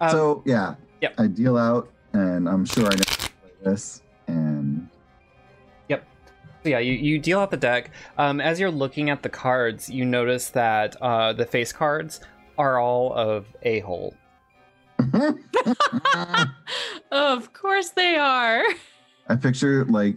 Um, 0.02 0.10
so 0.10 0.42
yeah, 0.46 0.76
Yep. 1.02 1.14
I 1.18 1.26
deal 1.26 1.58
out, 1.58 1.90
and 2.14 2.48
I'm 2.48 2.64
sure 2.64 2.86
I 2.86 2.88
know 2.96 3.02
how 3.06 3.16
to 3.16 3.30
play 3.42 3.50
this. 3.62 4.00
And 4.28 4.88
yep, 5.90 6.06
So 6.62 6.70
yeah, 6.70 6.78
you, 6.78 6.94
you 6.94 7.18
deal 7.18 7.38
out 7.38 7.50
the 7.50 7.58
deck. 7.58 7.90
Um, 8.16 8.40
as 8.40 8.58
you're 8.58 8.70
looking 8.70 9.10
at 9.10 9.22
the 9.22 9.28
cards, 9.28 9.90
you 9.90 10.06
notice 10.06 10.48
that 10.50 10.96
uh, 11.02 11.34
the 11.34 11.44
face 11.44 11.70
cards 11.72 12.20
are 12.56 12.78
all 12.78 13.12
of 13.12 13.46
a 13.62 13.80
hole. 13.80 14.14
Of 17.12 17.52
course 17.52 17.90
they 17.90 18.16
are. 18.16 18.62
I 19.28 19.36
picture 19.36 19.84
like 19.86 20.16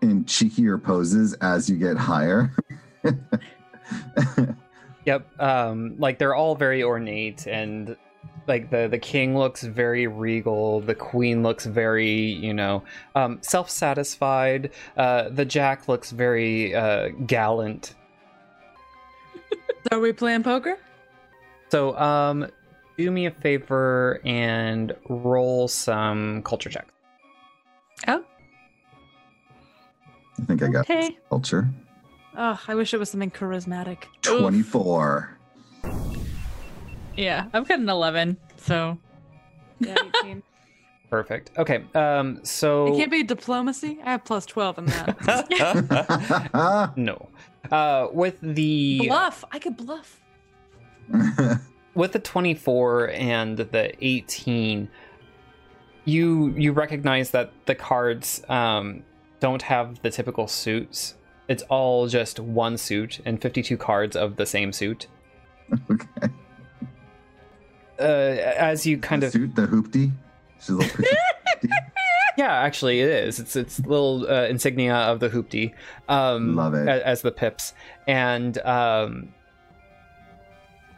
in 0.00 0.24
cheekier 0.24 0.82
poses 0.82 1.34
as 1.34 1.68
you 1.68 1.76
get 1.76 1.96
higher. 1.98 2.54
Yep. 5.04 5.40
Um, 5.40 5.96
like 5.98 6.18
they're 6.18 6.34
all 6.34 6.54
very 6.54 6.82
ornate 6.82 7.46
and 7.46 7.96
like 8.46 8.70
the 8.70 8.88
the 8.88 8.98
king 8.98 9.36
looks 9.36 9.62
very 9.62 10.06
regal, 10.06 10.80
the 10.80 10.94
queen 10.94 11.42
looks 11.42 11.66
very, 11.66 12.10
you 12.10 12.52
know, 12.54 12.82
um, 13.14 13.38
self-satisfied. 13.42 14.70
Uh, 14.96 15.28
the 15.30 15.44
jack 15.44 15.88
looks 15.88 16.10
very 16.10 16.74
uh, 16.74 17.08
gallant. 17.26 17.94
So 19.90 19.98
are 19.98 20.00
we 20.00 20.12
playing 20.14 20.42
poker? 20.44 20.78
So, 21.68 21.94
um, 21.98 22.46
do 22.96 23.10
me 23.10 23.26
a 23.26 23.30
favor 23.30 24.18
and 24.24 24.94
roll 25.10 25.68
some 25.68 26.42
culture 26.42 26.70
checks. 26.70 26.90
Oh. 28.08 28.24
I 30.40 30.44
think 30.46 30.62
I 30.62 30.68
got 30.68 30.86
this 30.86 30.96
Okay. 31.06 31.18
culture. 31.28 31.68
Oh, 32.36 32.60
I 32.66 32.74
wish 32.74 32.94
it 32.94 32.98
was 32.98 33.10
something 33.10 33.30
charismatic. 33.30 34.04
24. 34.22 35.38
Yeah, 37.16 37.46
I've 37.52 37.68
got 37.68 37.78
an 37.78 37.88
11, 37.88 38.36
so. 38.56 38.98
Yeah, 39.78 39.96
18. 40.22 40.42
Perfect. 41.10 41.50
Okay. 41.58 41.84
Um. 41.94 42.40
So 42.44 42.88
It 42.88 42.96
can't 42.96 43.10
be 43.10 43.22
diplomacy. 43.22 44.00
I 44.04 44.12
have 44.12 44.24
plus 44.24 44.46
twelve 44.46 44.78
in 44.78 44.86
that. 44.86 46.92
no. 46.96 47.28
Uh, 47.70 48.08
with 48.12 48.40
the 48.40 49.06
bluff. 49.06 49.44
I 49.52 49.60
could 49.60 49.76
bluff. 49.76 50.20
with 51.94 52.12
the 52.12 52.18
24 52.18 53.10
and 53.10 53.58
the 53.58 53.92
18 54.04 54.88
you 56.06 56.48
you 56.56 56.72
recognize 56.72 57.30
that 57.30 57.52
the 57.66 57.74
cards 57.74 58.42
um, 58.48 59.04
don't 59.38 59.62
have 59.62 60.00
the 60.02 60.10
typical 60.10 60.48
suits 60.48 61.14
it's 61.48 61.62
all 61.64 62.06
just 62.08 62.40
one 62.40 62.76
suit 62.78 63.20
and 63.24 63.40
52 63.40 63.76
cards 63.76 64.16
of 64.16 64.36
the 64.36 64.46
same 64.46 64.72
suit 64.72 65.06
okay. 65.90 66.06
uh, 68.00 68.02
as 68.02 68.86
you 68.86 68.98
kind 68.98 69.22
the 69.22 69.26
of 69.26 69.32
suit, 69.32 69.54
the 69.54 69.66
hoopty. 69.66 70.12
She's 70.58 70.68
a 70.70 70.72
little 70.74 70.90
pretty. 70.90 71.10
hoopty. 71.10 71.68
yeah 72.36 72.52
actually 72.52 73.00
it 73.00 73.08
is 73.08 73.38
it's 73.38 73.54
it's 73.56 73.78
little 73.80 74.26
uh, 74.28 74.46
insignia 74.46 74.94
of 74.94 75.20
the 75.20 75.28
hoopty 75.28 75.72
um 76.08 76.56
Love 76.56 76.74
it. 76.74 76.88
a- 76.88 77.06
as 77.06 77.22
the 77.22 77.30
pips 77.30 77.74
and 78.08 78.58
um 78.58 79.32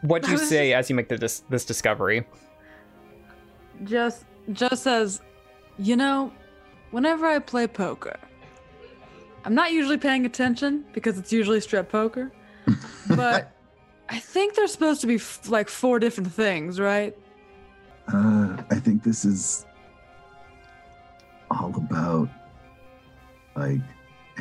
what 0.01 0.21
do 0.23 0.29
you 0.31 0.37
I 0.37 0.39
was 0.39 0.49
say 0.49 0.73
as 0.73 0.89
you 0.89 0.95
make 0.95 1.09
the 1.09 1.17
dis- 1.17 1.43
this 1.49 1.63
discovery 1.65 2.25
Just 3.83 4.25
just 4.53 4.83
says, 4.83 5.21
you 5.77 5.95
know, 5.95 6.31
whenever 6.91 7.25
I 7.27 7.39
play 7.39 7.67
poker, 7.67 8.17
I'm 9.47 9.55
not 9.55 9.71
usually 9.71 9.95
paying 9.97 10.25
attention 10.25 10.83
because 10.91 11.17
it's 11.17 11.31
usually 11.31 11.61
strip 11.61 11.89
poker, 11.89 12.33
but 13.15 13.53
I 14.09 14.19
think 14.19 14.55
there's 14.55 14.73
supposed 14.73 14.99
to 15.01 15.07
be 15.07 15.15
f- 15.15 15.47
like 15.47 15.69
four 15.69 15.99
different 15.99 16.33
things, 16.33 16.81
right? 16.81 17.17
Uh, 18.13 18.57
I 18.69 18.75
think 18.75 19.03
this 19.03 19.23
is 19.23 19.65
all 21.49 21.73
about 21.77 22.27
like 23.55 23.79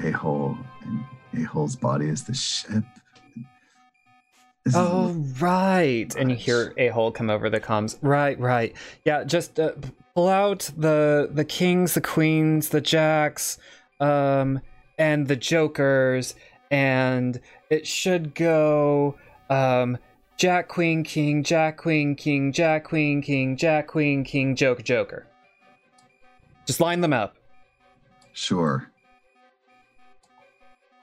a 0.02 0.10
hole, 0.10 0.58
and 0.82 1.04
a 1.40 1.46
hole's 1.46 1.76
body 1.76 2.08
is 2.08 2.24
the 2.24 2.34
ship. 2.34 2.82
This 4.64 4.74
is 4.74 4.74
a 4.74 4.78
Oh, 4.80 5.06
little- 5.14 5.22
right. 5.38 6.12
And 6.16 6.30
you 6.32 6.36
hear 6.36 6.74
a 6.76 6.88
hole 6.88 7.12
come 7.12 7.30
over 7.30 7.48
the 7.48 7.60
comms. 7.60 7.96
Right, 8.02 8.36
right. 8.40 8.74
Yeah, 9.04 9.22
just 9.22 9.60
uh, 9.60 9.70
pull 10.16 10.26
out 10.28 10.68
the 10.76 11.30
the 11.32 11.44
kings, 11.44 11.94
the 11.94 12.00
queens, 12.00 12.70
the 12.70 12.80
jacks, 12.80 13.56
um, 14.00 14.60
and 14.98 15.28
the 15.28 15.36
jokers, 15.36 16.34
and 16.70 17.40
it 17.70 17.86
should 17.86 18.34
go 18.34 19.16
um, 19.50 19.98
Jack, 20.36 20.68
Queen, 20.68 21.02
King, 21.02 21.42
Jack, 21.42 21.76
Queen, 21.76 22.14
King, 22.14 22.52
Jack, 22.52 22.84
Queen, 22.84 23.22
King, 23.22 23.56
Jack, 23.56 23.86
Queen, 23.88 24.24
King, 24.24 24.54
Joker, 24.54 24.82
Joker. 24.82 25.26
Just 26.66 26.80
line 26.80 27.00
them 27.00 27.12
up. 27.12 27.36
Sure. 28.32 28.90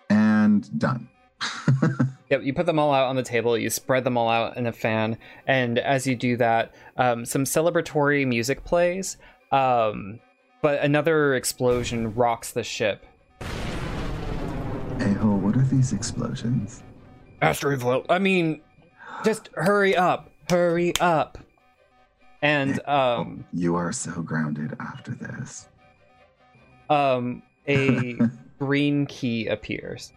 And 0.09 0.79
done. 0.79 1.09
Yep, 2.33 2.45
you 2.45 2.53
put 2.55 2.65
them 2.65 2.79
all 2.79 2.91
out 2.91 3.09
on 3.09 3.15
the 3.15 3.21
table, 3.21 3.55
you 3.55 3.69
spread 3.69 4.03
them 4.03 4.17
all 4.17 4.27
out 4.27 4.57
in 4.57 4.65
a 4.65 4.71
fan, 4.71 5.19
and 5.45 5.77
as 5.77 6.07
you 6.07 6.15
do 6.15 6.35
that, 6.37 6.73
um, 6.97 7.25
some 7.25 7.43
celebratory 7.43 8.25
music 8.25 8.63
plays, 8.63 9.17
um, 9.51 10.19
but 10.63 10.81
another 10.81 11.35
explosion 11.35 12.15
rocks 12.15 12.51
the 12.51 12.63
ship. 12.63 13.05
Hey 14.99 15.13
ho, 15.13 15.35
what 15.35 15.55
are 15.57 15.61
these 15.63 15.91
explosions? 15.93 16.83
Asteroid 17.41 17.81
float. 17.81 18.05
I 18.09 18.19
mean, 18.19 18.61
just 19.25 19.49
hurry 19.55 19.95
up, 19.95 20.31
hurry 20.49 20.93
up. 20.99 21.37
And 22.41 22.85
um, 22.87 23.45
You 23.53 23.75
are 23.75 23.91
so 23.91 24.21
grounded 24.21 24.75
after 24.79 25.11
this. 25.11 25.67
um, 26.89 27.41
a 27.67 28.17
green 28.59 29.05
key 29.05 29.47
appears. 29.47 30.13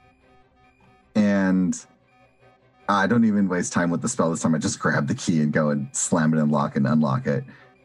And 1.15 1.85
I 2.89 3.07
don't 3.07 3.25
even 3.25 3.49
waste 3.49 3.73
time 3.73 3.91
with 3.91 4.03
the 4.03 4.09
spell 4.09 4.31
this 4.31 4.43
time. 4.43 4.55
I 4.55 4.59
just 4.59 4.79
grab 4.79 5.07
the 5.09 5.15
key 5.15 5.41
and 5.41 5.53
go 5.53 5.71
and 5.71 5.89
slam 5.93 6.35
it 6.35 6.41
and 6.41 6.51
lock 6.53 6.77
and 6.77 6.87
unlock 6.87 7.27
it 7.27 7.45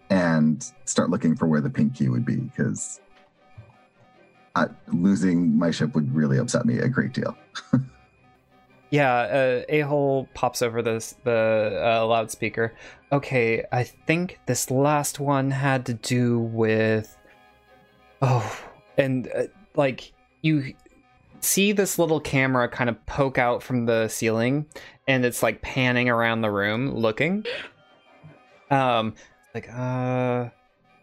and 0.09 0.63
start 0.85 1.09
looking 1.09 1.35
for 1.35 1.47
where 1.47 1.61
the 1.61 1.69
pink 1.69 1.95
key 1.95 2.09
would 2.09 2.25
be 2.25 2.35
because 2.35 2.99
uh, 4.55 4.67
losing 4.91 5.57
my 5.57 5.71
ship 5.71 5.93
would 5.95 6.13
really 6.13 6.37
upset 6.37 6.65
me 6.65 6.77
a 6.79 6.87
great 6.87 7.13
deal. 7.13 7.35
Yeah, 8.91 9.13
uh, 9.13 9.61
a 9.69 9.79
hole 9.81 10.27
pops 10.33 10.61
over 10.61 10.81
this 10.81 11.15
the 11.23 11.81
uh, 11.81 12.05
loudspeaker. 12.05 12.73
Okay, 13.13 13.63
I 13.71 13.85
think 13.85 14.39
this 14.47 14.69
last 14.69 15.17
one 15.17 15.49
had 15.49 15.85
to 15.85 15.93
do 15.93 16.39
with 16.39 17.17
oh, 18.21 18.61
and 18.97 19.31
uh, 19.33 19.43
like 19.75 20.11
you 20.41 20.73
see 21.39 21.71
this 21.71 21.97
little 21.97 22.19
camera 22.19 22.67
kind 22.67 22.89
of 22.89 23.05
poke 23.05 23.37
out 23.37 23.63
from 23.63 23.85
the 23.85 24.09
ceiling, 24.09 24.65
and 25.07 25.23
it's 25.23 25.41
like 25.41 25.61
panning 25.61 26.09
around 26.09 26.41
the 26.41 26.51
room 26.51 26.93
looking. 26.93 27.45
Um, 28.69 29.15
like 29.55 29.69
uh, 29.73 30.49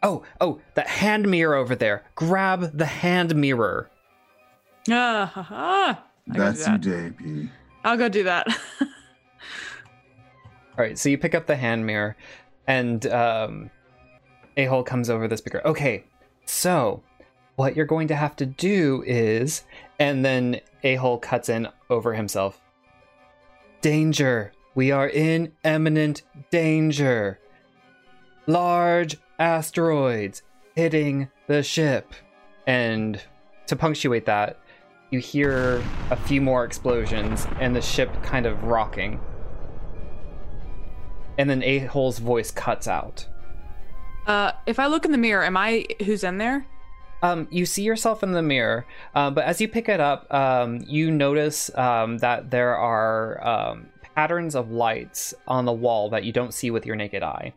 oh 0.02 0.22
oh, 0.40 0.60
that 0.74 0.88
hand 0.88 1.28
mirror 1.28 1.54
over 1.54 1.74
there. 1.74 2.04
Grab 2.14 2.76
the 2.76 2.86
hand 2.86 3.34
mirror. 3.36 3.90
Ah, 4.90 5.30
ha, 5.32 5.42
ha. 5.42 6.04
That's 6.26 6.64
do 6.64 6.72
you, 6.72 6.78
that. 6.78 7.16
JP. 7.16 7.50
I'll 7.84 7.96
go 7.96 8.08
do 8.08 8.24
that. 8.24 8.46
All 8.80 10.84
right, 10.84 10.98
so 10.98 11.08
you 11.08 11.18
pick 11.18 11.34
up 11.34 11.46
the 11.46 11.56
hand 11.56 11.86
mirror, 11.86 12.16
and 12.66 13.04
um, 13.06 13.70
a 14.56 14.66
hole 14.66 14.82
comes 14.82 15.10
over 15.10 15.26
the 15.26 15.36
speaker. 15.36 15.60
Okay, 15.64 16.04
so 16.44 17.02
what 17.56 17.74
you're 17.74 17.86
going 17.86 18.08
to 18.08 18.14
have 18.14 18.36
to 18.36 18.46
do 18.46 19.02
is, 19.06 19.64
and 19.98 20.24
then 20.24 20.60
a 20.84 20.94
hole 20.94 21.18
cuts 21.18 21.48
in 21.48 21.68
over 21.90 22.14
himself. 22.14 22.60
Danger! 23.80 24.52
We 24.74 24.92
are 24.92 25.08
in 25.08 25.52
imminent 25.64 26.22
danger. 26.52 27.40
Large 28.46 29.18
asteroids 29.38 30.42
hitting 30.74 31.28
the 31.46 31.62
ship, 31.62 32.12
and 32.66 33.20
to 33.66 33.76
punctuate 33.76 34.26
that, 34.26 34.58
you 35.10 35.18
hear 35.18 35.82
a 36.10 36.16
few 36.16 36.40
more 36.40 36.64
explosions 36.64 37.46
and 37.60 37.74
the 37.74 37.80
ship 37.80 38.10
kind 38.22 38.46
of 38.46 38.62
rocking. 38.64 39.20
And 41.38 41.48
then 41.48 41.62
a 41.62 41.78
hole's 41.80 42.18
voice 42.18 42.50
cuts 42.50 42.88
out. 42.88 43.26
Uh, 44.26 44.52
if 44.66 44.78
I 44.78 44.86
look 44.86 45.04
in 45.04 45.12
the 45.12 45.18
mirror, 45.18 45.44
am 45.44 45.56
I 45.56 45.86
who's 46.04 46.24
in 46.24 46.38
there? 46.38 46.66
um, 47.22 47.48
you 47.50 47.66
see 47.66 47.82
yourself 47.82 48.22
in 48.22 48.32
the 48.32 48.42
mirror 48.42 48.86
uh, 49.14 49.30
but 49.30 49.44
as 49.44 49.60
you 49.60 49.68
pick 49.68 49.88
it 49.88 50.00
up 50.00 50.32
um, 50.32 50.84
you 50.86 51.10
notice 51.10 51.70
um, 51.76 52.18
that 52.18 52.50
there 52.50 52.76
are 52.76 53.46
um, 53.46 53.88
patterns 54.14 54.54
of 54.54 54.70
lights 54.70 55.34
on 55.46 55.64
the 55.64 55.72
wall 55.72 56.10
that 56.10 56.24
you 56.24 56.32
don't 56.32 56.54
see 56.54 56.70
with 56.70 56.86
your 56.86 56.96
naked 56.96 57.22
eye 57.22 57.52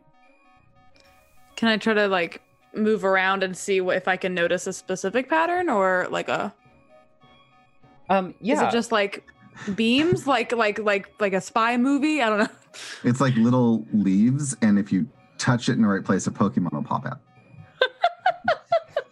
Can 1.61 1.69
I 1.69 1.77
try 1.77 1.93
to 1.93 2.07
like 2.07 2.41
move 2.73 3.05
around 3.05 3.43
and 3.43 3.55
see 3.55 3.81
what, 3.81 3.95
if 3.95 4.07
I 4.07 4.17
can 4.17 4.33
notice 4.33 4.65
a 4.65 4.73
specific 4.73 5.29
pattern 5.29 5.69
or 5.69 6.07
like 6.09 6.27
a? 6.27 6.51
um, 8.09 8.33
yeah 8.41 8.55
Is 8.55 8.61
it 8.63 8.71
just 8.71 8.91
like 8.91 9.23
beams, 9.75 10.25
like 10.25 10.53
like 10.53 10.79
like 10.79 11.11
like 11.19 11.33
a 11.33 11.41
spy 11.41 11.77
movie? 11.77 12.19
I 12.19 12.29
don't 12.29 12.39
know. 12.39 12.47
It's 13.03 13.21
like 13.21 13.35
little 13.35 13.85
leaves, 13.93 14.57
and 14.63 14.79
if 14.79 14.91
you 14.91 15.07
touch 15.37 15.69
it 15.69 15.73
in 15.73 15.83
the 15.83 15.87
right 15.87 16.03
place, 16.03 16.25
a 16.25 16.31
Pokemon 16.31 16.73
will 16.73 16.81
pop 16.81 17.05
out. 17.05 17.19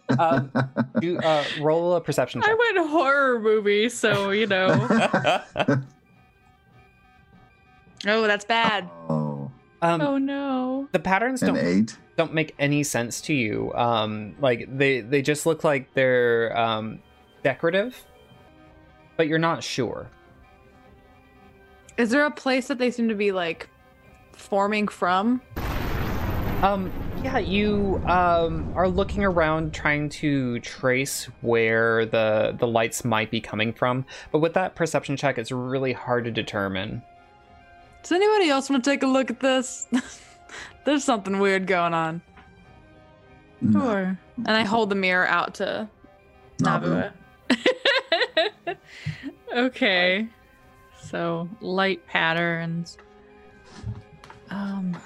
uh, 0.18 0.42
you 1.00 1.18
uh, 1.18 1.44
roll 1.60 1.94
a 1.94 2.00
perception 2.00 2.40
check 2.40 2.50
I 2.50 2.54
went 2.54 2.90
horror 2.90 3.38
movie, 3.38 3.88
so 3.90 4.30
you 4.30 4.48
know. 4.48 4.70
oh, 8.08 8.22
that's 8.26 8.44
bad. 8.44 8.90
oh, 9.08 9.19
um, 9.82 10.00
oh 10.00 10.18
no. 10.18 10.88
the 10.92 10.98
patterns 10.98 11.40
don't 11.40 11.56
eight. 11.56 11.96
don't 12.16 12.34
make 12.34 12.54
any 12.58 12.82
sense 12.82 13.20
to 13.22 13.34
you. 13.34 13.72
Um, 13.74 14.36
like 14.40 14.66
they 14.68 15.00
they 15.00 15.22
just 15.22 15.46
look 15.46 15.64
like 15.64 15.94
they're 15.94 16.56
um, 16.58 17.00
decorative, 17.42 17.96
but 19.16 19.26
you're 19.26 19.38
not 19.38 19.64
sure. 19.64 20.08
Is 21.96 22.10
there 22.10 22.24
a 22.24 22.30
place 22.30 22.68
that 22.68 22.78
they 22.78 22.90
seem 22.90 23.08
to 23.08 23.14
be 23.14 23.32
like 23.32 23.68
forming 24.32 24.88
from? 24.88 25.40
Um, 26.62 26.92
yeah, 27.22 27.38
you 27.38 28.02
um 28.06 28.72
are 28.76 28.88
looking 28.88 29.24
around 29.24 29.72
trying 29.72 30.10
to 30.10 30.58
trace 30.60 31.24
where 31.40 32.04
the 32.04 32.54
the 32.58 32.66
lights 32.66 33.04
might 33.04 33.30
be 33.30 33.40
coming 33.40 33.72
from, 33.72 34.04
but 34.30 34.40
with 34.40 34.54
that 34.54 34.74
perception 34.74 35.16
check, 35.16 35.38
it's 35.38 35.50
really 35.50 35.94
hard 35.94 36.24
to 36.24 36.30
determine. 36.30 37.02
Does 38.02 38.12
anybody 38.12 38.48
else 38.50 38.70
want 38.70 38.82
to 38.84 38.90
take 38.90 39.02
a 39.02 39.06
look 39.06 39.30
at 39.30 39.40
this? 39.40 39.86
There's 40.84 41.04
something 41.04 41.38
weird 41.38 41.66
going 41.66 41.94
on. 41.94 42.22
No, 43.60 43.80
Sure. 43.80 44.18
And 44.36 44.50
I 44.50 44.64
hold 44.64 44.88
the 44.90 44.94
mirror 44.94 45.26
out 45.26 45.54
to 45.56 45.88
Navu. 46.62 47.12
Nabua. 47.50 48.76
okay. 49.54 50.28
So 51.02 51.48
light 51.60 52.06
patterns. 52.06 52.96
Um 54.50 54.96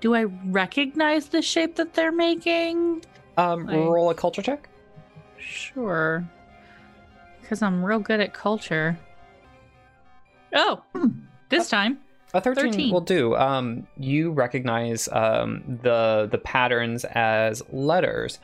do 0.00 0.14
I 0.14 0.24
recognize 0.24 1.28
the 1.28 1.42
shape 1.42 1.76
that 1.76 1.94
they're 1.94 2.10
making? 2.10 3.04
Um, 3.36 3.68
I- 3.68 3.76
roll 3.76 4.10
a 4.10 4.14
culture 4.14 4.42
check. 4.42 4.68
Sure. 5.38 6.28
Because 7.40 7.62
I'm 7.62 7.84
real 7.84 8.00
good 8.00 8.18
at 8.20 8.32
culture. 8.34 8.98
Oh, 10.54 10.82
Hmm. 10.94 11.08
This 11.52 11.68
time. 11.68 11.98
A 12.34 12.40
13, 12.40 12.72
13. 12.72 12.92
will 12.92 13.00
do. 13.02 13.36
Um, 13.36 13.86
you 13.98 14.32
recognize 14.32 15.08
um, 15.12 15.62
the 15.82 16.28
the 16.30 16.38
patterns 16.38 17.04
as 17.04 17.62
letters 17.70 18.38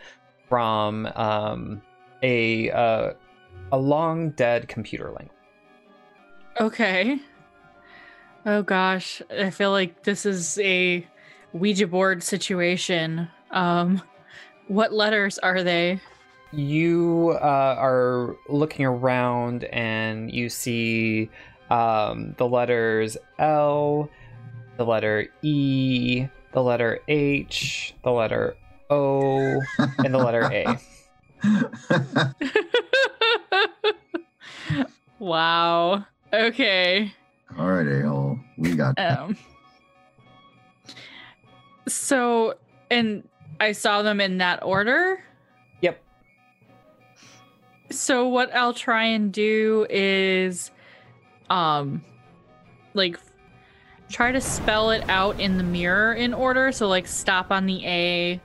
from 0.48 1.06
um, 1.14 1.82
a 2.22 2.70
uh, 2.70 3.12
a 3.72 3.78
long 3.78 4.30
dead 4.30 4.68
computer 4.68 5.06
language. 5.06 5.30
Okay. 6.60 7.18
Oh 8.44 8.62
gosh, 8.62 9.22
I 9.30 9.50
feel 9.50 9.70
like 9.70 10.04
this 10.04 10.26
is 10.26 10.58
a 10.58 11.06
Ouija 11.52 11.86
board 11.86 12.22
situation. 12.22 13.28
Um, 13.50 14.02
what 14.68 14.92
letters 14.92 15.38
are 15.38 15.62
they? 15.62 16.00
You 16.52 17.38
uh, 17.40 17.76
are 17.78 18.36
looking 18.48 18.86
around 18.86 19.64
and 19.64 20.32
you 20.32 20.48
see 20.48 21.30
um, 21.70 22.34
the 22.38 22.46
letters 22.46 23.16
L, 23.38 24.10
the 24.76 24.84
letter 24.84 25.28
E, 25.42 26.26
the 26.52 26.62
letter 26.62 27.00
H, 27.08 27.94
the 28.02 28.10
letter 28.10 28.56
O, 28.90 29.60
and 29.98 30.14
the 30.14 30.18
letter 30.18 30.42
A. 30.52 30.78
wow. 35.18 36.04
Okay. 36.32 37.12
All 37.58 37.70
right, 37.70 37.86
a-hole. 37.86 38.38
We 38.56 38.74
got 38.74 38.98
Um. 38.98 39.36
So, 41.86 42.54
and 42.90 43.26
I 43.60 43.72
saw 43.72 44.02
them 44.02 44.20
in 44.20 44.38
that 44.38 44.62
order. 44.62 45.22
Yep. 45.80 46.02
So 47.90 48.28
what 48.28 48.54
I'll 48.54 48.74
try 48.74 49.04
and 49.04 49.32
do 49.32 49.86
is, 49.88 50.70
um, 51.50 52.04
like, 52.94 53.18
try 54.08 54.32
to 54.32 54.40
spell 54.40 54.90
it 54.90 55.08
out 55.08 55.38
in 55.40 55.58
the 55.58 55.64
mirror 55.64 56.14
in 56.14 56.34
order. 56.34 56.72
So 56.72 56.88
like, 56.88 57.06
stop 57.06 57.50
on 57.50 57.66
the 57.66 57.84
A, 57.86 58.40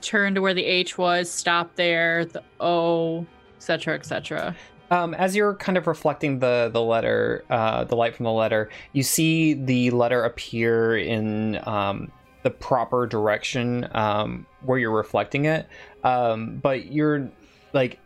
turn 0.00 0.34
to 0.34 0.40
where 0.40 0.54
the 0.54 0.64
H 0.64 0.98
was, 0.98 1.30
stop 1.30 1.74
there, 1.76 2.24
the 2.24 2.42
O, 2.60 3.26
etc., 3.56 3.94
etc. 3.94 4.56
Um, 4.90 5.12
as 5.14 5.36
you're 5.36 5.54
kind 5.54 5.76
of 5.76 5.86
reflecting 5.86 6.38
the 6.38 6.70
the 6.72 6.80
letter, 6.80 7.44
uh, 7.50 7.84
the 7.84 7.94
light 7.94 8.14
from 8.14 8.24
the 8.24 8.32
letter, 8.32 8.70
you 8.92 9.02
see 9.02 9.52
the 9.52 9.90
letter 9.90 10.24
appear 10.24 10.96
in 10.96 11.60
um, 11.68 12.10
the 12.42 12.50
proper 12.50 13.06
direction 13.06 13.86
um, 13.92 14.46
where 14.62 14.78
you're 14.78 14.90
reflecting 14.90 15.44
it. 15.44 15.66
Um, 16.04 16.56
but 16.56 16.90
you're 16.90 17.30
like, 17.74 17.98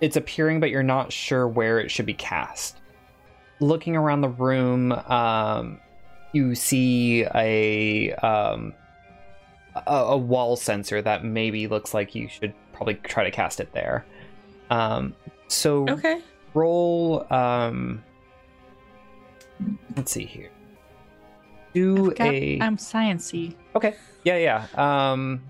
it's 0.00 0.16
appearing, 0.16 0.60
but 0.60 0.70
you're 0.70 0.82
not 0.82 1.12
sure 1.12 1.46
where 1.46 1.78
it 1.80 1.90
should 1.90 2.06
be 2.06 2.14
cast. 2.14 2.77
Looking 3.60 3.96
around 3.96 4.20
the 4.20 4.28
room, 4.28 4.92
um, 4.92 5.80
you 6.32 6.54
see 6.54 7.24
a, 7.34 8.12
um, 8.14 8.72
a 9.74 9.92
a 9.94 10.16
wall 10.16 10.56
sensor 10.56 11.02
that 11.02 11.24
maybe 11.24 11.66
looks 11.66 11.92
like 11.94 12.14
you 12.14 12.28
should 12.28 12.54
probably 12.72 12.94
try 12.94 13.24
to 13.24 13.30
cast 13.30 13.58
it 13.60 13.72
there. 13.72 14.04
Um, 14.70 15.14
so 15.48 15.88
Okay. 15.88 16.20
roll 16.54 17.26
um 17.32 18.02
let's 19.96 20.12
see 20.12 20.24
here 20.24 20.50
do 21.74 22.10
Got- 22.12 22.20
a 22.28 22.58
I'm 22.60 22.76
sciency. 22.76 23.54
okay 23.74 23.94
yeah 24.24 24.36
yeah 24.36 25.10
um 25.10 25.42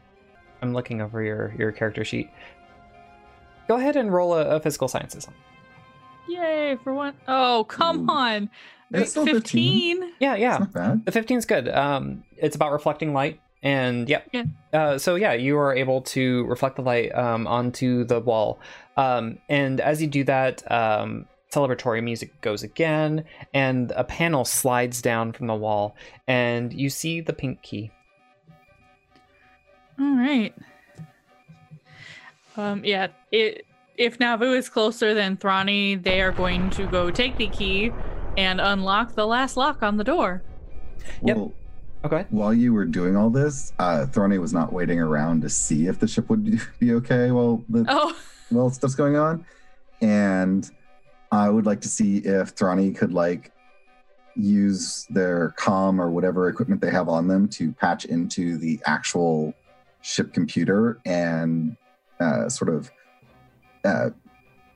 i'm 0.63 0.73
looking 0.73 1.01
over 1.01 1.23
your 1.23 1.53
your 1.59 1.73
character 1.73 2.05
sheet 2.05 2.31
go 3.69 3.77
ahead 3.77 3.97
and 3.97 4.13
roll 4.13 4.35
a, 4.35 4.57
a 4.57 4.61
physical 4.61 4.89
sciences 4.89 5.27
Yay 6.29 6.77
for 6.85 6.95
one. 6.95 7.15
Oh, 7.27 7.65
come 7.69 8.09
Ooh. 8.09 8.13
on. 8.13 8.51
It's 8.91 9.11
still 9.11 9.27
15. 9.27 10.13
yeah 10.19 10.35
yeah 10.35 10.65
the 11.05 11.13
15 11.13 11.37
is 11.37 11.45
good 11.45 11.69
um 11.69 12.25
it's 12.39 12.57
about 12.57 12.73
reflecting 12.73 13.13
light 13.13 13.39
and 13.63 14.09
yeah 14.09 14.23
Yeah. 14.33 14.45
uh, 14.73 14.97
so 14.97 15.15
yeah 15.17 15.35
you 15.35 15.59
are 15.59 15.75
able 15.75 16.01
to 16.17 16.47
reflect 16.47 16.77
the 16.77 16.83
light 16.83 17.15
um, 17.15 17.47
onto 17.47 18.05
the 18.05 18.19
wall 18.19 18.61
um, 18.97 19.37
and 19.51 19.83
as 19.83 20.01
you 20.01 20.09
do 20.09 20.25
that 20.25 20.63
um, 20.73 21.27
celebratory 21.53 22.03
music 22.03 22.41
goes 22.41 22.63
again 22.63 23.25
and 23.53 23.91
a 23.95 24.05
panel 24.05 24.47
slides 24.47 25.03
down 25.03 25.33
from 25.33 25.49
the 25.49 25.55
wall 25.55 25.95
and 26.27 26.73
you 26.73 26.89
see 26.89 27.21
the 27.21 27.35
pink 27.35 27.61
key 27.61 27.91
All 30.01 30.17
right. 30.17 30.55
Um, 32.57 32.85
yeah, 32.85 33.09
it, 33.31 33.67
if 33.99 34.19
Navu 34.19 34.57
is 34.57 34.69
closer 34.69 35.13
than 35.13 35.37
Thrani, 35.37 36.03
they 36.03 36.23
are 36.23 36.33
going 36.33 36.71
to 36.71 36.87
go 36.87 37.11
take 37.11 37.37
the 37.37 37.49
key 37.49 37.93
and 38.37 38.61
unlock 38.61 39.15
the 39.15 39.27
last 39.27 39.57
lock 39.57 39.83
on 39.83 39.97
the 39.97 40.05
door. 40.05 40.43
Yep. 41.25 41.37
Well, 41.37 41.53
okay 42.05 42.25
while 42.31 42.55
you 42.55 42.73
were 42.73 42.85
doing 42.85 43.17
all 43.17 43.29
this, 43.29 43.73
uh, 43.81 44.07
Thrani 44.09 44.41
was 44.41 44.53
not 44.53 44.73
waiting 44.73 45.01
around 45.01 45.43
to 45.43 45.49
see 45.49 45.89
if 45.89 45.99
the 45.99 46.07
ship 46.07 46.31
would 46.31 46.61
be 46.79 46.95
okay 46.95 47.33
while 47.33 47.63
the 47.69 47.85
Oh, 47.89 48.17
while 48.51 48.71
stuff's 48.71 48.95
going 48.95 49.17
on, 49.17 49.45
and 50.01 50.71
I 51.33 51.51
would 51.51 51.67
like 51.67 51.81
to 51.83 51.89
see 51.89 52.19
if 52.19 52.55
Thrani 52.55 52.97
could 52.97 53.13
like 53.13 53.53
use 54.37 55.07
their 55.11 55.53
comm 55.59 55.99
or 55.99 56.11
whatever 56.11 56.49
equipment 56.49 56.81
they 56.81 56.93
have 56.93 57.09
on 57.09 57.27
them 57.27 57.49
to 57.49 57.73
patch 57.73 58.05
into 58.05 58.57
the 58.57 58.81
actual 58.87 59.53
ship 60.03 60.33
computer 60.33 61.01
and 61.05 61.77
uh, 62.21 62.49
sort 62.49 62.73
of 62.73 62.89
uh, 63.85 64.11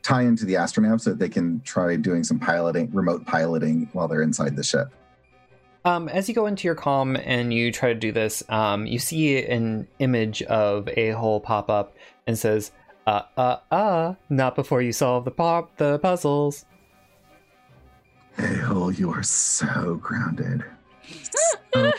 tie 0.02 0.22
into 0.22 0.44
the 0.44 0.54
astronav 0.54 1.00
so 1.00 1.10
that 1.10 1.18
they 1.18 1.28
can 1.28 1.60
try 1.60 1.96
doing 1.96 2.24
some 2.24 2.38
piloting, 2.38 2.90
remote 2.92 3.24
piloting 3.26 3.88
while 3.92 4.08
they're 4.08 4.22
inside 4.22 4.56
the 4.56 4.64
ship. 4.64 4.88
Um, 5.84 6.08
as 6.08 6.28
you 6.28 6.34
go 6.34 6.46
into 6.46 6.68
your 6.68 6.76
comm 6.76 7.20
and 7.24 7.52
you 7.52 7.72
try 7.72 7.88
to 7.92 7.98
do 7.98 8.12
this, 8.12 8.42
um, 8.48 8.86
you 8.86 8.98
see 8.98 9.44
an 9.44 9.88
image 9.98 10.42
of 10.42 10.88
a 10.90 11.10
hole 11.10 11.40
pop 11.40 11.68
up 11.68 11.96
and 12.26 12.38
says, 12.38 12.70
"Uh, 13.06 13.22
uh, 13.36 13.56
uh, 13.70 14.14
not 14.28 14.54
before 14.54 14.80
you 14.80 14.92
solve 14.92 15.24
the 15.24 15.32
pop 15.32 15.76
the 15.78 15.98
puzzles." 15.98 16.66
Hey, 18.36 18.56
Hole, 18.58 18.92
you 18.92 19.12
are 19.12 19.22
so 19.22 19.96
grounded. 19.96 20.64
So 21.74 21.92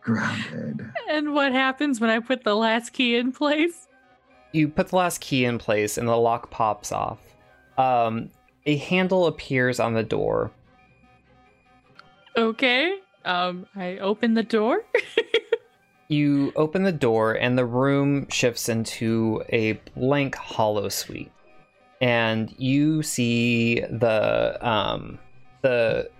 grounded. 0.00 0.90
and 1.08 1.34
what 1.34 1.52
happens 1.52 2.00
when 2.00 2.08
I 2.10 2.18
put 2.20 2.44
the 2.44 2.54
last 2.56 2.90
key 2.92 3.16
in 3.16 3.32
place? 3.32 3.88
You 4.52 4.68
put 4.68 4.88
the 4.88 4.96
last 4.96 5.20
key 5.20 5.44
in 5.44 5.58
place 5.58 5.96
and 5.98 6.08
the 6.08 6.16
lock 6.16 6.50
pops 6.50 6.92
off. 6.92 7.18
Um, 7.78 8.30
a 8.66 8.76
handle 8.76 9.26
appears 9.26 9.80
on 9.80 9.94
the 9.94 10.02
door. 10.02 10.50
Okay. 12.36 12.98
Um, 13.24 13.66
I 13.76 13.98
open 13.98 14.34
the 14.34 14.42
door. 14.42 14.82
You 16.10 16.52
open 16.56 16.82
the 16.82 16.90
door 16.90 17.34
and 17.34 17.56
the 17.56 17.64
room 17.64 18.28
shifts 18.30 18.68
into 18.68 19.44
a 19.48 19.74
blank 19.94 20.34
hollow 20.34 20.88
suite. 20.88 21.30
And 22.00 22.52
you 22.58 23.04
see 23.04 23.78
the 23.82 24.58
um 24.60 25.20
the 25.62 26.10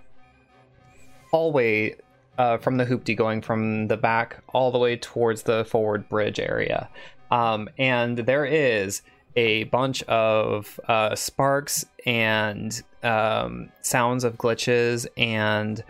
hallway 1.32 1.96
uh, 2.38 2.58
from 2.58 2.76
the 2.76 2.86
hoopty 2.86 3.16
going 3.16 3.42
from 3.42 3.88
the 3.88 3.96
back 3.96 4.40
all 4.50 4.70
the 4.70 4.78
way 4.78 4.96
towards 4.96 5.42
the 5.42 5.64
forward 5.64 6.08
bridge 6.08 6.38
area. 6.38 6.88
Um, 7.30 7.68
and 7.78 8.18
there 8.18 8.44
is 8.44 9.02
a 9.36 9.64
bunch 9.64 10.02
of 10.04 10.80
uh, 10.88 11.14
sparks 11.14 11.86
and 12.04 12.82
um, 13.02 13.70
sounds 13.82 14.24
of 14.24 14.36
glitches 14.36 15.06
and 15.16 15.82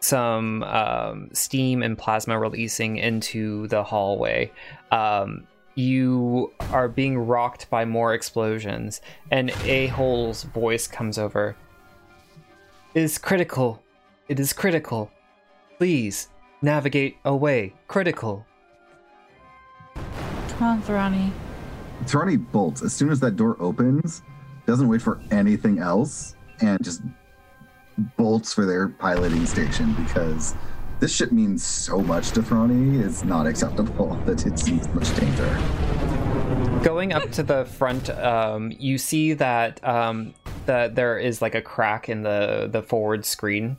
some 0.00 0.62
um, 0.64 1.28
steam 1.32 1.82
and 1.82 1.96
plasma 1.96 2.38
releasing 2.38 2.96
into 2.96 3.66
the 3.68 3.82
hallway. 3.82 4.50
Um, 4.90 5.46
you 5.74 6.52
are 6.70 6.88
being 6.88 7.18
rocked 7.18 7.70
by 7.70 7.84
more 7.84 8.12
explosions, 8.12 9.00
and 9.30 9.50
A 9.64 9.86
Hole's 9.88 10.42
voice 10.42 10.86
comes 10.86 11.18
over. 11.18 11.56
It 12.94 13.02
is 13.02 13.16
critical. 13.16 13.82
It 14.28 14.38
is 14.38 14.52
critical. 14.52 15.10
Please 15.78 16.28
navigate 16.60 17.16
away. 17.24 17.74
Critical. 17.88 18.44
Come 20.62 20.78
on, 20.78 20.82
Thrani. 20.84 21.32
Thrani 22.04 22.52
bolts 22.52 22.82
as 22.82 22.92
soon 22.92 23.10
as 23.10 23.18
that 23.18 23.34
door 23.34 23.56
opens, 23.58 24.22
doesn't 24.64 24.86
wait 24.86 25.02
for 25.02 25.20
anything 25.32 25.80
else, 25.80 26.36
and 26.60 26.80
just 26.84 27.02
bolts 28.16 28.54
for 28.54 28.64
their 28.64 28.86
piloting 28.86 29.44
station 29.44 29.92
because 29.94 30.54
this 31.00 31.12
ship 31.12 31.32
means 31.32 31.64
so 31.64 31.98
much 32.00 32.30
to 32.30 32.42
Thrani. 32.42 33.04
It's 33.04 33.24
not 33.24 33.44
acceptable 33.48 34.14
that 34.24 34.46
it's 34.46 34.68
in 34.68 34.76
much 34.94 35.12
danger. 35.16 36.80
Going 36.84 37.12
up 37.12 37.32
to 37.32 37.42
the 37.42 37.64
front, 37.64 38.10
um, 38.10 38.70
you 38.78 38.98
see 38.98 39.32
that 39.32 39.82
um, 39.84 40.32
that 40.66 40.94
there 40.94 41.18
is 41.18 41.42
like 41.42 41.56
a 41.56 41.60
crack 41.60 42.08
in 42.08 42.22
the 42.22 42.68
the 42.70 42.84
forward 42.84 43.24
screen, 43.24 43.78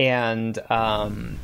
and 0.00 0.58
um, 0.68 1.38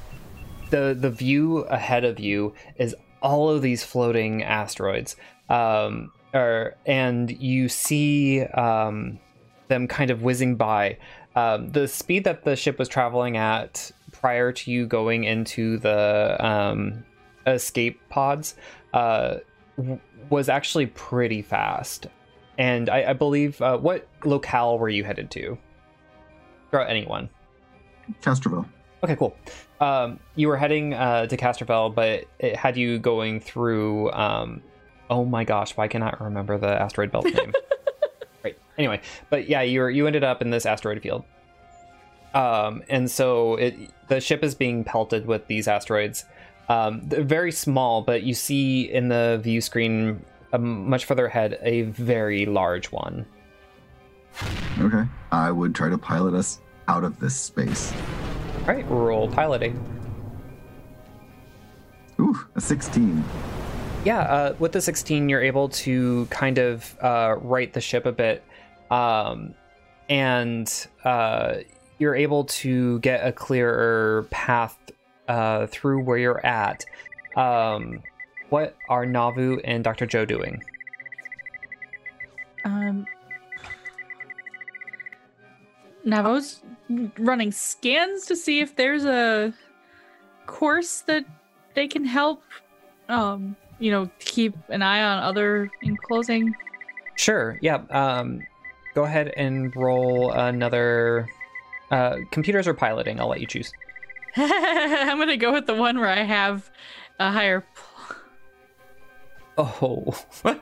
the 0.71 0.99
the 0.99 1.11
view 1.13 1.59
ahead 1.59 2.05
of 2.05 2.19
you 2.19 2.55
is 2.75 2.97
all 3.23 3.51
of 3.51 3.63
these 3.63 3.85
floating 3.85 4.43
asteroids, 4.43 5.17
um, 5.49 6.13
or, 6.33 6.75
and 6.87 7.31
you 7.31 7.69
see 7.69 8.43
um, 8.43 9.19
them 9.69 9.89
kind 9.89 10.11
of 10.11 10.23
whizzing 10.23 10.57
by. 10.57 10.99
Um, 11.37 11.71
the 11.71 11.87
speed 11.87 12.25
that 12.25 12.45
the 12.45 12.57
ship 12.57 12.79
was 12.79 12.89
traveling 12.89 13.37
at 13.37 13.91
prior 14.13 14.53
to 14.53 14.71
you 14.71 14.87
going 14.87 15.25
into 15.25 15.79
the 15.79 16.37
um, 16.45 17.05
escape 17.47 18.01
pods 18.09 18.57
uh, 18.93 19.37
w- 19.77 20.01
was 20.29 20.49
actually 20.49 20.87
pretty 20.87 21.43
fast. 21.43 22.09
And 22.59 22.91
I, 22.91 23.11
I 23.11 23.13
believe, 23.13 23.63
uh, 23.63 23.79
what 23.79 24.07
locale 24.25 24.79
were 24.79 24.89
you 24.89 25.05
headed 25.05 25.31
to? 25.33 25.57
Throw 26.71 26.85
anyone. 26.85 27.31
Castrovel. 28.21 28.67
Okay, 29.03 29.17
cool. 29.17 29.37
Um, 29.81 30.21
you 30.37 30.49
were 30.49 30.57
heading 30.57 30.93
uh, 30.93 31.27
to 31.27 31.37
Castrovel, 31.37 31.95
but 31.95 32.27
it 32.39 32.57
had 32.57 32.77
you 32.77 32.99
going 32.99 33.41
through. 33.41 34.13
Um, 34.13 34.63
oh 35.09 35.25
my 35.25 35.45
gosh, 35.45 35.77
why 35.77 35.89
cannot 35.89 36.21
I 36.21 36.25
remember 36.25 36.59
the 36.59 36.69
asteroid 36.69 37.11
belt 37.11 37.25
name? 37.25 37.55
right. 38.45 38.59
Anyway, 38.77 39.01
but 39.31 39.49
yeah, 39.49 39.63
you 39.63 39.81
were 39.81 39.91
you 39.91 40.07
ended 40.07 40.23
up 40.23 40.43
in 40.43 40.51
this 40.51 40.67
asteroid 40.67 41.03
field. 41.03 41.25
Um, 42.35 42.83
and 42.89 43.11
so 43.11 43.57
it 43.57 43.75
the 44.09 44.21
ship 44.21 44.45
is 44.45 44.55
being 44.55 44.85
pelted 44.85 45.27
with 45.27 45.47
these 45.47 45.67
asteroids. 45.67 46.25
Um, 46.69 47.01
they're 47.05 47.25
very 47.25 47.51
small, 47.51 48.03
but 48.03 48.23
you 48.23 48.35
see 48.35 48.83
in 48.83 49.09
the 49.09 49.41
view 49.43 49.61
screen 49.61 50.25
um, 50.53 50.89
much 50.89 51.05
further 51.05 51.27
ahead 51.27 51.59
a 51.63 51.83
very 51.83 52.47
large 52.47 52.93
one. 52.93 53.27
Okay. 54.79 55.05
I 55.33 55.51
would 55.51 55.75
try 55.75 55.89
to 55.89 55.99
pilot 55.99 56.35
us 56.35 56.61
out 56.87 57.03
of 57.03 57.19
this 57.19 57.35
space. 57.35 57.93
All 58.61 58.67
right, 58.67 58.89
roll 58.91 59.29
piloting. 59.29 59.79
Ooh, 62.21 62.39
a 62.55 62.61
16. 62.61 63.25
Yeah, 64.05 64.21
uh, 64.21 64.55
with 64.59 64.73
the 64.73 64.81
16, 64.81 65.29
you're 65.29 65.43
able 65.43 65.69
to 65.71 66.27
kind 66.27 66.59
of 66.59 66.97
uh, 67.03 67.37
right 67.41 67.73
the 67.73 67.81
ship 67.81 68.07
a 68.07 68.13
bit, 68.13 68.45
um, 68.91 69.55
and 70.09 70.87
uh, 71.05 71.57
you're 71.99 72.15
able 72.15 72.45
to 72.45 72.99
get 73.01 73.27
a 73.27 73.33
clearer 73.33 74.27
path 74.31 74.79
uh, 75.29 75.67
through 75.67 76.03
where 76.03 76.19
you're 76.19 76.45
at. 76.45 76.85
Um, 77.37 78.03
what 78.51 78.77
are 78.89 79.07
Navu 79.07 79.61
and 79.65 79.85
Dr. 79.85 80.07
Joe 80.07 80.25
doing? 80.25 80.63
Um, 82.65 83.07
Navu's 86.07 86.63
running 87.19 87.53
scans 87.53 88.27
to 88.27 88.37
see 88.37 88.61
if 88.61 88.77
there's 88.77 89.05
a 89.05 89.53
course 90.47 91.03
that 91.03 91.25
they 91.75 91.87
can 91.87 92.05
help. 92.05 92.43
Um, 93.09 93.57
you 93.79 93.91
know, 93.91 94.11
keep 94.19 94.55
an 94.69 94.83
eye 94.83 95.03
on 95.03 95.23
other 95.23 95.71
enclosing. 95.83 96.55
Sure, 97.17 97.59
yeah. 97.63 97.83
Um, 97.91 98.41
go 98.95 99.05
ahead 99.05 99.33
and 99.37 99.75
roll 99.77 100.33
another. 100.33 101.29
Uh, 101.91 102.19
computers 102.31 102.69
or 102.69 102.75
piloting? 102.75 103.19
I'll 103.19 103.29
let 103.29 103.41
you 103.41 103.47
choose. 103.47 103.73
I'm 104.37 105.19
gonna 105.19 105.37
go 105.37 105.53
with 105.53 105.67
the 105.67 105.75
one 105.75 105.99
where 105.99 106.09
I 106.09 106.23
have 106.23 106.71
a 107.19 107.33
higher. 107.33 107.65
Oh, 109.61 110.19
the, 110.43 110.59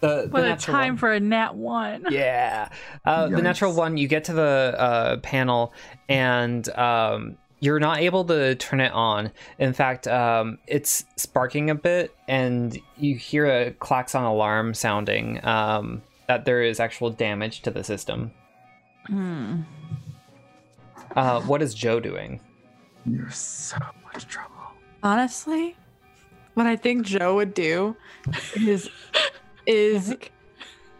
the 0.00 0.28
What 0.30 0.44
a 0.44 0.56
time 0.56 0.92
one. 0.94 0.96
for 0.96 1.12
a 1.12 1.20
nat 1.20 1.54
one. 1.54 2.06
Yeah. 2.10 2.68
Uh, 3.04 3.28
the 3.28 3.42
natural 3.42 3.74
one, 3.74 3.96
you 3.96 4.08
get 4.08 4.24
to 4.24 4.32
the 4.32 4.74
uh, 4.78 5.16
panel 5.18 5.72
and 6.08 6.66
um, 6.70 7.36
you're 7.60 7.80
not 7.80 7.98
able 7.98 8.24
to 8.24 8.54
turn 8.54 8.80
it 8.80 8.92
on. 8.92 9.32
In 9.58 9.72
fact, 9.72 10.06
um, 10.08 10.58
it's 10.66 11.04
sparking 11.16 11.68
a 11.70 11.74
bit 11.74 12.14
and 12.28 12.78
you 12.96 13.16
hear 13.16 13.46
a 13.46 13.70
klaxon 13.72 14.22
alarm 14.24 14.72
sounding 14.74 15.44
um, 15.46 16.02
that 16.28 16.44
there 16.44 16.62
is 16.62 16.80
actual 16.80 17.10
damage 17.10 17.62
to 17.62 17.70
the 17.70 17.84
system. 17.84 18.32
Hmm. 19.06 19.60
Uh, 21.14 21.40
what 21.42 21.62
is 21.62 21.74
Joe 21.74 22.00
doing? 22.00 22.40
You're 23.04 23.30
so 23.30 23.76
much 24.04 24.26
trouble. 24.26 24.52
Honestly, 25.02 25.76
what 26.56 26.66
I 26.66 26.74
think 26.76 27.04
Joe 27.04 27.36
would 27.36 27.52
do 27.54 27.94
is 28.56 28.88
is 29.66 30.16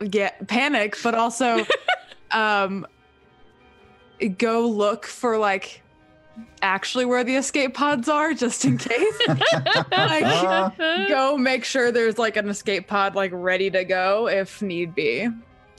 get 0.10 0.46
panic, 0.48 0.96
but 1.02 1.14
also 1.14 1.66
um 2.30 2.86
go 4.38 4.68
look 4.68 5.06
for 5.06 5.38
like 5.38 5.82
actually 6.60 7.06
where 7.06 7.24
the 7.24 7.36
escape 7.36 7.72
pods 7.74 8.08
are 8.08 8.34
just 8.34 8.64
in 8.66 8.76
case. 8.76 9.18
like 9.90 10.76
go 11.08 11.38
make 11.38 11.64
sure 11.64 11.90
there's 11.90 12.18
like 12.18 12.36
an 12.36 12.48
escape 12.50 12.86
pod 12.86 13.14
like 13.14 13.30
ready 13.32 13.70
to 13.70 13.84
go 13.84 14.28
if 14.28 14.60
need 14.60 14.94
be. 14.94 15.28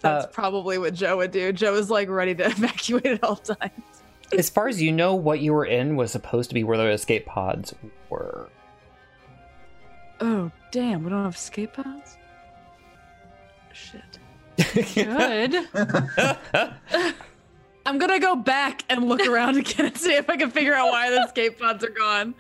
That's 0.02 0.26
Uh, 0.26 0.28
probably 0.30 0.78
what 0.80 0.96
Joe 0.96 1.18
would 1.18 1.32
do. 1.32 1.52
Joe 1.54 1.76
is 1.76 1.92
like 1.92 2.10
ready 2.10 2.34
to 2.36 2.46
evacuate 2.48 3.06
at 3.06 3.24
all 3.24 3.36
times. 3.36 3.72
As 4.36 4.50
far 4.50 4.68
as 4.68 4.82
you 4.82 4.92
know, 4.92 5.14
what 5.16 5.40
you 5.40 5.54
were 5.54 5.66
in 5.66 5.96
was 5.96 6.12
supposed 6.12 6.50
to 6.50 6.54
be 6.56 6.64
where 6.64 6.78
the 6.78 6.90
escape 6.90 7.26
pods 7.28 7.74
were. 8.10 8.50
Oh 10.20 10.52
damn, 10.72 11.04
we 11.04 11.10
don't 11.10 11.24
have 11.24 11.36
escape 11.36 11.74
pods? 11.74 12.18
Shit. 13.74 14.20
Good. 14.96 15.68
I'm 17.86 17.98
gonna 18.00 18.20
go 18.20 18.36
back 18.36 18.84
and 18.90 19.08
look 19.08 19.26
around 19.26 19.58
again 19.58 19.86
and 19.88 19.98
see 19.98 20.14
if 20.14 20.30
I 20.30 20.36
can 20.36 20.52
figure 20.52 20.74
out 20.74 20.90
why 20.90 21.10
the 21.10 21.24
escape 21.24 21.60
pods 21.60 21.84
are 21.84 21.90
gone. 21.90 22.36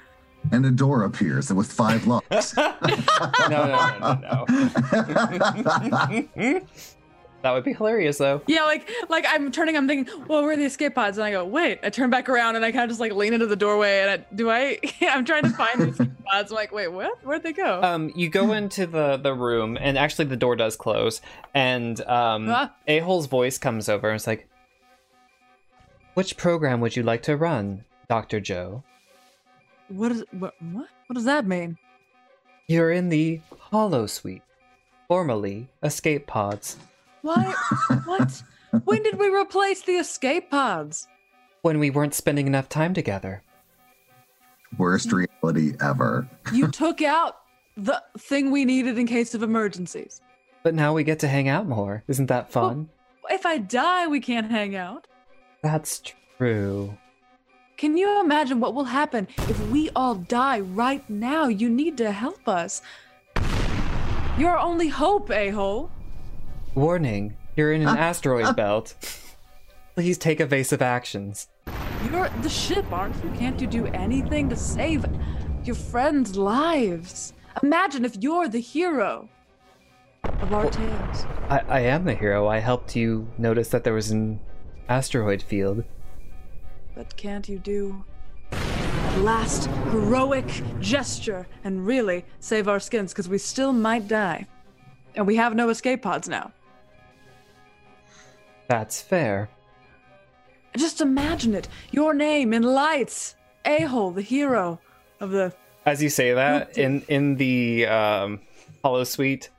And 0.51 0.65
a 0.65 0.71
door 0.71 1.03
appears 1.03 1.51
with 1.53 1.71
five 1.71 2.07
locks. 2.07 2.55
no, 2.57 2.75
no, 3.49 3.97
no, 3.99 4.45
no, 4.45 6.27
no. 6.35 6.61
That 7.47 7.53
would 7.53 7.63
be 7.63 7.73
hilarious, 7.73 8.17
though. 8.17 8.41
Yeah, 8.45 8.63
like 8.63 8.89
like 9.07 9.25
I'm 9.27 9.51
turning, 9.53 9.77
I'm 9.77 9.87
thinking, 9.87 10.13
well, 10.27 10.41
where 10.41 10.51
are 10.51 10.57
the 10.57 10.65
escape 10.65 10.95
pods? 10.95 11.17
And 11.17 11.23
I 11.25 11.31
go, 11.31 11.45
wait. 11.45 11.79
I 11.81 11.89
turn 11.89 12.09
back 12.09 12.27
around 12.27 12.57
and 12.57 12.65
I 12.65 12.73
kind 12.73 12.83
of 12.83 12.89
just 12.89 12.99
like 12.99 13.13
lean 13.13 13.33
into 13.33 13.45
the 13.45 13.55
doorway 13.55 14.01
and 14.01 14.09
I, 14.11 14.35
do 14.35 14.49
I? 14.49 14.79
I'm 15.01 15.23
trying 15.23 15.43
to 15.43 15.49
find 15.51 15.81
the 15.81 15.87
escape 15.89 16.25
pods. 16.25 16.51
I'm 16.51 16.55
like, 16.55 16.73
wait, 16.73 16.89
what? 16.89 17.23
Where'd 17.23 17.43
they 17.43 17.53
go? 17.53 17.81
Um, 17.81 18.11
you 18.15 18.29
go 18.29 18.51
into 18.51 18.85
the 18.85 19.15
the 19.15 19.33
room, 19.33 19.77
and 19.79 19.97
actually 19.97 20.25
the 20.25 20.35
door 20.35 20.57
does 20.57 20.75
close, 20.75 21.21
and 21.53 22.01
um, 22.01 22.47
Huh? 22.47 22.69
A-hole's 22.87 23.27
voice 23.27 23.57
comes 23.57 23.87
over 23.87 24.09
and 24.09 24.15
it's 24.17 24.27
like, 24.27 24.47
"Which 26.15 26.35
program 26.35 26.81
would 26.81 26.95
you 26.97 27.03
like 27.03 27.23
to 27.23 27.37
run, 27.37 27.85
Doctor 28.09 28.39
Joe? 28.41 28.83
what 29.87 30.11
is 30.11 30.25
what? 30.31 30.53
What? 30.59 30.87
What 31.07 31.13
does 31.13 31.23
that 31.25 31.45
mean? 31.45 31.77
You're 32.67 32.91
in 32.91 33.07
the 33.07 33.39
Hollow 33.71 34.07
Suite, 34.07 34.41
formerly 35.07 35.69
Escape 35.81 36.27
Pods. 36.27 36.75
Why? 37.21 37.53
what? 38.05 38.41
When 38.83 39.03
did 39.03 39.17
we 39.17 39.29
replace 39.29 39.81
the 39.81 39.93
escape 39.93 40.49
pods? 40.51 41.07
When 41.61 41.79
we 41.79 41.89
weren't 41.89 42.13
spending 42.13 42.47
enough 42.47 42.69
time 42.69 42.93
together." 42.93 43.43
Worst 44.77 45.11
reality 45.11 45.75
ever. 45.81 46.27
You 46.53 46.67
took 46.67 47.01
out 47.01 47.37
the 47.75 48.03
thing 48.17 48.51
we 48.51 48.65
needed 48.65 48.97
in 48.97 49.07
case 49.07 49.33
of 49.33 49.43
emergencies. 49.43 50.21
But 50.63 50.75
now 50.75 50.93
we 50.93 51.03
get 51.03 51.19
to 51.19 51.27
hang 51.27 51.47
out 51.47 51.67
more. 51.67 52.03
Isn't 52.07 52.25
that 52.27 52.51
fun? 52.51 52.89
If 53.29 53.45
I 53.45 53.57
die, 53.57 54.07
we 54.07 54.19
can't 54.19 54.51
hang 54.51 54.75
out. 54.75 55.07
That's 55.63 56.01
true. 56.37 56.97
Can 57.77 57.95
you 57.95 58.19
imagine 58.21 58.59
what 58.59 58.73
will 58.73 58.85
happen 58.85 59.27
if 59.37 59.69
we 59.69 59.89
all 59.95 60.15
die 60.15 60.59
right 60.59 61.07
now? 61.09 61.47
You 61.47 61.69
need 61.69 61.97
to 61.97 62.11
help 62.11 62.47
us. 62.47 62.81
You're 64.37 64.51
our 64.51 64.57
only 64.57 64.87
hope, 64.87 65.29
a 65.31 65.49
hole. 65.49 65.91
Warning, 66.77 67.35
you're 67.55 67.73
in 67.73 67.81
an 67.81 67.87
uh, 67.87 67.95
asteroid 67.95 68.45
uh. 68.45 68.53
belt. 68.53 68.93
Please 69.95 70.15
take 70.15 70.39
evasive 70.39 70.79
actions. 70.79 71.47
You're 72.11 72.29
the 72.43 72.49
ship, 72.49 72.85
aren't 72.91 73.15
you? 73.23 73.31
Can't 73.31 73.59
you 73.59 73.65
do 73.65 73.87
anything 73.87 74.47
to 74.49 74.55
save 74.55 75.03
your 75.63 75.73
friends' 75.73 76.37
lives? 76.37 77.33
Imagine 77.63 78.05
if 78.05 78.15
you're 78.17 78.47
the 78.47 78.59
hero 78.59 79.27
of 80.23 80.53
our 80.53 80.69
tales. 80.69 81.25
I, 81.49 81.63
I 81.67 81.79
am 81.79 82.05
the 82.05 82.13
hero. 82.13 82.47
I 82.47 82.59
helped 82.59 82.95
you 82.95 83.27
notice 83.39 83.69
that 83.69 83.83
there 83.83 83.95
was 83.95 84.11
an 84.11 84.39
asteroid 84.87 85.41
field. 85.41 85.83
But 86.93 87.17
can't 87.17 87.49
you 87.49 87.57
do 87.57 88.05
a 88.51 89.17
last 89.21 89.65
heroic 89.65 90.61
gesture 90.79 91.47
and 91.63 91.87
really 91.87 92.23
save 92.39 92.67
our 92.67 92.79
skins? 92.79 93.13
Because 93.13 93.27
we 93.27 93.39
still 93.39 93.73
might 93.73 94.07
die. 94.07 94.45
And 95.15 95.25
we 95.25 95.37
have 95.37 95.55
no 95.55 95.69
escape 95.69 96.03
pods 96.03 96.29
now. 96.29 96.51
That's 98.67 99.01
fair. 99.01 99.49
Just 100.75 101.01
imagine 101.01 101.55
it. 101.55 101.67
Your 101.91 102.13
name 102.13 102.53
in 102.53 102.63
lights. 102.63 103.35
A-hole, 103.65 104.11
the 104.11 104.21
hero 104.21 104.79
of 105.19 105.31
the. 105.31 105.53
As 105.85 106.01
you 106.01 106.09
say 106.09 106.33
that, 106.33 106.77
in 106.77 107.01
in 107.07 107.35
the 107.35 107.85
um, 107.87 108.41
Hollow 108.83 109.03
Suite, 109.03 109.49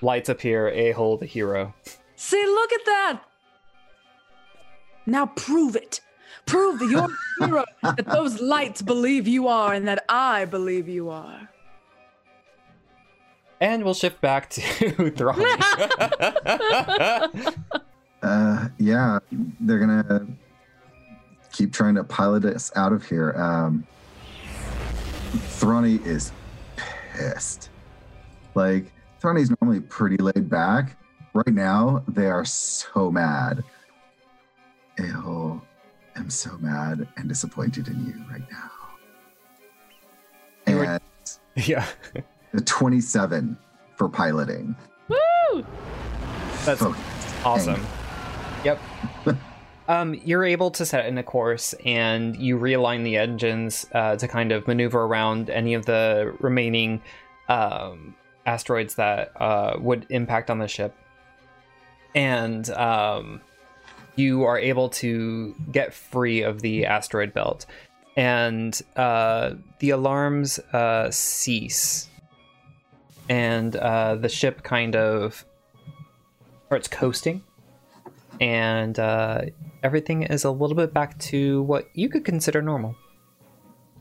lights 0.00 0.28
appear. 0.28 0.68
A 0.68 0.92
hole, 0.92 1.16
the 1.16 1.26
hero. 1.26 1.74
See, 2.16 2.44
look 2.44 2.72
at 2.72 2.84
that. 2.86 3.22
Now 5.06 5.26
prove 5.26 5.76
it. 5.76 6.00
Prove 6.46 6.78
that 6.78 6.88
you're 6.88 7.04
a 7.04 7.16
hero, 7.46 7.64
that 7.82 8.06
those 8.06 8.40
lights 8.40 8.82
believe 8.82 9.28
you 9.28 9.48
are, 9.48 9.74
and 9.74 9.86
that 9.86 10.04
I 10.08 10.44
believe 10.44 10.88
you 10.88 11.10
are. 11.10 11.48
And 13.60 13.84
we'll 13.84 13.94
shift 13.94 14.20
back 14.20 14.48
to 14.50 14.60
Thrani. 15.10 15.44
Uh, 18.22 18.68
yeah, 18.78 19.18
they're 19.60 19.78
gonna 19.78 20.26
keep 21.52 21.72
trying 21.72 21.94
to 21.94 22.04
pilot 22.04 22.44
us 22.44 22.70
out 22.76 22.92
of 22.92 23.04
here. 23.06 23.32
Um, 23.36 23.86
Thrani 25.32 26.04
is 26.04 26.32
pissed. 27.14 27.70
Like 28.54 28.92
Thrani's 29.22 29.50
normally 29.60 29.80
pretty 29.80 30.16
laid 30.18 30.48
back. 30.50 30.96
Right 31.32 31.46
now, 31.54 32.02
they 32.08 32.26
are 32.26 32.44
so 32.44 33.10
mad. 33.10 33.62
Eho, 34.98 35.60
I'm 36.16 36.28
so 36.28 36.56
mad 36.58 37.06
and 37.16 37.28
disappointed 37.28 37.88
in 37.88 38.04
you 38.06 38.24
right 38.30 38.42
now. 38.50 38.70
You 40.66 40.76
were- 40.76 40.84
And 40.84 41.00
yeah, 41.68 41.86
the 42.52 42.60
27 42.60 43.56
for 43.96 44.08
piloting. 44.08 44.74
Woo! 45.08 45.64
that's 46.64 46.80
Focus. 46.80 47.00
awesome. 47.44 47.86
Yep. 48.64 48.80
Um, 49.88 50.14
you're 50.24 50.44
able 50.44 50.70
to 50.70 50.86
set 50.86 51.06
in 51.06 51.18
a 51.18 51.24
course 51.24 51.74
and 51.84 52.36
you 52.36 52.56
realign 52.56 53.02
the 53.02 53.16
engines 53.16 53.86
uh, 53.92 54.14
to 54.14 54.28
kind 54.28 54.52
of 54.52 54.68
maneuver 54.68 55.02
around 55.02 55.50
any 55.50 55.74
of 55.74 55.84
the 55.84 56.32
remaining 56.38 57.02
um, 57.48 58.14
asteroids 58.46 58.94
that 58.94 59.32
uh, 59.42 59.76
would 59.80 60.06
impact 60.10 60.48
on 60.48 60.60
the 60.60 60.68
ship. 60.68 60.94
And 62.14 62.70
um, 62.70 63.40
you 64.14 64.44
are 64.44 64.60
able 64.60 64.90
to 64.90 65.56
get 65.72 65.92
free 65.92 66.42
of 66.42 66.60
the 66.60 66.86
asteroid 66.86 67.34
belt. 67.34 67.66
And 68.16 68.80
uh, 68.94 69.54
the 69.80 69.90
alarms 69.90 70.60
uh, 70.72 71.10
cease. 71.10 72.08
And 73.28 73.74
uh, 73.74 74.14
the 74.14 74.28
ship 74.28 74.62
kind 74.62 74.94
of 74.94 75.44
starts 76.66 76.86
coasting 76.86 77.42
and 78.40 78.98
uh, 78.98 79.42
everything 79.82 80.22
is 80.22 80.44
a 80.44 80.50
little 80.50 80.76
bit 80.76 80.92
back 80.92 81.18
to 81.18 81.62
what 81.62 81.88
you 81.94 82.08
could 82.08 82.24
consider 82.24 82.62
normal. 82.62 82.96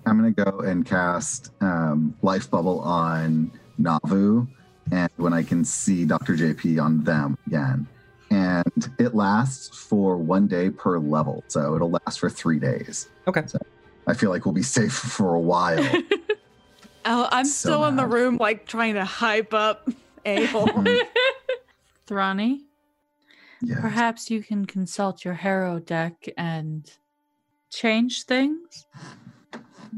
I'm 0.05 0.17
gonna 0.17 0.31
go 0.31 0.59
and 0.61 0.85
cast 0.85 1.51
um, 1.61 2.15
Life 2.21 2.49
Bubble 2.49 2.79
on 2.79 3.51
Navu, 3.79 4.47
and 4.91 5.09
when 5.17 5.33
I 5.33 5.43
can 5.43 5.63
see 5.63 6.05
Dr. 6.05 6.35
JP 6.35 6.81
on 6.81 7.03
them 7.03 7.37
again, 7.47 7.85
and 8.31 8.89
it 8.97 9.13
lasts 9.13 9.75
for 9.75 10.17
one 10.17 10.47
day 10.47 10.69
per 10.69 10.97
level, 10.99 11.43
so 11.47 11.75
it'll 11.75 11.91
last 11.91 12.19
for 12.19 12.29
three 12.29 12.59
days. 12.59 13.09
Okay. 13.27 13.43
So 13.45 13.59
I 14.07 14.13
feel 14.13 14.29
like 14.29 14.45
we'll 14.45 14.53
be 14.53 14.63
safe 14.63 14.93
for 15.17 15.35
a 15.35 15.39
while. 15.39 15.85
Oh, 17.05 17.29
I'm 17.31 17.45
So 17.45 17.69
still 17.69 17.85
in 17.85 17.95
the 17.95 18.05
room, 18.05 18.37
like 18.37 18.67
trying 18.67 18.95
to 18.95 19.05
hype 19.05 19.53
up 19.53 19.89
Abel. 20.25 20.67
Thrani, 22.07 22.59
yeah. 23.61 23.79
perhaps 23.81 24.29
you 24.29 24.41
can 24.43 24.65
consult 24.65 25.23
your 25.25 25.33
Harrow 25.33 25.79
deck 25.79 26.27
and 26.37 26.89
change 27.69 28.23
things. 28.23 28.85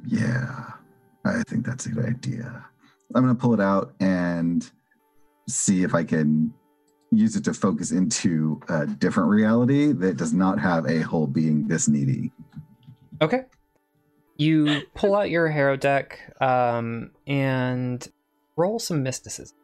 Yeah, 0.05 0.65
I 1.25 1.43
think 1.47 1.65
that's 1.65 1.85
a 1.85 1.89
good 1.89 2.05
idea. 2.05 2.65
I'm 3.13 3.23
gonna 3.23 3.35
pull 3.35 3.53
it 3.53 3.59
out 3.59 3.93
and 3.99 4.69
see 5.47 5.83
if 5.83 5.93
I 5.93 6.03
can 6.03 6.53
use 7.11 7.35
it 7.35 7.43
to 7.43 7.53
focus 7.53 7.91
into 7.91 8.59
a 8.69 8.87
different 8.87 9.29
reality 9.29 9.91
that 9.91 10.15
does 10.15 10.33
not 10.33 10.59
have 10.59 10.85
a 10.85 11.01
whole 11.01 11.27
being 11.27 11.67
this 11.67 11.87
needy. 11.87 12.31
Okay. 13.21 13.43
You 14.37 14.81
pull 14.95 15.15
out 15.15 15.29
your 15.29 15.49
Harrow 15.49 15.75
deck 15.75 16.19
um, 16.39 17.11
and 17.27 18.07
roll 18.55 18.79
some 18.79 19.03
mysticism. 19.03 19.57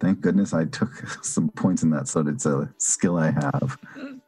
Thank 0.00 0.20
goodness 0.20 0.54
I 0.54 0.64
took 0.66 0.90
some 1.22 1.50
points 1.50 1.82
in 1.82 1.90
that, 1.90 2.08
so 2.08 2.20
it's 2.26 2.46
a 2.46 2.72
skill 2.78 3.16
I 3.18 3.30
have. 3.30 3.78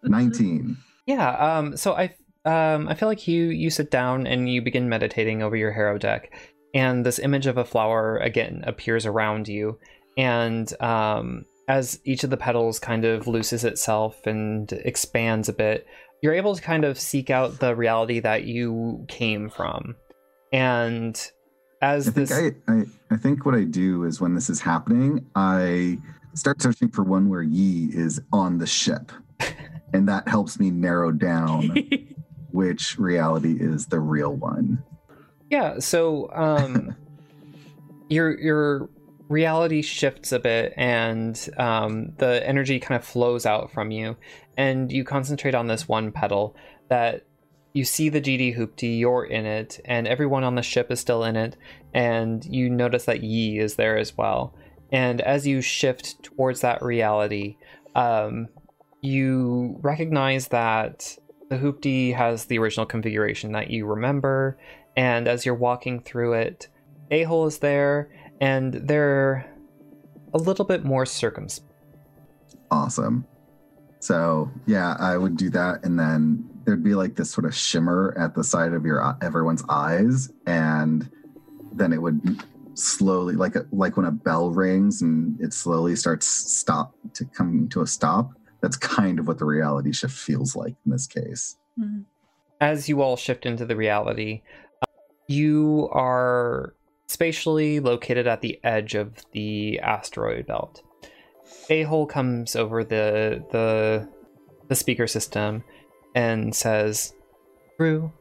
19. 0.02 0.76
Yeah. 1.06 1.30
Um, 1.30 1.76
so 1.76 1.94
I 1.94 2.14
um, 2.44 2.88
I 2.88 2.94
feel 2.94 3.08
like 3.08 3.28
you 3.28 3.46
you 3.46 3.70
sit 3.70 3.90
down 3.90 4.26
and 4.26 4.48
you 4.48 4.62
begin 4.62 4.88
meditating 4.88 5.42
over 5.42 5.56
your 5.56 5.72
Harrow 5.72 5.98
deck, 5.98 6.32
and 6.74 7.04
this 7.04 7.18
image 7.18 7.46
of 7.46 7.58
a 7.58 7.64
flower 7.64 8.16
again 8.18 8.62
appears 8.66 9.04
around 9.04 9.46
you, 9.46 9.78
and 10.16 10.72
um, 10.80 11.44
as 11.68 12.00
each 12.04 12.24
of 12.24 12.30
the 12.30 12.36
petals 12.36 12.78
kind 12.78 13.04
of 13.04 13.26
looses 13.26 13.64
itself 13.64 14.26
and 14.26 14.72
expands 14.72 15.48
a 15.48 15.52
bit, 15.52 15.86
you're 16.22 16.34
able 16.34 16.54
to 16.54 16.62
kind 16.62 16.84
of 16.84 16.98
seek 16.98 17.28
out 17.28 17.58
the 17.58 17.76
reality 17.76 18.20
that 18.20 18.44
you 18.44 19.04
came 19.08 19.50
from, 19.50 19.94
and 20.52 21.30
as 21.80 22.08
I 22.08 22.10
think 22.10 22.30
I, 22.32 22.72
I, 22.72 22.84
I 23.10 23.16
think 23.16 23.46
what 23.46 23.54
I 23.54 23.64
do 23.64 24.04
is 24.04 24.20
when 24.20 24.34
this 24.34 24.50
is 24.50 24.60
happening, 24.60 25.26
I 25.34 25.98
start 26.34 26.60
searching 26.60 26.90
for 26.90 27.02
one 27.02 27.28
where 27.28 27.42
Yi 27.42 27.90
is 27.92 28.20
on 28.32 28.58
the 28.58 28.66
ship. 28.66 29.12
and 29.92 30.08
that 30.08 30.28
helps 30.28 30.58
me 30.58 30.70
narrow 30.70 31.10
down 31.10 31.76
which 32.50 32.98
reality 32.98 33.56
is 33.58 33.86
the 33.86 34.00
real 34.00 34.34
one. 34.34 34.82
Yeah, 35.48 35.78
so 35.78 36.30
um 36.32 36.96
your 38.08 38.38
your 38.38 38.88
reality 39.28 39.82
shifts 39.82 40.32
a 40.32 40.38
bit 40.38 40.74
and 40.76 41.48
um 41.56 42.12
the 42.18 42.46
energy 42.46 42.80
kind 42.80 43.00
of 43.00 43.06
flows 43.06 43.46
out 43.46 43.70
from 43.70 43.92
you 43.92 44.16
and 44.56 44.90
you 44.90 45.04
concentrate 45.04 45.54
on 45.54 45.68
this 45.68 45.86
one 45.86 46.10
petal 46.10 46.56
that 46.88 47.24
you 47.72 47.84
see 47.84 48.08
the 48.08 48.20
GD 48.20 48.56
Hoopty, 48.56 48.98
you're 48.98 49.24
in 49.24 49.46
it, 49.46 49.80
and 49.84 50.08
everyone 50.08 50.44
on 50.44 50.56
the 50.56 50.62
ship 50.62 50.90
is 50.90 51.00
still 51.00 51.24
in 51.24 51.36
it, 51.36 51.56
and 51.94 52.44
you 52.44 52.68
notice 52.68 53.04
that 53.04 53.22
Yi 53.22 53.58
is 53.58 53.76
there 53.76 53.96
as 53.96 54.16
well. 54.16 54.54
And 54.92 55.20
as 55.20 55.46
you 55.46 55.60
shift 55.60 56.22
towards 56.22 56.62
that 56.62 56.82
reality, 56.82 57.56
um, 57.94 58.48
you 59.00 59.78
recognize 59.82 60.48
that 60.48 61.16
the 61.48 61.58
Hoopty 61.58 62.14
has 62.14 62.46
the 62.46 62.58
original 62.58 62.86
configuration 62.86 63.52
that 63.52 63.70
you 63.70 63.86
remember, 63.86 64.58
and 64.96 65.28
as 65.28 65.46
you're 65.46 65.54
walking 65.54 66.00
through 66.00 66.34
it, 66.34 66.68
A 67.12 67.22
hole 67.24 67.46
is 67.46 67.58
there, 67.58 68.10
and 68.40 68.74
they're 68.74 69.48
a 70.34 70.38
little 70.38 70.64
bit 70.64 70.84
more 70.84 71.06
circumspect. 71.06 71.66
Awesome. 72.70 73.26
So 74.00 74.50
yeah, 74.66 74.96
I 74.98 75.16
would 75.16 75.36
do 75.36 75.50
that, 75.50 75.84
and 75.84 75.98
then 75.98 76.48
there'd 76.70 76.84
be 76.84 76.94
like 76.94 77.16
this 77.16 77.32
sort 77.32 77.44
of 77.44 77.52
shimmer 77.52 78.14
at 78.16 78.36
the 78.36 78.44
side 78.44 78.72
of 78.72 78.84
your 78.84 79.16
everyone's 79.20 79.64
eyes, 79.68 80.30
and 80.46 81.10
then 81.72 81.92
it 81.92 82.00
would 82.00 82.44
slowly, 82.74 83.34
like 83.34 83.56
a, 83.56 83.66
like 83.72 83.96
when 83.96 84.06
a 84.06 84.12
bell 84.12 84.50
rings 84.50 85.02
and 85.02 85.38
it 85.40 85.52
slowly 85.52 85.96
starts 85.96 86.28
stop 86.28 86.94
to 87.14 87.24
come 87.24 87.68
to 87.70 87.82
a 87.82 87.86
stop. 87.88 88.30
That's 88.62 88.76
kind 88.76 89.18
of 89.18 89.26
what 89.26 89.38
the 89.38 89.46
reality 89.46 89.92
shift 89.92 90.16
feels 90.16 90.54
like 90.54 90.76
in 90.86 90.92
this 90.92 91.08
case. 91.08 91.56
Mhm. 91.76 92.04
As 92.60 92.88
you 92.88 93.02
all 93.02 93.16
shift 93.16 93.46
into 93.46 93.66
the 93.66 93.74
reality, 93.74 94.42
uh, 94.80 94.86
you 95.26 95.88
are 95.90 96.74
spatially 97.08 97.80
located 97.80 98.28
at 98.28 98.42
the 98.42 98.60
edge 98.62 98.94
of 98.94 99.14
the 99.32 99.80
asteroid 99.80 100.46
belt. 100.46 100.82
A 101.68 101.82
hole 101.82 102.06
comes 102.06 102.54
over 102.54 102.84
the 102.84 103.44
the 103.50 104.08
the 104.68 104.76
speaker 104.76 105.08
system 105.08 105.64
and 106.14 106.54
says, 106.54 107.12
"Drew, 107.78 108.12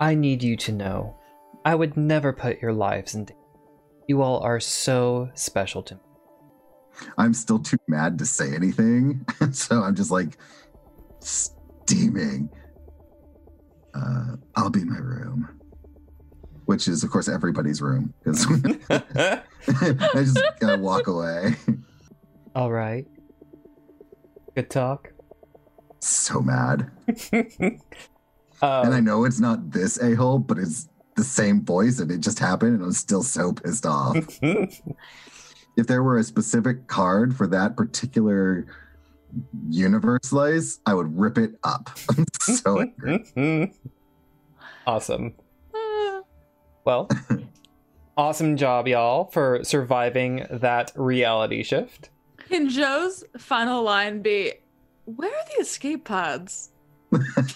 I 0.00 0.14
need 0.14 0.42
you 0.42 0.56
to 0.58 0.72
know, 0.72 1.16
I 1.64 1.74
would 1.74 1.96
never 1.96 2.32
put 2.32 2.60
your 2.60 2.72
lives 2.72 3.14
in 3.14 3.24
danger. 3.24 3.34
You 4.06 4.22
all 4.22 4.40
are 4.40 4.60
so 4.60 5.30
special 5.34 5.82
to 5.84 5.94
me." 5.96 6.00
I'm 7.16 7.34
still 7.34 7.58
too 7.60 7.76
mad 7.86 8.18
to 8.18 8.26
say 8.26 8.54
anything, 8.54 9.24
so 9.52 9.82
I'm 9.82 9.94
just 9.94 10.10
like 10.10 10.36
steaming. 11.20 12.50
Uh, 13.94 14.36
I'll 14.56 14.70
be 14.70 14.80
in 14.82 14.90
my 14.90 14.98
room, 14.98 15.48
which 16.66 16.88
is 16.88 17.02
of 17.04 17.10
course 17.10 17.28
everybody's 17.28 17.80
room 17.80 18.14
because 18.22 18.46
I 18.90 19.42
just 20.14 20.42
gotta 20.60 20.78
walk 20.78 21.06
away. 21.06 21.54
all 22.54 22.70
right. 22.72 23.06
Good 24.56 24.70
talk. 24.70 25.12
So 26.08 26.40
mad, 26.40 26.90
and 27.32 27.80
um, 28.62 28.92
I 28.92 29.00
know 29.00 29.24
it's 29.24 29.40
not 29.40 29.70
this 29.70 30.00
a 30.00 30.14
hole, 30.14 30.38
but 30.38 30.58
it's 30.58 30.88
the 31.16 31.24
same 31.24 31.64
voice, 31.64 31.98
and 31.98 32.10
it 32.10 32.20
just 32.20 32.38
happened, 32.38 32.76
and 32.76 32.84
I'm 32.84 32.92
still 32.92 33.22
so 33.22 33.52
pissed 33.52 33.86
off. 33.86 34.16
if 34.42 35.86
there 35.86 36.02
were 36.02 36.18
a 36.18 36.24
specific 36.24 36.86
card 36.86 37.36
for 37.36 37.46
that 37.48 37.76
particular 37.76 38.66
universe 39.68 40.20
slice, 40.24 40.80
I 40.86 40.94
would 40.94 41.18
rip 41.18 41.38
it 41.38 41.52
up. 41.64 41.90
I'm 42.16 42.24
so 42.40 42.80
angry. 42.80 43.72
awesome. 44.86 45.34
Well, 46.84 47.08
awesome 48.16 48.56
job, 48.56 48.88
y'all, 48.88 49.26
for 49.26 49.60
surviving 49.62 50.46
that 50.50 50.90
reality 50.96 51.62
shift. 51.62 52.10
Can 52.48 52.70
Joe's 52.70 53.24
final 53.36 53.82
line 53.82 54.22
be, 54.22 54.54
"Where 55.16 55.30
are 55.30 55.44
the 55.56 55.62
escape 55.62 56.04
pods?" 56.04 56.70
Uh, 57.12 57.18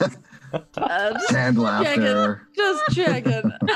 just 1.14 1.28
Canned 1.30 1.58
laughter. 1.58 2.48
Just 2.56 2.82
checking. 2.94 3.32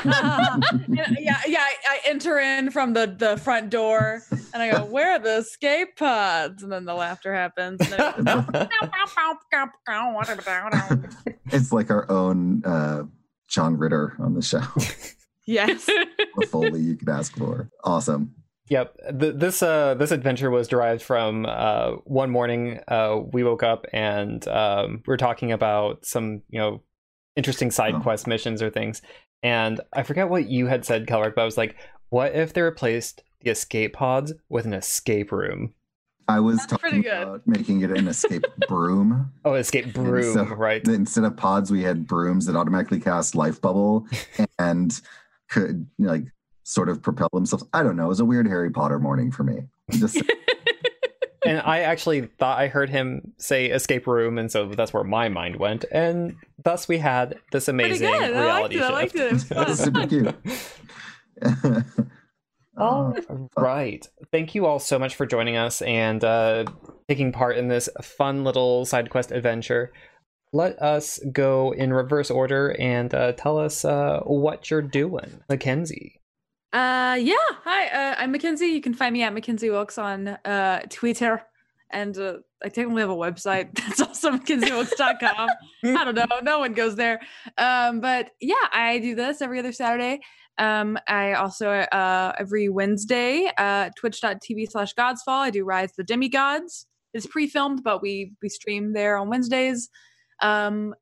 yeah, 0.89 1.41
yeah. 1.47 1.61
I, 1.61 1.73
I 1.87 1.99
enter 2.05 2.39
in 2.39 2.71
from 2.71 2.93
the 2.93 3.07
the 3.07 3.37
front 3.37 3.69
door, 3.69 4.21
and 4.53 4.63
I 4.63 4.71
go, 4.71 4.85
"Where 4.85 5.13
are 5.13 5.19
the 5.19 5.37
escape 5.37 5.97
pods?" 5.97 6.63
And 6.63 6.71
then 6.71 6.85
the 6.85 6.93
laughter 6.93 7.33
happens. 7.33 7.79
And 7.81 7.91
then 7.91 8.25
It's 11.47 11.71
like 11.71 11.89
our 11.89 12.09
own 12.11 12.63
uh, 12.65 13.03
John 13.47 13.77
Ritter 13.77 14.15
on 14.19 14.33
the 14.33 14.41
show. 14.41 14.61
yes. 15.45 15.85
the 15.85 16.47
Foley 16.47 16.81
you 16.81 16.95
could 16.95 17.09
ask 17.09 17.35
for. 17.35 17.69
Awesome. 17.83 18.33
Yep. 18.69 18.95
Th- 19.19 19.35
this 19.35 19.63
uh 19.63 19.93
this 19.95 20.11
adventure 20.11 20.49
was 20.51 20.67
derived 20.67 21.01
from 21.01 21.45
uh 21.47 21.91
one 22.03 22.29
morning 22.29 22.79
uh 22.87 23.19
we 23.31 23.43
woke 23.43 23.63
up 23.63 23.85
and 23.93 24.45
um 24.47 25.03
we 25.07 25.11
were 25.11 25.17
talking 25.17 25.51
about 25.51 26.05
some, 26.05 26.41
you 26.49 26.59
know, 26.59 26.81
interesting 27.35 27.71
side 27.71 27.95
Oh. 27.95 27.99
quest 28.01 28.27
missions 28.27 28.61
or 28.61 28.69
things. 28.69 29.01
And 29.43 29.79
I 29.93 30.03
forget 30.03 30.29
what 30.29 30.49
you 30.49 30.67
had 30.67 30.83
said, 30.85 31.07
Kelrick, 31.07 31.35
but 31.35 31.41
I 31.43 31.45
was 31.45 31.57
like, 31.57 31.75
what 32.09 32.33
if 32.35 32.53
they 32.53 32.61
replaced 32.61 33.23
the 33.41 33.51
escape 33.51 33.93
pods 33.93 34.33
with 34.49 34.65
an 34.65 34.73
escape 34.73 35.31
room? 35.31 35.73
I 36.29 36.41
was 36.41 36.57
That's 36.57 36.71
talking 36.71 37.03
good. 37.03 37.11
about 37.13 37.47
making 37.47 37.81
it 37.81 37.91
an 37.91 38.07
escape 38.09 38.43
broom. 38.67 39.31
Oh, 39.45 39.53
escape 39.53 39.93
broom, 39.93 40.33
so- 40.33 40.43
right? 40.43 40.85
Instead 40.85 41.23
of 41.23 41.37
pods, 41.37 41.71
we 41.71 41.83
had 41.83 42.05
brooms 42.05 42.47
that 42.47 42.55
automatically 42.57 42.99
cast 42.99 43.33
life 43.35 43.61
bubble 43.61 44.05
and 44.59 44.99
could 45.49 45.87
like 45.99 46.25
sort 46.67 46.89
of 46.89 47.01
propel 47.01 47.29
themselves. 47.33 47.63
I 47.71 47.81
don't 47.81 47.95
know. 47.95 48.05
It 48.05 48.09
was 48.09 48.19
a 48.19 48.25
weird 48.25 48.45
Harry 48.45 48.69
Potter 48.69 48.99
morning 48.99 49.31
for 49.31 49.43
me. 49.43 49.61
Just 49.91 50.21
and 51.45 51.61
I 51.61 51.79
actually 51.79 52.25
thought 52.39 52.59
I 52.59 52.67
heard 52.67 52.89
him 52.89 53.31
say 53.37 53.67
escape 53.67 54.05
room, 54.05 54.37
and 54.37 54.51
so 54.51 54.67
that's 54.67 54.93
where 54.93 55.05
my 55.05 55.29
mind 55.29 55.55
went. 55.55 55.85
And 55.93 56.35
thus 56.61 56.89
we 56.89 56.97
had 56.97 57.39
this 57.53 57.69
amazing 57.69 58.11
good. 58.11 58.21
I 58.21 58.51
liked 58.51 58.73
reality 58.73 58.77
it. 58.77 58.83
I 58.83 58.89
liked 58.89 59.15
it. 59.15 59.19
It 59.21 59.33
was 59.33 59.41
shift. 59.43 59.53
fun. 59.53 59.75
super 59.75 60.07
cute. 60.07 60.35
All 62.77 63.15
right. 63.57 64.07
Thank 64.31 64.53
you 64.53 64.67
all 64.67 64.77
so 64.77 64.99
much 64.99 65.15
for 65.15 65.25
joining 65.25 65.57
us 65.57 65.81
and 65.81 66.23
uh, 66.23 66.65
taking 67.07 67.31
part 67.31 67.57
in 67.57 67.69
this 67.69 67.89
fun 68.03 68.43
little 68.43 68.85
side 68.85 69.09
quest 69.09 69.31
adventure. 69.31 69.91
Let 70.53 70.79
us 70.79 71.19
go 71.31 71.73
in 71.73 71.91
reverse 71.91 72.29
order 72.29 72.75
and 72.79 73.11
uh, 73.15 73.31
tell 73.31 73.57
us 73.57 73.83
uh, 73.83 74.19
what 74.25 74.69
you're 74.69 74.83
doing, 74.83 75.41
Mackenzie. 75.49 76.16
Uh, 76.77 77.15
yeah. 77.15 77.33
Hi, 77.63 77.87
uh, 77.87 78.15
I'm 78.19 78.31
Mackenzie. 78.31 78.67
You 78.67 78.81
can 78.81 78.93
find 78.93 79.11
me 79.11 79.23
at 79.23 79.33
Mackenzie 79.33 79.71
Wilkes 79.71 79.97
on 79.97 80.27
uh, 80.27 80.81
Twitter. 80.91 81.41
And 81.89 82.15
uh, 82.15 82.37
I 82.63 82.69
technically 82.69 83.01
have 83.01 83.09
a 83.09 83.15
website. 83.15 83.73
That's 83.87 83.99
also 83.99 84.29
mackenziewilkes.com. 84.29 85.49
I 85.85 86.03
don't 86.03 86.13
know. 86.13 86.25
No 86.43 86.59
one 86.59 86.73
goes 86.73 86.95
there. 86.95 87.19
Um, 87.57 87.99
but 87.99 88.29
yeah, 88.39 88.53
I 88.71 88.99
do 88.99 89.15
this 89.15 89.41
every 89.41 89.57
other 89.57 89.71
Saturday. 89.71 90.19
Um, 90.59 90.99
I 91.07 91.33
also, 91.33 91.67
uh, 91.67 92.33
every 92.37 92.69
Wednesday, 92.69 93.51
uh, 93.57 93.89
twitch.tv 93.97 94.69
slash 94.69 94.93
godsfall, 94.93 95.29
I 95.29 95.49
do 95.49 95.65
Rise 95.65 95.93
the 95.97 96.03
Demigods. 96.03 96.85
It's 97.11 97.25
pre-filmed, 97.25 97.81
but 97.83 98.03
we, 98.03 98.33
we 98.43 98.49
stream 98.49 98.93
there 98.93 99.17
on 99.17 99.29
Wednesdays. 99.29 99.89
Um, 100.43 100.93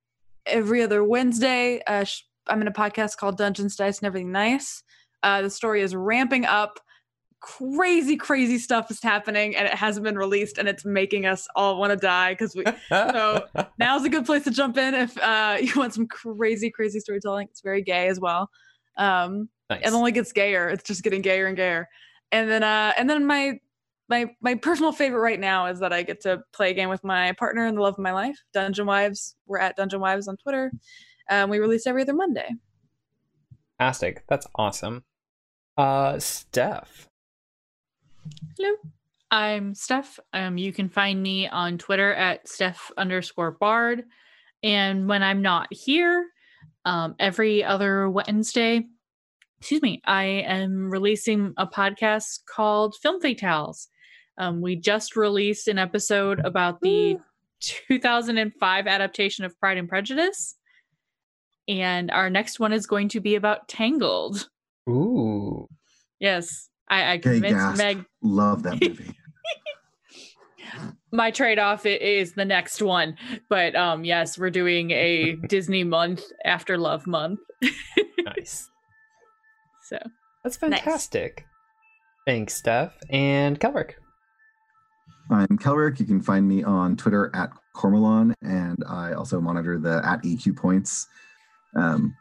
every 0.45 0.83
other 0.83 1.03
Wednesday, 1.03 1.81
uh, 1.85 2.05
sh- 2.05 2.23
I'm 2.47 2.61
in 2.61 2.69
a 2.69 2.71
podcast 2.71 3.17
called 3.17 3.37
Dungeons, 3.37 3.75
Dice, 3.75 3.99
and 3.99 4.07
Everything 4.07 4.31
Nice. 4.31 4.81
Uh, 5.25 5.41
the 5.41 5.49
story 5.49 5.81
is 5.81 5.95
ramping 5.95 6.45
up. 6.45 6.79
Crazy, 7.39 8.15
crazy 8.15 8.59
stuff 8.59 8.91
is 8.91 9.01
happening, 9.01 9.55
and 9.55 9.67
it 9.67 9.73
hasn't 9.73 10.03
been 10.03 10.19
released, 10.19 10.59
and 10.59 10.67
it's 10.67 10.85
making 10.85 11.25
us 11.25 11.47
all 11.55 11.79
want 11.79 11.89
to 11.91 11.97
die 11.97 12.33
because 12.33 12.55
we. 12.55 12.63
So 12.89 13.47
now's 13.79 14.05
a 14.05 14.09
good 14.09 14.25
place 14.27 14.43
to 14.43 14.51
jump 14.51 14.77
in 14.77 14.93
if 14.93 15.17
uh, 15.17 15.57
you 15.61 15.73
want 15.75 15.95
some 15.95 16.05
crazy, 16.07 16.69
crazy 16.69 16.99
storytelling. 16.99 17.47
It's 17.49 17.61
very 17.61 17.81
gay 17.81 18.07
as 18.07 18.19
well. 18.19 18.51
Um, 18.97 19.49
nice. 19.67 19.81
it 19.83 19.93
only 19.93 20.11
gets 20.11 20.31
gayer. 20.31 20.69
It's 20.69 20.83
just 20.83 21.01
getting 21.01 21.23
gayer 21.23 21.47
and 21.47 21.57
gayer. 21.57 21.89
And 22.31 22.47
then, 22.47 22.61
uh, 22.61 22.93
and 22.95 23.09
then 23.09 23.25
my 23.25 23.59
my 24.09 24.27
my 24.41 24.53
personal 24.53 24.91
favorite 24.91 25.21
right 25.21 25.39
now 25.39 25.65
is 25.65 25.79
that 25.79 25.91
I 25.91 26.03
get 26.03 26.21
to 26.21 26.43
play 26.53 26.69
a 26.69 26.73
game 26.75 26.89
with 26.89 27.03
my 27.03 27.31
partner 27.31 27.65
and 27.65 27.75
the 27.75 27.81
love 27.81 27.95
of 27.95 27.99
my 27.99 28.11
life, 28.11 28.37
Dungeon 28.53 28.85
Wives. 28.85 29.37
We're 29.47 29.57
at 29.57 29.75
Dungeon 29.75 30.01
Wives 30.01 30.27
on 30.27 30.37
Twitter. 30.37 30.71
Um, 31.31 31.49
we 31.49 31.57
release 31.57 31.87
every 31.87 32.03
other 32.03 32.13
Monday. 32.13 32.49
Fantastic. 33.79 34.23
That's 34.27 34.45
awesome. 34.55 35.03
Uh, 35.77 36.19
Steph. 36.19 37.09
Hello. 38.57 38.75
I'm 39.29 39.73
Steph. 39.75 40.19
Um, 40.31 40.57
you 40.57 40.71
can 40.71 40.87
find 40.87 41.21
me 41.21 41.47
on 41.47 41.77
Twitter 41.77 42.13
at 42.13 42.47
Steph 42.47 42.91
underscore 42.97 43.51
Bard. 43.51 44.03
And 44.63 45.09
when 45.09 45.21
I'm 45.21 45.41
not 45.41 45.67
here, 45.71 46.27
um, 46.85 47.15
every 47.19 47.63
other 47.63 48.09
Wednesday, 48.09 48.85
excuse 49.59 49.81
me, 49.81 50.01
I 50.05 50.23
am 50.23 50.89
releasing 50.89 51.53
a 51.57 51.67
podcast 51.67 52.45
called 52.45 52.95
Film 52.95 53.19
Fatales. 53.19 53.87
Um, 54.37 54.61
we 54.61 54.75
just 54.75 55.15
released 55.15 55.67
an 55.67 55.77
episode 55.77 56.39
about 56.39 56.79
the 56.81 57.17
2005 57.59 58.87
adaptation 58.87 59.43
of 59.43 59.59
Pride 59.59 59.77
and 59.77 59.89
Prejudice. 59.89 60.55
And 61.67 62.11
our 62.11 62.29
next 62.29 62.59
one 62.59 62.71
is 62.71 62.85
going 62.85 63.09
to 63.09 63.19
be 63.19 63.35
about 63.35 63.67
Tangled. 63.67 64.47
Ooh. 64.89 65.67
Yes, 66.19 66.69
I, 66.89 67.13
I 67.13 67.17
convinced 67.17 67.49
gasp. 67.49 67.77
Meg 67.77 68.05
Love 68.21 68.63
that 68.63 68.81
movie. 68.81 69.13
my 71.11 71.31
trade-off 71.31 71.85
is 71.85 72.33
the 72.33 72.43
next 72.43 72.81
one 72.81 73.15
but 73.49 73.75
um 73.75 74.03
yes 74.03 74.37
we're 74.37 74.49
doing 74.49 74.91
a 74.91 75.35
disney 75.47 75.83
month 75.83 76.23
after 76.43 76.77
love 76.77 77.05
month 77.07 77.39
Nice. 78.25 78.69
so 79.83 79.97
That's 80.43 80.59
Nice. 80.61 80.71
fantastic. 80.81 81.45
Thanks, 82.25 82.55
Steph. 82.55 82.97
And 83.11 83.59
Kelrick. 83.59 83.91
I'm 85.29 85.57
Kelrick. 85.59 85.99
You 85.99 86.05
can 86.07 86.19
find 86.21 86.47
me 86.47 86.63
on 86.63 86.97
Twitter 86.97 87.29
at 87.35 87.51
Cormelon, 87.75 88.33
and 88.41 88.83
I 88.87 89.13
also 89.13 89.39
monitor 89.39 89.77
the 89.77 90.01
at 90.03 90.23
EQ 90.23 90.55
Points 90.57 91.07
um, 91.75 92.15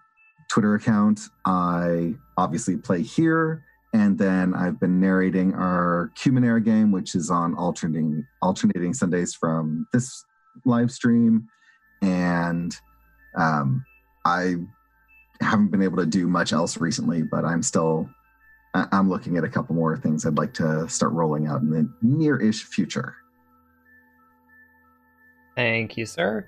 Twitter 0.55 0.77
account. 0.77 1.19
I 1.45 2.15
obviously 2.37 2.77
play 2.77 3.03
here, 3.03 3.65
and 3.93 4.17
then 4.17 4.55
I've 4.55 4.79
been 4.79 5.01
narrating 5.01 5.53
our 5.53 6.13
Numenera 6.15 6.65
game, 6.65 6.93
which 6.93 7.17
is 7.17 7.29
on 7.29 7.57
alternating 7.57 8.25
alternating 8.41 8.95
Sundays 8.95 9.35
from 9.35 9.89
this 9.93 10.25
live 10.65 10.93
stream, 10.93 11.49
and 12.03 12.73
um, 13.37 13.85
I 14.25 14.55
haven't 15.41 15.73
been 15.73 15.83
able 15.83 15.97
to 15.97 16.07
do 16.07 16.29
much 16.29 16.53
else 16.53 16.81
recently, 16.81 17.25
but 17.25 17.45
I'm 17.45 17.65
still 17.65 18.09
I'm 18.75 19.11
looking 19.11 19.37
at 19.37 19.43
a 19.43 19.49
couple 19.49 19.75
more 19.75 19.97
things 19.97 20.25
I'd 20.25 20.39
like 20.39 20.55
to 20.55 20.89
start 20.89 21.15
rolling 21.15 21.49
out 21.49 21.63
in 21.63 21.71
the 21.71 21.93
near-ish 22.01 22.63
future. 22.63 23.17
Thank 25.57 25.97
you, 25.97 26.07
sir. 26.07 26.47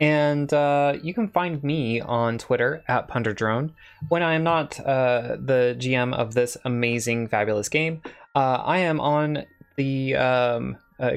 And 0.00 0.52
uh, 0.52 0.96
you 1.02 1.14
can 1.14 1.28
find 1.28 1.62
me 1.62 2.00
on 2.00 2.38
Twitter 2.38 2.82
at 2.88 3.08
Punderdrone. 3.08 3.70
When 4.08 4.22
I 4.22 4.34
am 4.34 4.42
not 4.42 4.78
uh, 4.80 5.36
the 5.38 5.76
GM 5.78 6.14
of 6.14 6.34
this 6.34 6.56
amazing, 6.64 7.28
fabulous 7.28 7.68
game, 7.68 8.02
uh, 8.34 8.62
I 8.64 8.78
am 8.78 9.00
on 9.00 9.44
the 9.76 10.16
um, 10.16 10.76
uh, 10.98 11.12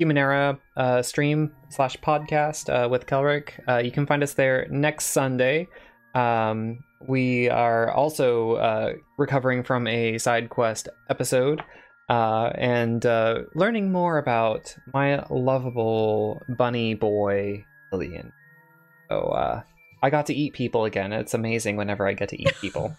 Numenera 0.00 0.58
uh, 0.76 1.02
stream 1.02 1.52
slash 1.68 1.96
podcast 1.98 2.68
uh, 2.68 2.88
with 2.88 3.06
Kelrick. 3.06 3.50
Uh, 3.68 3.78
you 3.78 3.90
can 3.90 4.06
find 4.06 4.22
us 4.22 4.34
there 4.34 4.66
next 4.70 5.06
Sunday. 5.06 5.68
Um, 6.14 6.82
we 7.06 7.50
are 7.50 7.90
also 7.90 8.96
recovering 9.18 9.62
from 9.62 9.86
a 9.86 10.16
side 10.16 10.48
quest 10.48 10.88
episode 11.10 11.62
uh, 12.08 12.50
and 12.54 13.06
uh, 13.06 13.40
learning 13.54 13.90
more 13.90 14.18
about 14.18 14.74
my 14.92 15.24
lovable 15.30 16.42
bunny 16.48 16.94
boy 16.94 17.64
Lillian. 17.94 18.32
So 19.08 19.20
uh, 19.20 19.62
I 20.02 20.10
got 20.10 20.26
to 20.26 20.34
eat 20.34 20.52
people 20.52 20.84
again. 20.84 21.12
It's 21.12 21.34
amazing 21.34 21.76
whenever 21.76 22.06
I 22.06 22.12
get 22.12 22.28
to 22.30 22.40
eat 22.40 22.54
people. 22.60 22.96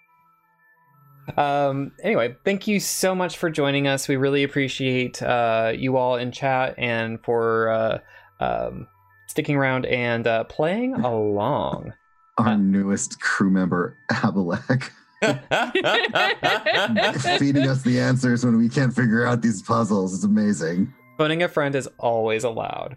um. 1.36 1.92
Anyway, 2.02 2.36
thank 2.44 2.66
you 2.66 2.80
so 2.80 3.14
much 3.14 3.38
for 3.38 3.50
joining 3.50 3.86
us. 3.86 4.08
We 4.08 4.16
really 4.16 4.42
appreciate 4.42 5.22
uh, 5.22 5.72
you 5.74 5.96
all 5.96 6.16
in 6.16 6.32
chat 6.32 6.74
and 6.78 7.22
for 7.22 7.70
uh, 7.70 7.98
um, 8.40 8.86
sticking 9.26 9.56
around 9.56 9.86
and 9.86 10.26
uh, 10.26 10.44
playing 10.44 10.94
along. 10.94 11.92
Our 12.38 12.56
newest 12.56 13.20
crew 13.20 13.50
member, 13.50 13.96
Abalek, 14.10 14.90
feeding 17.38 17.68
us 17.68 17.82
the 17.82 18.00
answers 18.00 18.44
when 18.44 18.56
we 18.56 18.68
can't 18.68 18.94
figure 18.94 19.26
out 19.26 19.42
these 19.42 19.60
puzzles. 19.60 20.14
It's 20.14 20.24
amazing. 20.24 20.92
phoning 21.18 21.42
a 21.42 21.48
friend 21.48 21.74
is 21.74 21.88
always 21.98 22.44
allowed. 22.44 22.96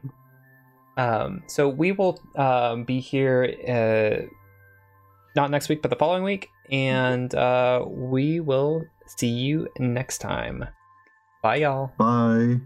Um, 0.98 1.44
so 1.48 1.68
we 1.68 1.92
will 1.92 2.20
um, 2.36 2.84
be 2.84 3.00
here 3.00 3.56
uh, 3.68 4.32
not 5.36 5.52
next 5.52 5.70
week, 5.70 5.82
but 5.82 5.90
the 5.90 5.98
following 5.98 6.24
week, 6.24 6.50
and 6.72 7.34
uh, 7.36 7.84
we 7.86 8.40
will 8.40 8.86
see 9.06 9.28
you 9.28 9.68
next 9.78 10.20
time. 10.20 10.66
Bye, 11.42 11.58
y'all. 11.58 11.92
Bye. 11.98 12.62